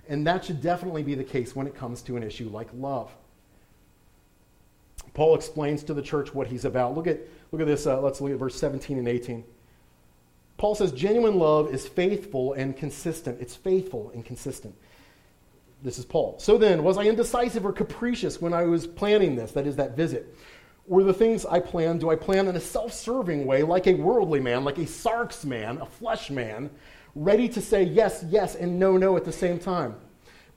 And 0.08 0.26
that 0.26 0.46
should 0.46 0.62
definitely 0.62 1.04
be 1.04 1.14
the 1.14 1.24
case 1.24 1.56
when 1.56 1.68
it 1.68 1.76
comes 1.76 2.02
to 2.04 2.18
an 2.18 2.24
issue 2.24 2.50
like 2.50 2.68
love. 2.74 3.12
Paul 5.14 5.36
explains 5.36 5.84
to 5.84 5.94
the 5.94 6.02
church 6.02 6.34
what 6.34 6.48
he's 6.48 6.66
about. 6.66 6.96
Look 6.96 7.06
at, 7.06 7.20
look 7.52 7.62
at 7.62 7.68
this. 7.68 7.86
Uh, 7.86 8.02
let's 8.02 8.22
look 8.22 8.32
at 8.32 8.38
verse 8.40 8.56
17 8.56 8.98
and 8.98 9.08
18. 9.08 9.44
Paul 10.60 10.76
says, 10.76 10.92
genuine 10.92 11.40
love 11.40 11.74
is 11.74 11.88
faithful 11.88 12.52
and 12.52 12.76
consistent. 12.76 13.40
It's 13.40 13.56
faithful 13.56 14.12
and 14.14 14.26
consistent. 14.26 14.76
This 15.82 15.98
is 15.98 16.04
Paul. 16.04 16.36
So 16.38 16.58
then, 16.58 16.84
was 16.84 16.98
I 16.98 17.04
indecisive 17.04 17.66
or 17.66 17.72
capricious 17.72 18.42
when 18.42 18.54
I 18.54 18.66
was 18.66 18.86
planning 18.86 19.38
this? 19.38 19.54
That 19.54 19.66
is, 19.66 19.78
that 19.78 19.96
visit. 19.96 20.36
Were 20.86 21.06
the 21.06 21.14
things 21.14 21.46
I 21.46 21.62
planned, 21.62 22.02
do 22.02 22.10
I 22.10 22.18
plan 22.18 22.50
in 22.50 22.58
a 22.58 22.60
self 22.60 22.92
serving 22.92 23.46
way, 23.46 23.64
like 23.64 23.88
a 23.88 23.94
worldly 23.94 24.42
man, 24.42 24.66
like 24.66 24.78
a 24.78 24.82
sarx 24.82 25.46
man, 25.46 25.78
a 25.78 25.86
flesh 25.86 26.30
man, 26.30 26.70
ready 27.16 27.48
to 27.48 27.62
say 27.62 27.84
yes, 27.84 28.26
yes, 28.28 28.56
and 28.56 28.78
no, 28.78 28.98
no 28.98 29.16
at 29.16 29.24
the 29.24 29.32
same 29.32 29.60
time. 29.60 29.96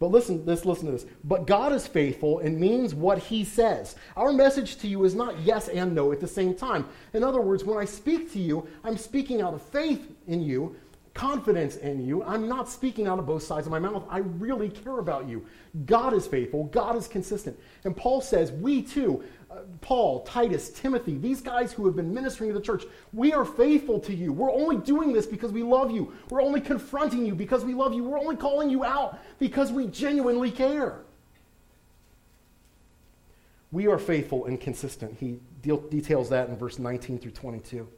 But 0.03 0.11
listen, 0.11 0.45
this, 0.45 0.65
listen 0.65 0.87
to 0.87 0.93
this. 0.95 1.07
But 1.23 1.47
God 1.47 1.73
is 1.73 1.87
faithful 1.87 2.41
and 2.41 2.59
means 2.59 2.93
what 2.93 3.19
he 3.19 3.45
says. 3.45 3.95
Our 4.17 4.33
message 4.33 4.79
to 4.79 4.89
you 4.89 5.05
is 5.05 5.15
not 5.15 5.39
yes 5.43 5.69
and 5.69 5.95
no 5.95 6.11
at 6.11 6.19
the 6.19 6.27
same 6.27 6.57
time. 6.57 6.89
In 7.13 7.23
other 7.23 7.41
words, 7.41 7.63
when 7.63 7.79
I 7.79 7.85
speak 7.85 8.33
to 8.33 8.41
you, 8.41 8.67
I'm 8.83 8.97
speaking 8.97 9.43
out 9.43 9.55
of 9.55 9.63
faith 9.63 10.11
in 10.27 10.43
you, 10.43 10.75
confidence 11.15 11.77
in 11.77 12.05
you. 12.05 12.25
I'm 12.25 12.49
not 12.49 12.69
speaking 12.69 13.07
out 13.07 13.21
of 13.21 13.27
both 13.27 13.45
sides 13.45 13.69
of 13.69 13.71
my 13.71 13.79
mouth. 13.79 14.05
I 14.11 14.19
really 14.19 14.71
care 14.71 14.99
about 14.99 15.29
you. 15.29 15.47
God 15.87 16.15
is 16.15 16.27
faithful, 16.27 16.65
God 16.65 16.97
is 16.97 17.07
consistent. 17.07 17.57
And 17.85 17.97
Paul 17.97 18.21
says, 18.21 18.51
we 18.51 18.83
too, 18.83 19.23
Paul, 19.81 20.23
Titus, 20.23 20.71
Timothy, 20.71 21.17
these 21.17 21.41
guys 21.41 21.73
who 21.73 21.85
have 21.87 21.97
been 21.97 22.15
ministering 22.15 22.53
to 22.53 22.59
the 22.59 22.65
church, 22.65 22.85
we 23.13 23.33
are 23.33 23.45
faithful 23.45 23.99
to 24.01 24.15
you. 24.15 24.33
We're 24.33 24.53
only 24.53 24.77
doing 24.77 25.13
this 25.13 25.27
because 25.27 25.53
we 25.53 25.63
love 25.63 25.91
you. 25.91 26.13
We're 26.31 26.43
only 26.43 26.61
confronting 26.61 27.27
you 27.27 27.35
because 27.35 27.65
we 27.65 27.75
love 27.75 27.93
you. 27.93 28.05
We're 28.05 28.19
only 28.19 28.37
calling 28.37 28.71
you 28.71 28.85
out 28.85 29.19
because 29.39 29.73
we 29.73 29.89
genuinely 29.89 30.51
care. 30.51 31.01
We 33.73 33.87
are 33.87 33.99
faithful 33.99 34.47
and 34.47 34.61
consistent. 34.61 35.17
He 35.19 35.41
de- 35.63 35.89
details 35.91 36.29
that 36.29 36.49
in 36.49 36.57
verse 36.57 36.79
19 36.79 37.19
through 37.19 37.33
22. 37.33 37.89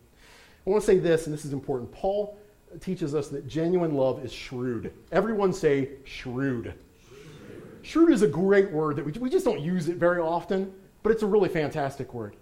I 0.66 0.70
want 0.70 0.82
to 0.82 0.86
say 0.86 0.98
this, 0.98 1.26
and 1.26 1.34
this 1.34 1.44
is 1.44 1.52
important. 1.52 1.92
Paul 1.92 2.38
teaches 2.80 3.14
us 3.14 3.28
that 3.28 3.46
genuine 3.46 3.94
love 3.94 4.24
is 4.24 4.32
shrewd. 4.32 4.92
Everyone 5.12 5.52
say 5.52 5.90
shrewd. 6.04 6.74
Shrewd, 7.82 7.82
shrewd 7.82 8.10
is 8.10 8.22
a 8.22 8.28
great 8.28 8.70
word 8.70 8.96
that 8.96 9.04
we, 9.04 9.12
we 9.12 9.28
just 9.28 9.44
don't 9.44 9.60
use 9.60 9.88
it 9.88 9.96
very 9.96 10.20
often 10.20 10.72
but 11.04 11.12
it's 11.12 11.22
a 11.22 11.26
really 11.26 11.50
fantastic 11.50 12.12
word. 12.14 12.34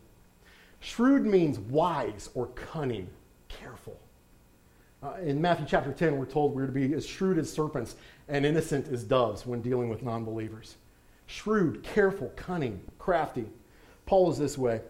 Shrewd 0.80 1.26
means 1.26 1.58
wise 1.58 2.30
or 2.32 2.46
cunning, 2.46 3.08
careful. 3.48 3.98
Uh, 5.02 5.14
in 5.20 5.40
Matthew 5.40 5.66
chapter 5.68 5.92
10, 5.92 6.16
we're 6.16 6.24
told 6.24 6.54
we're 6.54 6.66
to 6.66 6.72
be 6.72 6.94
as 6.94 7.04
shrewd 7.04 7.38
as 7.38 7.52
serpents 7.52 7.96
and 8.28 8.46
innocent 8.46 8.86
as 8.88 9.02
doves 9.02 9.44
when 9.44 9.60
dealing 9.60 9.88
with 9.88 10.02
non 10.02 10.24
believers. 10.24 10.76
Shrewd, 11.26 11.82
careful, 11.82 12.32
cunning, 12.36 12.80
crafty. 13.00 13.46
Paul 14.06 14.30
is 14.30 14.38
this 14.38 14.56
way. 14.56 14.80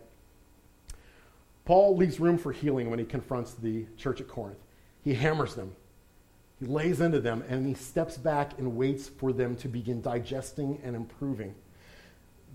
Paul 1.64 1.96
leaves 1.96 2.20
room 2.20 2.36
for 2.36 2.52
healing 2.52 2.90
when 2.90 2.98
he 2.98 3.06
confronts 3.06 3.54
the 3.54 3.86
church 3.96 4.20
at 4.20 4.28
Corinth. 4.28 4.58
He 5.02 5.14
hammers 5.14 5.54
them, 5.54 5.74
he 6.60 6.66
lays 6.66 7.00
into 7.00 7.20
them, 7.20 7.42
and 7.48 7.66
he 7.66 7.74
steps 7.74 8.18
back 8.18 8.58
and 8.58 8.76
waits 8.76 9.08
for 9.08 9.32
them 9.32 9.56
to 9.56 9.68
begin 9.68 10.02
digesting 10.02 10.78
and 10.84 10.94
improving. 10.94 11.54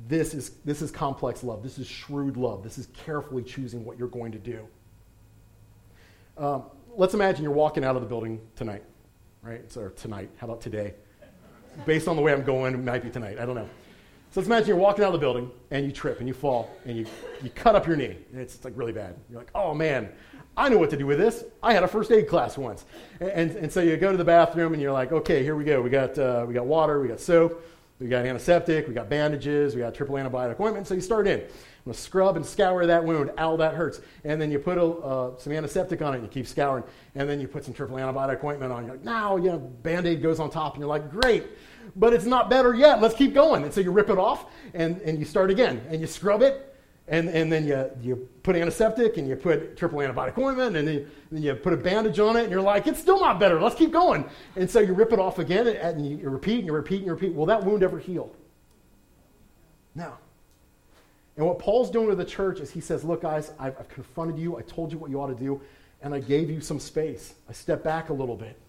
This 0.05 0.33
is, 0.33 0.51
this 0.63 0.81
is 0.81 0.91
complex 0.91 1.43
love. 1.43 1.63
This 1.63 1.79
is 1.79 1.87
shrewd 1.87 2.37
love. 2.37 2.61
This 2.63 2.77
is 2.77 2.87
carefully 2.87 3.41
choosing 3.41 3.83
what 3.83 3.97
you're 3.97 4.07
going 4.07 4.31
to 4.33 4.37
do. 4.37 4.67
Um, 6.37 6.63
let's 6.95 7.15
imagine 7.15 7.43
you're 7.43 7.51
walking 7.51 7.83
out 7.83 7.95
of 7.95 8.03
the 8.03 8.07
building 8.07 8.39
tonight, 8.55 8.83
right? 9.41 9.63
Or 9.75 9.89
tonight. 9.91 10.29
How 10.37 10.45
about 10.45 10.61
today? 10.61 10.93
Based 11.85 12.07
on 12.07 12.15
the 12.15 12.21
way 12.21 12.31
I'm 12.31 12.43
going, 12.43 12.75
it 12.75 12.77
might 12.77 13.03
be 13.03 13.09
tonight. 13.09 13.39
I 13.39 13.45
don't 13.45 13.55
know. 13.55 13.69
So 14.31 14.41
let's 14.41 14.47
imagine 14.47 14.67
you're 14.67 14.77
walking 14.77 15.03
out 15.03 15.07
of 15.07 15.13
the 15.13 15.19
building 15.19 15.49
and 15.71 15.85
you 15.85 15.91
trip 15.91 16.19
and 16.19 16.27
you 16.27 16.33
fall 16.33 16.69
and 16.85 16.97
you, 16.97 17.05
you 17.41 17.49
cut 17.49 17.75
up 17.75 17.87
your 17.87 17.95
knee. 17.95 18.17
And 18.31 18.41
it's 18.41 18.63
like 18.63 18.73
really 18.75 18.91
bad. 18.91 19.15
You're 19.29 19.39
like, 19.39 19.51
oh 19.55 19.73
man, 19.73 20.09
I 20.55 20.69
know 20.69 20.77
what 20.77 20.89
to 20.89 20.97
do 20.97 21.07
with 21.07 21.17
this. 21.17 21.43
I 21.63 21.73
had 21.73 21.83
a 21.83 21.87
first 21.87 22.11
aid 22.11 22.27
class 22.27 22.57
once. 22.57 22.85
And, 23.19 23.29
and, 23.29 23.51
and 23.51 23.71
so 23.71 23.79
you 23.79 23.95
go 23.95 24.11
to 24.11 24.17
the 24.17 24.25
bathroom 24.25 24.73
and 24.73 24.81
you're 24.81 24.91
like, 24.91 25.11
okay, 25.11 25.43
here 25.43 25.55
we 25.55 25.63
go. 25.63 25.81
We 25.81 25.89
got, 25.89 26.17
uh, 26.17 26.45
we 26.47 26.53
got 26.53 26.65
water, 26.65 26.99
we 26.99 27.07
got 27.07 27.19
soap, 27.19 27.63
we 27.99 28.07
got 28.07 28.25
antiseptic, 28.25 28.87
we 28.87 28.93
got 28.93 29.09
bandages, 29.09 29.75
we 29.75 29.81
got 29.81 29.95
triple 29.95 30.15
antibiotic 30.15 30.59
ointment. 30.59 30.87
So 30.87 30.93
you 30.93 31.01
start 31.01 31.27
in. 31.27 31.39
I'm 31.39 31.91
going 31.91 31.95
to 31.95 32.01
scrub 32.01 32.35
and 32.35 32.45
scour 32.45 32.85
that 32.85 33.03
wound. 33.03 33.31
Ow, 33.37 33.57
that 33.57 33.73
hurts. 33.73 34.01
And 34.23 34.39
then 34.39 34.51
you 34.51 34.59
put 34.59 34.77
a, 34.77 34.83
uh, 34.83 35.37
some 35.37 35.53
antiseptic 35.53 36.01
on 36.01 36.13
it 36.13 36.17
and 36.17 36.25
you 36.25 36.29
keep 36.29 36.45
scouring. 36.45 36.83
And 37.15 37.27
then 37.27 37.39
you 37.39 37.47
put 37.47 37.65
some 37.65 37.73
triple 37.73 37.97
antibiotic 37.97 38.43
ointment 38.43 38.71
on. 38.71 38.85
You're 38.85 38.95
like, 38.95 39.03
now, 39.03 39.37
you 39.37 39.49
know, 39.49 39.57
band 39.57 40.05
aid 40.05 40.21
goes 40.21 40.39
on 40.39 40.49
top. 40.49 40.73
And 40.73 40.81
you're 40.81 40.89
like, 40.89 41.09
great 41.09 41.45
but 41.95 42.13
it's 42.13 42.25
not 42.25 42.49
better 42.49 42.73
yet. 42.73 43.01
Let's 43.01 43.15
keep 43.15 43.33
going. 43.33 43.63
And 43.63 43.73
so 43.73 43.81
you 43.81 43.91
rip 43.91 44.09
it 44.09 44.17
off 44.17 44.45
and, 44.73 45.01
and 45.01 45.17
you 45.17 45.25
start 45.25 45.49
again 45.49 45.81
and 45.89 46.01
you 46.01 46.07
scrub 46.07 46.41
it 46.41 46.66
and, 47.09 47.29
and 47.29 47.51
then 47.51 47.65
you, 47.65 47.89
you 48.01 48.29
put 48.43 48.55
antiseptic 48.55 49.17
and 49.17 49.27
you 49.27 49.35
put 49.37 49.77
triple 49.77 49.99
antibiotic 49.99 50.37
ointment 50.37 50.75
and 50.75 50.87
then, 50.87 51.09
then 51.31 51.41
you 51.41 51.55
put 51.55 51.71
a 51.71 51.77
bandage 51.77 52.19
on 52.19 52.35
it 52.35 52.43
and 52.43 52.51
you're 52.51 52.61
like, 52.61 52.85
it's 52.85 52.99
still 52.99 53.19
not 53.19 53.39
better. 53.39 53.61
Let's 53.61 53.75
keep 53.75 53.91
going. 53.91 54.29
And 54.57 54.69
so 54.69 54.81
you 54.81 54.93
rip 54.93 55.13
it 55.13 55.19
off 55.19 55.39
again 55.39 55.67
and, 55.67 55.77
and 55.77 56.19
you, 56.19 56.29
repeat 56.29 56.59
and 56.59 56.65
you 56.65 56.73
repeat 56.73 56.97
and 56.97 57.05
you 57.05 57.13
repeat. 57.13 57.33
Will 57.33 57.45
that 57.45 57.63
wound 57.63 57.81
ever 57.81 57.97
heal? 57.97 58.35
No. 59.95 60.13
And 61.37 61.45
what 61.45 61.59
Paul's 61.59 61.89
doing 61.89 62.07
with 62.07 62.17
the 62.17 62.25
church 62.25 62.59
is 62.59 62.71
he 62.71 62.81
says, 62.81 63.05
look, 63.05 63.21
guys, 63.21 63.53
I've, 63.57 63.77
I've 63.79 63.89
confronted 63.89 64.37
you. 64.37 64.57
I 64.57 64.61
told 64.63 64.91
you 64.91 64.97
what 64.97 65.09
you 65.09 65.21
ought 65.21 65.27
to 65.27 65.35
do. 65.35 65.61
And 66.01 66.13
I 66.13 66.19
gave 66.19 66.49
you 66.49 66.59
some 66.59 66.79
space. 66.79 67.35
I 67.47 67.53
stepped 67.53 67.83
back 67.83 68.09
a 68.09 68.13
little 68.13 68.35
bit. 68.35 68.59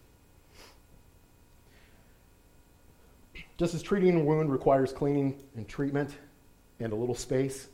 Just 3.57 3.74
as 3.74 3.82
treating 3.82 4.14
a 4.14 4.22
wound 4.22 4.53
requires 4.53 4.93
cleaning 4.93 5.43
and 5.57 5.66
treatment 5.66 6.16
and 6.78 6.93
a 6.93 6.97
little 6.97 7.16
space, 7.16 7.66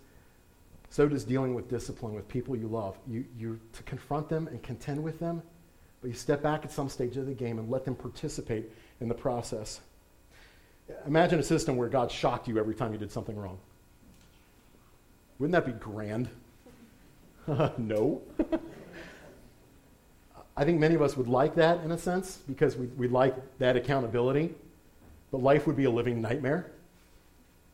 so 0.95 1.09
does 1.09 1.25
dealing 1.25 1.57
with 1.57 1.69
discipline 1.69 2.15
with 2.15 2.29
people 2.29 2.55
you 2.55 2.69
love. 2.69 2.97
You, 3.09 3.25
you 3.37 3.59
to 3.73 3.83
confront 3.83 4.29
them 4.29 4.47
and 4.47 4.63
contend 4.63 5.03
with 5.03 5.19
them, 5.19 5.43
but 6.01 6.07
you 6.07 6.15
step 6.15 6.41
back 6.41 6.65
at 6.65 6.71
some 6.71 6.89
stage 6.89 7.17
of 7.17 7.27
the 7.27 7.33
game 7.33 7.59
and 7.59 7.69
let 7.69 7.85
them 7.85 7.97
participate 7.97 8.71
in 9.01 9.09
the 9.09 9.15
process. 9.15 9.81
Imagine 11.05 11.41
a 11.41 11.43
system 11.43 11.77
where 11.77 11.89
God 11.89 12.13
shocked 12.13 12.47
you 12.47 12.59
every 12.59 12.77
time 12.77 12.93
you 12.93 12.99
did 12.99 13.11
something 13.11 13.37
wrong. 13.37 13.59
Wouldn't 15.41 15.53
that 15.53 15.67
be 15.67 15.73
grand? 15.73 16.29
no. 17.77 18.23
I 20.57 20.65
think 20.65 20.79
many 20.79 20.95
of 20.95 21.03
us 21.03 21.17
would 21.17 21.27
like 21.27 21.57
that 21.57 21.83
in 21.83 21.91
a 21.91 21.99
sense 21.99 22.37
because 22.47 22.77
we, 22.77 22.87
we 22.87 23.09
like 23.09 23.35
that 23.59 23.75
accountability 23.77 24.55
but 25.33 25.43
life 25.43 25.67
would 25.67 25.75
be 25.75 25.87
a 25.87 25.91
living 25.91 26.23
nightmare. 26.23 26.71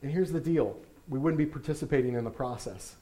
And 0.01 0.11
here's 0.11 0.33
the 0.33 0.41
deal 0.41 0.79
we 1.11 1.19
wouldn't 1.19 1.37
be 1.37 1.45
participating 1.45 2.15
in 2.15 2.25
the 2.25 2.31
process. 2.31 2.97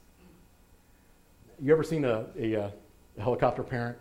You 1.61 1.73
ever 1.73 1.83
seen 1.83 2.05
a, 2.05 2.27
a, 2.39 2.57
uh, 2.57 2.71
a 3.19 3.21
helicopter 3.21 3.65
parent? 3.65 3.99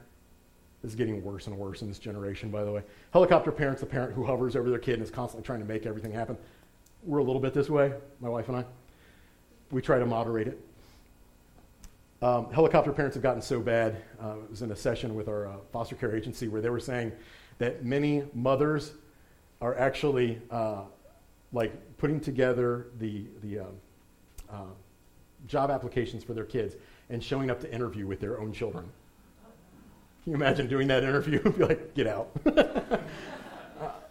This 0.84 0.91
is 0.91 0.95
getting 0.95 1.24
worse 1.24 1.47
and 1.47 1.58
worse 1.58 1.82
in 1.82 1.88
this 1.88 1.97
generation, 1.97 2.51
by 2.51 2.64
the 2.64 2.72
way. 2.72 2.84
Helicopter 3.12 3.51
parent's 3.51 3.82
the 3.82 3.88
parent 3.88 4.14
who 4.14 4.24
hovers 4.24 4.55
over 4.55 4.70
their 4.70 4.78
kid 4.78 4.95
and 4.95 5.03
is 5.03 5.10
constantly 5.10 5.43
trying 5.43 5.60
to 5.60 5.66
make 5.66 5.88
everything 5.88 6.12
happen. 6.12 6.38
We're 7.03 7.18
a 7.18 7.24
little 7.24 7.41
bit 7.41 7.55
this 7.55 7.68
way, 7.68 7.93
my 8.20 8.30
wife 8.30 8.47
and 8.47 8.58
I. 8.58 8.66
We 9.72 9.82
try 9.82 9.97
to 9.97 10.05
moderate 10.05 10.49
it. 10.49 10.60
Um, 12.22 12.51
helicopter 12.51 12.91
parents 12.91 13.16
have 13.16 13.24
gotten 13.24 13.41
so 13.41 13.60
bad. 13.60 14.03
Uh, 14.20 14.36
was 14.49 14.62
in 14.62 14.72
a 14.72 14.76
session 14.76 15.16
with 15.16 15.28
our 15.28 15.47
uh, 15.47 15.55
foster 15.72 15.95
care 15.95 16.16
agency 16.16 16.47
where 16.47 16.62
they 16.62 16.70
were 16.70 16.80
saying 16.80 17.12
that 17.58 17.84
many 17.84 18.24
mothers 18.36 18.93
are 19.62 19.76
actually 19.80 20.39
uh, 20.51 20.82
like 21.53 21.74
putting 21.97 22.20
together 22.20 22.88
the, 22.99 23.26
the 23.41 23.60
um, 23.60 23.68
uh, 24.51 24.62
job 25.47 25.72
applications 25.72 26.24
for 26.24 26.34
their 26.34 26.45
kids 26.45 26.76
and 27.10 27.24
showing 27.24 27.49
up 27.49 27.60
to 27.62 27.74
interview 27.74 28.05
with 28.05 28.20
their 28.20 28.39
own 28.39 28.51
children. 28.51 28.86
Can 30.24 30.32
you 30.32 30.36
imagine 30.36 30.68
doing 30.68 30.88
that 30.88 31.03
interview? 31.03 31.41
And 31.43 31.55
be 31.58 31.66
like, 31.66 31.93
get 31.93 32.08
out. 32.08 32.30
uh, 32.45 32.99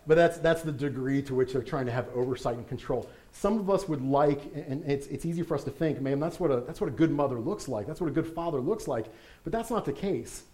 but 0.07 0.15
that's, 0.15 0.39
that's 0.39 0.63
the 0.63 0.73
degree 0.73 1.21
to 1.23 1.35
which 1.35 1.53
they're 1.53 1.63
trying 1.63 1.87
to 1.87 1.93
have 1.93 2.09
oversight 2.15 2.57
and 2.57 2.67
control. 2.69 3.09
Some 3.33 3.59
of 3.59 3.69
us 3.69 3.87
would 3.89 4.03
like, 4.03 4.41
and 4.55 4.83
it's, 4.91 5.07
it's 5.09 5.27
easy 5.27 5.43
for 5.43 5.55
us 5.55 5.65
to 5.65 5.71
think, 5.71 6.01
man, 6.01 6.21
that's 6.21 6.41
what, 6.41 6.51
a, 6.51 6.61
that's 6.61 6.81
what 6.81 6.89
a 6.89 6.93
good 6.93 7.11
mother 7.11 7.39
looks 7.39 7.69
like. 7.69 7.87
That's 7.87 8.01
what 8.01 8.09
a 8.09 8.13
good 8.13 8.27
father 8.27 8.61
looks 8.61 8.89
like. 8.89 9.07
But 9.45 9.53
that's 9.53 9.71
not 9.71 9.85
the 9.85 9.93
case 9.93 10.45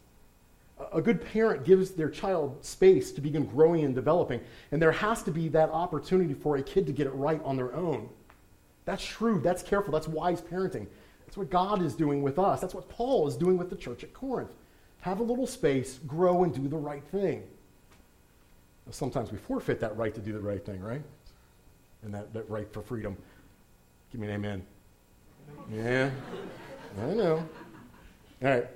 a 0.93 1.01
good 1.01 1.25
parent 1.25 1.65
gives 1.65 1.91
their 1.91 2.09
child 2.09 2.65
space 2.65 3.13
to 3.13 3.21
begin 3.21 3.45
growing 3.45 3.85
and 3.85 3.95
developing. 3.95 4.41
And 4.71 4.81
there 4.81 4.93
has 4.93 5.23
to 5.25 5.31
be 5.31 5.49
that 5.51 5.71
opportunity 5.71 6.35
for 6.35 6.57
a 6.57 6.63
kid 6.63 6.87
to 6.87 6.93
get 6.93 7.07
it 7.07 7.11
right 7.11 7.41
on 7.45 7.57
their 7.57 7.75
own. 7.75 8.09
That's 8.85 9.03
shrewd, 9.03 9.43
that's 9.43 9.63
careful, 9.63 9.93
that's 9.93 10.09
wise 10.09 10.41
parenting. 10.41 10.87
That's 11.33 11.39
what 11.39 11.49
God 11.49 11.81
is 11.81 11.95
doing 11.95 12.21
with 12.21 12.39
us. 12.39 12.61
That's 12.61 12.75
what 12.75 12.91
Paul 12.91 13.27
is 13.27 13.39
doing 13.39 13.57
with 13.57 13.71
the 13.71 13.77
church 13.77 14.05
at 14.05 14.13
Corinth. 14.13 14.51
Have 15.01 15.19
a 15.19 15.23
little 15.23 15.47
space, 15.47 15.99
grow, 16.07 16.45
and 16.45 16.55
do 16.55 16.69
the 16.69 16.77
right 16.77 17.03
thing. 17.05 17.43
Sometimes 18.91 19.33
we 19.33 19.39
forfeit 19.39 19.81
that 19.81 19.97
right 19.97 20.15
to 20.15 20.21
do 20.21 20.35
the 20.35 20.41
right 20.41 20.63
thing, 20.63 20.83
right? 20.83 21.01
And 22.03 22.13
that, 22.13 22.35
that 22.35 22.51
right 22.51 22.71
for 22.71 22.83
freedom. 22.83 23.17
Give 24.11 24.21
me 24.21 24.27
an 24.27 24.35
amen. 24.35 24.63
Yeah, 25.73 26.11
I 27.01 27.15
know. 27.15 27.49
All 28.43 28.49
right. 28.51 28.67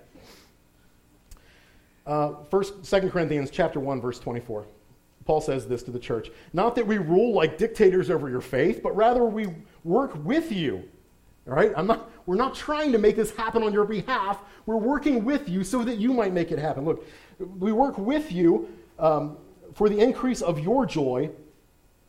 Uh, 2.06 2.32
first, 2.50 2.86
Second 2.86 3.10
Corinthians 3.10 3.50
chapter 3.50 3.80
1, 3.80 4.00
verse 4.00 4.18
24. 4.18 4.64
Paul 5.26 5.42
says 5.42 5.68
this 5.68 5.82
to 5.82 5.90
the 5.90 5.98
church 5.98 6.30
Not 6.54 6.74
that 6.76 6.86
we 6.86 6.96
rule 6.96 7.34
like 7.34 7.58
dictators 7.58 8.08
over 8.08 8.30
your 8.30 8.40
faith, 8.40 8.80
but 8.82 8.96
rather 8.96 9.26
we 9.26 9.48
work 9.84 10.12
with 10.24 10.50
you. 10.50 10.88
All 11.46 11.54
right? 11.54 11.72
I'm 11.76 11.86
not, 11.86 12.10
we're 12.26 12.36
not 12.36 12.54
trying 12.54 12.92
to 12.92 12.98
make 12.98 13.16
this 13.16 13.34
happen 13.34 13.62
on 13.62 13.72
your 13.72 13.84
behalf. 13.84 14.40
We're 14.66 14.76
working 14.76 15.24
with 15.24 15.48
you 15.48 15.62
so 15.62 15.84
that 15.84 15.98
you 15.98 16.12
might 16.12 16.32
make 16.32 16.50
it 16.50 16.58
happen. 16.58 16.84
Look, 16.84 17.06
we 17.38 17.72
work 17.72 17.98
with 17.98 18.32
you 18.32 18.68
um, 18.98 19.36
for 19.74 19.88
the 19.88 19.98
increase 19.98 20.42
of 20.42 20.58
your 20.58 20.86
joy, 20.86 21.30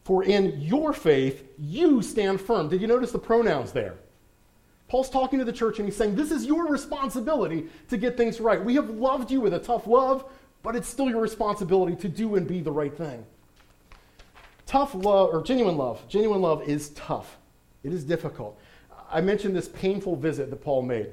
for 0.03 0.23
in 0.23 0.59
your 0.61 0.93
faith 0.93 1.43
you 1.59 2.01
stand 2.01 2.41
firm. 2.41 2.69
Did 2.69 2.81
you 2.81 2.88
notice 2.88 3.11
the 3.11 3.19
pronouns 3.19 3.71
there? 3.71 3.95
Paul's 4.88 5.09
talking 5.09 5.38
to 5.39 5.45
the 5.45 5.51
church 5.51 5.79
and 5.79 5.88
he's 5.88 5.97
saying, 5.97 6.15
This 6.15 6.31
is 6.31 6.45
your 6.45 6.67
responsibility 6.67 7.67
to 7.89 7.97
get 7.97 8.15
things 8.15 8.39
right. 8.39 8.63
We 8.63 8.75
have 8.75 8.89
loved 8.89 9.29
you 9.29 9.41
with 9.41 9.53
a 9.53 9.59
tough 9.59 9.85
love, 9.85 10.25
but 10.63 10.75
it's 10.75 10.88
still 10.88 11.09
your 11.09 11.21
responsibility 11.21 11.95
to 11.97 12.07
do 12.07 12.35
and 12.35 12.47
be 12.47 12.61
the 12.61 12.71
right 12.71 12.95
thing. 12.95 13.25
Tough 14.65 14.95
love, 14.95 15.33
or 15.33 15.43
genuine 15.43 15.77
love, 15.77 16.07
genuine 16.07 16.41
love 16.41 16.61
is 16.67 16.89
tough. 16.89 17.38
It 17.83 17.93
is 17.93 18.03
difficult. 18.03 18.59
I 19.10 19.22
mentioned 19.22 19.55
this 19.55 19.70
painful 19.70 20.16
visit 20.16 20.49
that 20.49 20.64
Paul 20.64 20.82
made. 20.82 21.12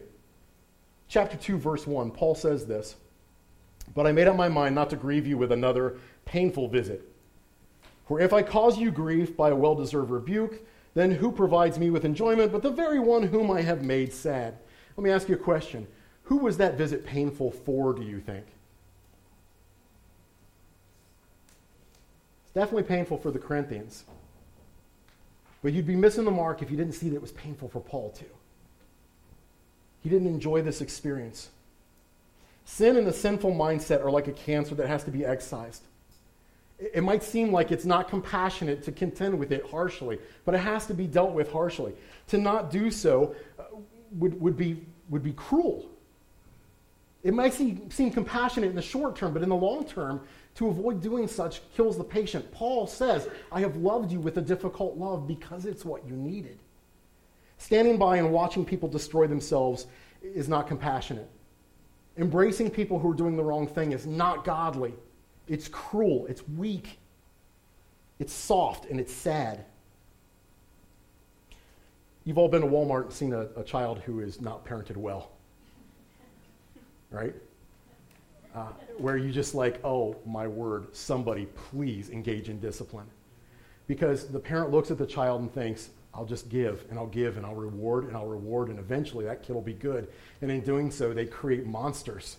Chapter 1.09 1.37
2, 1.37 1.59
verse 1.59 1.87
1, 1.87 2.11
Paul 2.11 2.35
says 2.35 2.67
this 2.67 2.97
But 3.95 4.07
I 4.07 4.13
made 4.13 4.29
up 4.29 4.37
my 4.37 4.49
mind 4.49 4.75
not 4.75 4.91
to 4.91 4.97
grieve 4.97 5.27
you 5.27 5.39
with 5.39 5.53
another 5.53 5.99
painful 6.25 6.69
visit. 6.69 7.09
For 8.07 8.21
if 8.21 8.33
I 8.33 8.43
cause 8.43 8.79
you 8.79 8.91
grief 8.91 9.37
by 9.37 9.51
a 9.51 9.57
well 9.57 9.75
deserved 9.75 10.11
rebuke, 10.11 10.61
then 10.95 11.11
who 11.11 11.33
provides 11.33 11.79
me 11.79 11.91
with 11.91 12.05
enjoyment 12.05 12.53
but 12.53 12.63
the 12.63 12.71
very 12.71 13.01
one 13.01 13.25
whom 13.25 13.51
I 13.51 13.63
have 13.63 13.85
made 13.85 14.13
sad? 14.13 14.59
Let 14.97 15.05
me 15.05 15.11
ask 15.11 15.29
you 15.29 15.35
a 15.35 15.39
question. 15.39 15.87
Who 16.25 16.39
was 16.39 16.57
that 16.57 16.79
visit 16.79 17.05
painful 17.05 17.51
for, 17.51 17.93
do 17.93 18.03
you 18.03 18.21
think? 18.21 18.47
It's 22.45 22.55
definitely 22.55 22.85
painful 22.85 23.19
for 23.19 23.31
the 23.31 23.39
Corinthians. 23.39 24.05
But 25.65 25.73
you'd 25.73 25.87
be 25.87 25.97
missing 25.97 26.27
the 26.27 26.31
mark 26.31 26.61
if 26.61 26.71
you 26.71 26.77
didn't 26.77 26.93
see 26.93 27.09
that 27.09 27.17
it 27.17 27.23
was 27.23 27.33
painful 27.33 27.71
for 27.71 27.81
Paul, 27.81 28.11
too. 28.11 28.27
He 30.03 30.11
didn't 30.11 30.29
enjoy 30.29 30.61
this 30.61 30.83
experience. 30.83 31.49
Sin 32.67 32.99
and 32.99 33.07
the 33.07 33.15
sinful 33.15 33.53
mindset 33.53 34.05
are 34.05 34.11
like 34.11 34.29
a 34.29 34.33
cancer 34.33 34.75
that 34.75 34.89
has 34.89 35.05
to 35.05 35.11
be 35.11 35.25
excised. 35.25 35.83
It 36.79 37.03
might 37.03 37.23
seem 37.23 37.51
like 37.51 37.73
it's 37.73 37.87
not 37.87 38.11
compassionate 38.11 38.83
to 38.85 38.93
contend 38.93 39.39
with 39.39 39.53
it 39.53 39.65
harshly, 39.71 40.19
but 40.45 40.55
it 40.55 40.59
has 40.59 40.85
to 40.89 40.93
be 40.93 41.07
dealt 41.07 41.33
with 41.33 41.51
harshly. 41.51 41.95
To 42.29 42.37
not 42.37 42.71
do 42.71 42.91
so 42.91 43.35
uh, 43.59 43.63
would, 44.19 44.39
would, 44.43 44.59
be, 44.59 44.85
would 45.09 45.23
be 45.23 45.33
cruel. 45.33 45.89
It 47.23 47.33
might 47.33 47.55
seem, 47.55 47.91
seem 47.91 48.11
compassionate 48.11 48.69
in 48.69 48.77
the 48.77 48.83
short 48.83 49.17
term, 49.17 49.33
but 49.33 49.43
in 49.43 49.49
the 49.49 49.57
long 49.57 49.87
term, 49.87 50.21
to 50.55 50.69
avoid 50.69 51.03
doing 51.03 51.27
such 51.27 51.61
kills 51.75 51.97
the 51.97 52.05
patient. 52.05 52.51
Paul 52.53 52.87
says, 52.87 53.29
I 53.51 53.61
have 53.61 53.77
loved 53.77 54.13
you 54.13 54.21
with 54.21 54.39
a 54.39 54.43
difficult 54.43 54.97
love 54.97 55.27
because 55.27 55.67
it's 55.67 55.85
what 55.85 56.07
you 56.07 56.15
needed. 56.15 56.59
Standing 57.59 57.97
by 57.99 58.19
and 58.19 58.33
watching 58.33 58.65
people 58.65 58.89
destroy 58.89 59.27
themselves 59.27 59.87
is 60.23 60.49
not 60.49 60.69
compassionate. 60.69 61.29
Embracing 62.17 62.71
people 62.71 62.99
who 62.99 63.11
are 63.11 63.15
doing 63.15 63.37
the 63.37 63.43
wrong 63.43 63.67
thing 63.67 63.93
is 63.93 64.07
not 64.07 64.45
godly. 64.45 64.95
It's 65.49 65.69
cruel, 65.69 66.27
it's 66.27 66.47
weak, 66.49 66.99
it's 68.19 68.33
soft, 68.33 68.89
and 68.89 69.01
it's 69.01 69.13
sad. 69.13 69.65
You've 72.25 72.39
all 72.39 72.49
been 72.49 72.63
to 72.63 72.67
Walmart 72.67 73.03
and 73.03 73.13
seen 73.13 73.33
a, 73.33 73.49
a 73.57 73.65
child 73.65 73.99
who 73.99 74.21
is 74.21 74.41
not 74.41 74.65
parented 74.65 74.97
well, 74.97 75.33
right? 77.11 77.35
Uh, 78.55 78.69
where 78.99 79.17
you 79.17 79.33
just 79.33 79.53
like, 79.55 79.85
oh 79.85 80.15
my 80.25 80.47
word, 80.47 80.95
somebody 80.95 81.47
please 81.47 82.11
engage 82.11 82.49
in 82.49 82.61
discipline. 82.61 83.07
Because 83.89 84.29
the 84.29 84.39
parent 84.39 84.71
looks 84.71 84.93
at 84.93 84.99
the 84.99 85.07
child 85.07 85.41
and 85.41 85.53
thinks, 85.53 85.91
I'll 86.15 86.25
just 86.25 86.49
give 86.49 86.85
and 86.89 86.99
I'll 86.99 87.09
give 87.09 87.37
and 87.37 87.45
I'll 87.45 87.57
reward 87.57 88.05
and 88.05 88.17
I'll 88.17 88.29
reward, 88.29 88.69
and 88.69 88.79
eventually 88.79 89.25
that 89.25 89.43
kid 89.43 89.55
will 89.55 89.61
be 89.61 89.73
good. 89.73 90.09
And 90.41 90.51
in 90.53 90.61
doing 90.61 90.93
so, 90.93 91.13
they 91.13 91.27
create 91.27 91.67
monsters, 91.67 92.37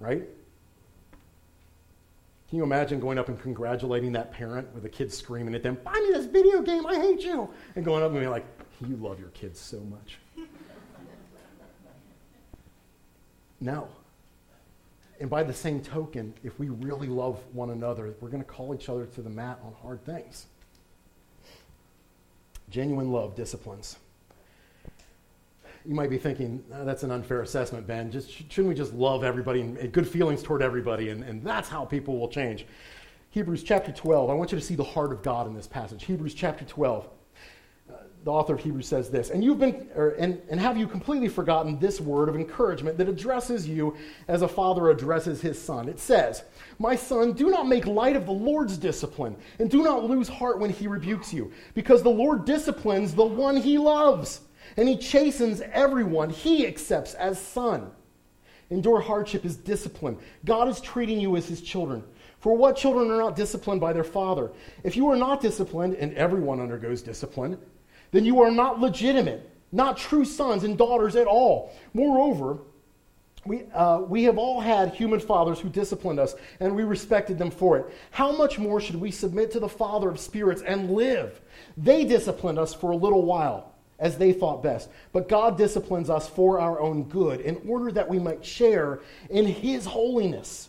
right? 0.00 0.24
Can 2.48 2.58
you 2.58 2.64
imagine 2.64 2.98
going 2.98 3.18
up 3.18 3.28
and 3.28 3.40
congratulating 3.40 4.12
that 4.12 4.32
parent 4.32 4.72
with 4.74 4.84
a 4.84 4.88
kid 4.88 5.12
screaming 5.12 5.54
at 5.54 5.62
them, 5.62 5.78
Buy 5.84 5.92
me 5.92 6.12
this 6.12 6.26
video 6.26 6.60
game, 6.60 6.86
I 6.86 6.96
hate 6.96 7.22
you! 7.22 7.48
And 7.76 7.84
going 7.84 8.02
up 8.02 8.10
and 8.10 8.18
being 8.18 8.30
like, 8.30 8.46
You 8.80 8.96
love 8.96 9.20
your 9.20 9.30
kids 9.30 9.60
so 9.60 9.78
much. 9.80 10.18
no. 13.60 13.88
And 15.20 15.30
by 15.30 15.42
the 15.42 15.52
same 15.52 15.80
token, 15.80 16.34
if 16.42 16.58
we 16.58 16.68
really 16.68 17.06
love 17.06 17.38
one 17.52 17.70
another, 17.70 18.14
we're 18.20 18.30
going 18.30 18.42
to 18.42 18.48
call 18.48 18.74
each 18.74 18.88
other 18.88 19.06
to 19.06 19.22
the 19.22 19.30
mat 19.30 19.58
on 19.64 19.72
hard 19.80 20.04
things. 20.04 20.46
Genuine 22.70 23.12
love 23.12 23.36
disciplines. 23.36 23.98
You 25.86 25.94
might 25.94 26.10
be 26.10 26.18
thinking, 26.18 26.64
oh, 26.74 26.84
that's 26.84 27.02
an 27.02 27.10
unfair 27.10 27.42
assessment, 27.42 27.86
Ben. 27.86 28.10
Just, 28.10 28.30
shouldn't 28.30 28.68
we 28.68 28.74
just 28.74 28.94
love 28.94 29.22
everybody 29.22 29.60
and, 29.60 29.92
good 29.92 30.08
feelings 30.08 30.42
toward 30.42 30.62
everybody, 30.62 31.10
and, 31.10 31.22
and 31.22 31.44
that's 31.44 31.68
how 31.68 31.84
people 31.84 32.18
will 32.18 32.28
change? 32.28 32.66
Hebrews 33.30 33.62
chapter 33.62 33.92
12. 33.92 34.30
I 34.30 34.34
want 34.34 34.50
you 34.50 34.58
to 34.58 34.64
see 34.64 34.76
the 34.76 34.84
heart 34.84 35.12
of 35.12 35.22
God 35.22 35.46
in 35.46 35.54
this 35.54 35.66
passage. 35.66 36.04
Hebrews 36.04 36.34
chapter 36.34 36.64
12 36.64 37.06
the 38.24 38.32
author 38.32 38.54
of 38.54 38.60
Hebrews 38.60 38.88
says 38.88 39.10
this, 39.10 39.28
and 39.28 39.44
you've 39.44 39.58
been, 39.58 39.86
or, 39.94 40.10
and, 40.12 40.40
and 40.48 40.58
have 40.58 40.78
you 40.78 40.86
completely 40.86 41.28
forgotten 41.28 41.78
this 41.78 42.00
word 42.00 42.30
of 42.30 42.36
encouragement 42.36 42.96
that 42.96 43.08
addresses 43.08 43.68
you 43.68 43.96
as 44.28 44.40
a 44.40 44.48
father 44.48 44.88
addresses 44.88 45.42
his 45.42 45.60
son? 45.60 45.90
It 45.90 46.00
says, 46.00 46.42
My 46.78 46.96
son, 46.96 47.34
do 47.34 47.50
not 47.50 47.68
make 47.68 47.86
light 47.86 48.16
of 48.16 48.24
the 48.24 48.32
Lord's 48.32 48.78
discipline, 48.78 49.36
and 49.58 49.70
do 49.70 49.82
not 49.82 50.04
lose 50.04 50.26
heart 50.26 50.58
when 50.58 50.70
he 50.70 50.86
rebukes 50.86 51.34
you, 51.34 51.52
because 51.74 52.02
the 52.02 52.08
Lord 52.08 52.46
disciplines 52.46 53.14
the 53.14 53.24
one 53.24 53.58
he 53.58 53.76
loves, 53.76 54.40
and 54.78 54.88
he 54.88 54.96
chastens 54.96 55.60
everyone 55.60 56.30
he 56.30 56.66
accepts 56.66 57.12
as 57.14 57.38
son. 57.38 57.90
Endure 58.70 59.00
hardship 59.00 59.44
is 59.44 59.56
discipline. 59.56 60.16
God 60.46 60.68
is 60.68 60.80
treating 60.80 61.20
you 61.20 61.36
as 61.36 61.46
his 61.46 61.60
children. 61.60 62.02
For 62.40 62.56
what 62.56 62.76
children 62.76 63.10
are 63.10 63.18
not 63.18 63.36
disciplined 63.36 63.82
by 63.82 63.92
their 63.92 64.04
father? 64.04 64.50
If 64.82 64.96
you 64.96 65.08
are 65.10 65.16
not 65.16 65.42
disciplined, 65.42 65.94
and 65.94 66.14
everyone 66.14 66.60
undergoes 66.60 67.02
discipline, 67.02 67.58
then 68.14 68.24
you 68.24 68.40
are 68.42 68.50
not 68.52 68.78
legitimate, 68.78 69.50
not 69.72 69.96
true 69.96 70.24
sons 70.24 70.62
and 70.62 70.78
daughters 70.78 71.16
at 71.16 71.26
all. 71.26 71.72
Moreover, 71.94 72.58
we, 73.44 73.64
uh, 73.74 74.02
we 74.02 74.22
have 74.22 74.38
all 74.38 74.60
had 74.60 74.94
human 74.94 75.18
fathers 75.18 75.58
who 75.58 75.68
disciplined 75.68 76.20
us, 76.20 76.36
and 76.60 76.76
we 76.76 76.84
respected 76.84 77.38
them 77.38 77.50
for 77.50 77.76
it. 77.76 77.86
How 78.12 78.30
much 78.30 78.56
more 78.56 78.80
should 78.80 79.00
we 79.00 79.10
submit 79.10 79.50
to 79.50 79.58
the 79.58 79.68
Father 79.68 80.08
of 80.08 80.20
spirits 80.20 80.62
and 80.62 80.92
live? 80.92 81.40
They 81.76 82.04
disciplined 82.04 82.56
us 82.56 82.72
for 82.72 82.92
a 82.92 82.96
little 82.96 83.24
while, 83.24 83.74
as 83.98 84.16
they 84.16 84.32
thought 84.32 84.62
best. 84.62 84.90
But 85.12 85.28
God 85.28 85.58
disciplines 85.58 86.08
us 86.08 86.28
for 86.28 86.60
our 86.60 86.78
own 86.78 87.08
good, 87.08 87.40
in 87.40 87.60
order 87.66 87.90
that 87.90 88.08
we 88.08 88.20
might 88.20 88.46
share 88.46 89.00
in 89.28 89.44
His 89.44 89.86
holiness. 89.86 90.68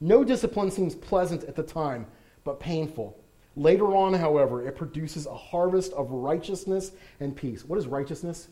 No 0.00 0.22
discipline 0.22 0.70
seems 0.70 0.94
pleasant 0.94 1.42
at 1.42 1.56
the 1.56 1.64
time, 1.64 2.06
but 2.44 2.60
painful. 2.60 3.18
Later 3.56 3.96
on, 3.96 4.12
however, 4.12 4.66
it 4.66 4.76
produces 4.76 5.26
a 5.26 5.34
harvest 5.34 5.92
of 5.94 6.10
righteousness 6.10 6.92
and 7.20 7.34
peace. 7.34 7.64
What 7.64 7.78
is 7.78 7.86
righteousness? 7.86 8.48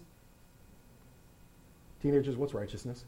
Teenagers, 2.02 2.36
what's 2.36 2.54
righteousness? 2.54 3.04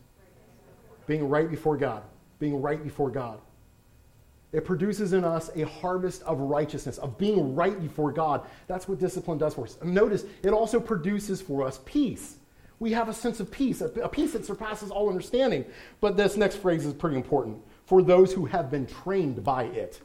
Being 1.06 1.28
right 1.28 1.50
before 1.50 1.76
God. 1.76 2.02
Being 2.38 2.60
right 2.60 2.82
before 2.82 3.10
God. 3.10 3.40
It 4.52 4.64
produces 4.64 5.12
in 5.12 5.24
us 5.24 5.50
a 5.54 5.62
harvest 5.62 6.22
of 6.22 6.38
righteousness, 6.40 6.98
of 6.98 7.18
being 7.18 7.54
right 7.54 7.80
before 7.80 8.12
God. 8.12 8.42
That's 8.66 8.88
what 8.88 8.98
discipline 8.98 9.38
does 9.38 9.54
for 9.54 9.64
us. 9.64 9.78
Notice, 9.82 10.24
it 10.42 10.50
also 10.50 10.78
produces 10.78 11.40
for 11.40 11.66
us 11.66 11.80
peace. 11.84 12.36
We 12.78 12.92
have 12.92 13.08
a 13.08 13.14
sense 13.14 13.40
of 13.40 13.50
peace, 13.50 13.80
a 13.80 14.08
peace 14.08 14.34
that 14.34 14.44
surpasses 14.44 14.90
all 14.90 15.08
understanding. 15.08 15.64
But 16.00 16.16
this 16.16 16.36
next 16.36 16.56
phrase 16.56 16.84
is 16.84 16.92
pretty 16.92 17.16
important 17.16 17.62
for 17.86 18.02
those 18.02 18.32
who 18.32 18.44
have 18.44 18.70
been 18.70 18.86
trained 18.86 19.42
by 19.42 19.64
it. 19.64 20.00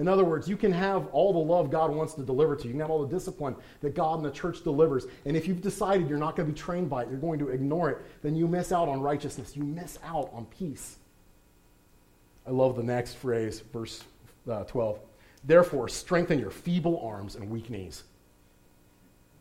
In 0.00 0.08
other 0.08 0.24
words, 0.24 0.48
you 0.48 0.56
can 0.56 0.72
have 0.72 1.08
all 1.08 1.30
the 1.34 1.38
love 1.38 1.70
God 1.70 1.94
wants 1.94 2.14
to 2.14 2.22
deliver 2.22 2.56
to 2.56 2.62
you. 2.62 2.68
You 2.68 2.72
can 2.72 2.80
have 2.80 2.90
all 2.90 3.04
the 3.04 3.14
discipline 3.14 3.54
that 3.82 3.94
God 3.94 4.16
and 4.16 4.24
the 4.24 4.30
church 4.30 4.64
delivers. 4.64 5.04
And 5.26 5.36
if 5.36 5.46
you've 5.46 5.60
decided 5.60 6.08
you're 6.08 6.16
not 6.16 6.36
going 6.36 6.48
to 6.48 6.54
be 6.54 6.58
trained 6.58 6.88
by 6.88 7.02
it, 7.02 7.10
you're 7.10 7.18
going 7.18 7.38
to 7.40 7.50
ignore 7.50 7.90
it, 7.90 7.98
then 8.22 8.34
you 8.34 8.48
miss 8.48 8.72
out 8.72 8.88
on 8.88 9.02
righteousness. 9.02 9.54
You 9.54 9.62
miss 9.62 9.98
out 10.02 10.30
on 10.32 10.46
peace. 10.46 10.96
I 12.46 12.50
love 12.50 12.76
the 12.76 12.82
next 12.82 13.16
phrase, 13.16 13.60
verse 13.60 14.02
uh, 14.50 14.64
12. 14.64 15.00
Therefore, 15.44 15.86
strengthen 15.86 16.38
your 16.38 16.50
feeble 16.50 16.98
arms 17.04 17.36
and 17.36 17.50
weak 17.50 17.68
knees. 17.68 18.04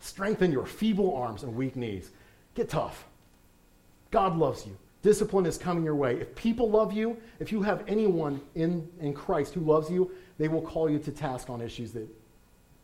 Strengthen 0.01 0.51
your 0.51 0.65
feeble 0.65 1.15
arms 1.15 1.43
and 1.43 1.55
weak 1.55 1.77
knees. 1.77 2.11
Get 2.53 2.67
tough. 2.67 3.07
God 4.11 4.37
loves 4.37 4.65
you. 4.65 4.77
Discipline 5.01 5.45
is 5.45 5.57
coming 5.57 5.83
your 5.83 5.95
way. 5.95 6.19
If 6.19 6.35
people 6.35 6.69
love 6.69 6.91
you, 6.91 7.17
if 7.39 7.51
you 7.51 7.61
have 7.61 7.83
anyone 7.87 8.41
in, 8.55 8.87
in 8.99 9.13
Christ 9.13 9.53
who 9.53 9.61
loves 9.61 9.89
you, 9.89 10.11
they 10.37 10.49
will 10.49 10.61
call 10.61 10.89
you 10.89 10.99
to 10.99 11.11
task 11.11 11.49
on 11.49 11.61
issues 11.61 11.93
that, 11.93 12.07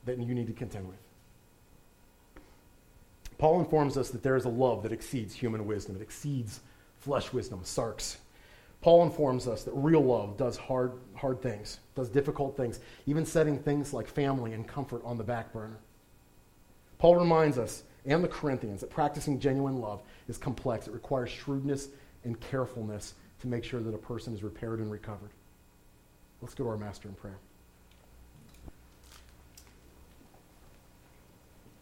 that 0.05 0.17
you 0.17 0.33
need 0.33 0.47
to 0.47 0.53
contend 0.53 0.87
with. 0.87 0.97
Paul 3.37 3.59
informs 3.59 3.97
us 3.97 4.09
that 4.11 4.23
there 4.23 4.37
is 4.37 4.45
a 4.45 4.49
love 4.49 4.81
that 4.83 4.93
exceeds 4.93 5.33
human 5.33 5.65
wisdom, 5.65 5.97
it 5.97 6.01
exceeds 6.01 6.61
flesh 6.99 7.33
wisdom, 7.33 7.59
sarx. 7.63 8.15
Paul 8.79 9.03
informs 9.03 9.47
us 9.47 9.63
that 9.63 9.71
real 9.73 10.03
love 10.03 10.37
does 10.37 10.55
hard, 10.55 10.93
hard 11.15 11.41
things, 11.41 11.79
does 11.95 12.07
difficult 12.07 12.55
things, 12.55 12.79
even 13.07 13.25
setting 13.25 13.59
things 13.59 13.93
like 13.93 14.07
family 14.07 14.53
and 14.53 14.65
comfort 14.65 15.01
on 15.03 15.17
the 15.17 15.23
back 15.23 15.51
burner. 15.51 15.79
Paul 16.97 17.17
reminds 17.17 17.57
us 17.57 17.83
and 18.05 18.23
the 18.23 18.27
Corinthians 18.27 18.81
that 18.81 18.89
practicing 18.89 19.39
genuine 19.39 19.81
love 19.81 20.01
is 20.27 20.37
complex. 20.37 20.87
It 20.87 20.93
requires 20.93 21.29
shrewdness 21.29 21.89
and 22.25 22.39
carefulness 22.39 23.13
to 23.41 23.47
make 23.47 23.63
sure 23.63 23.79
that 23.79 23.93
a 23.93 23.97
person 23.97 24.33
is 24.33 24.43
repaired 24.43 24.79
and 24.79 24.91
recovered. 24.91 25.29
Let's 26.41 26.53
go 26.53 26.65
to 26.65 26.69
our 26.71 26.77
master 26.77 27.07
in 27.07 27.15
prayer. 27.15 27.37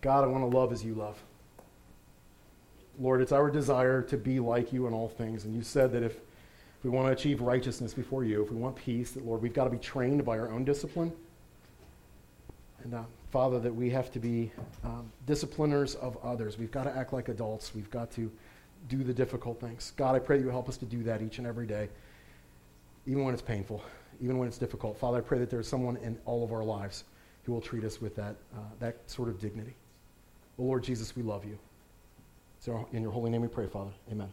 God, 0.02 0.24
I 0.24 0.28
want 0.28 0.50
to 0.50 0.58
love 0.58 0.72
as 0.72 0.84
you 0.84 0.94
love. 0.94 1.18
Lord, 3.00 3.22
it's 3.22 3.32
our 3.32 3.50
desire 3.50 4.02
to 4.04 4.18
be 4.18 4.39
like 4.39 4.72
you 4.72 4.86
in 4.86 4.94
all 4.94 5.08
things. 5.08 5.46
And 5.46 5.56
you 5.56 5.64
said 5.64 5.91
that 5.94 6.04
if 6.04 6.18
we 6.84 6.89
want 6.89 7.08
to 7.08 7.14
achieve 7.14 7.41
righteousness 7.41 7.94
before 7.94 8.24
you, 8.24 8.44
if 8.44 8.52
we 8.52 8.58
want 8.58 8.76
peace, 8.76 9.12
that, 9.12 9.26
Lord, 9.26 9.41
we've 9.41 9.54
got 9.54 9.64
to 9.64 9.70
be 9.70 9.78
trained 9.78 10.24
by 10.26 10.38
our 10.38 10.52
own 10.52 10.66
discipline. 10.66 11.12
And, 12.84 12.94
uh, 12.94 13.04
Father, 13.32 13.60
that 13.60 13.74
we 13.74 13.89
have 13.91 14.12
to 14.12 14.20
be 14.20 14.52
um, 14.84 15.10
discipliners 15.26 15.96
of 15.96 16.18
others. 16.24 16.58
We've 16.58 16.72
got 16.72 16.84
to 16.84 16.96
act 16.96 17.14
like 17.14 17.30
adults. 17.30 17.74
We've 17.74 17.89
got 17.89 18.12
to 18.12 18.30
do 18.88 19.04
the 19.04 19.14
difficult 19.14 19.60
things. 19.60 19.94
God, 19.96 20.16
I 20.16 20.20
pray 20.20 20.38
that 20.38 20.44
you 20.44 20.50
help 20.50 20.70
us 20.70 20.78
to 20.78 20.86
do 20.86 21.04
that 21.04 21.22
each 21.22 21.38
and 21.38 21.48
every 21.48 21.66
day, 21.66 21.90
even 23.06 23.24
when 23.24 23.34
it's 23.34 23.44
painful 23.44 23.84
even 24.22 24.38
when 24.38 24.48
it's 24.48 24.58
difficult. 24.58 24.98
Father, 24.98 25.18
I 25.20 25.22
pray 25.22 25.40
that 25.40 25.50
there's 25.50 25.68
someone 25.68 25.98
in 25.98 26.18
all 26.26 26.44
of 26.44 26.52
our 26.52 26.64
lives 26.64 27.04
who 27.44 27.52
will 27.52 27.62
treat 27.62 27.84
us 27.84 28.02
with 28.02 28.16
that, 28.16 28.36
uh, 28.56 28.60
that 28.80 28.98
sort 29.10 29.30
of 29.30 29.40
dignity. 29.40 29.76
Well, 30.58 30.68
Lord 30.68 30.84
Jesus, 30.84 31.16
we 31.16 31.24
love 31.24 31.46
you. 31.46 31.58
So 32.60 32.88
in 32.94 33.02
your 33.02 33.12
holy 33.12 33.30
name 33.30 33.42
we 33.42 33.50
pray, 33.50 33.68
Father. 33.68 33.92
Amen. 34.12 34.32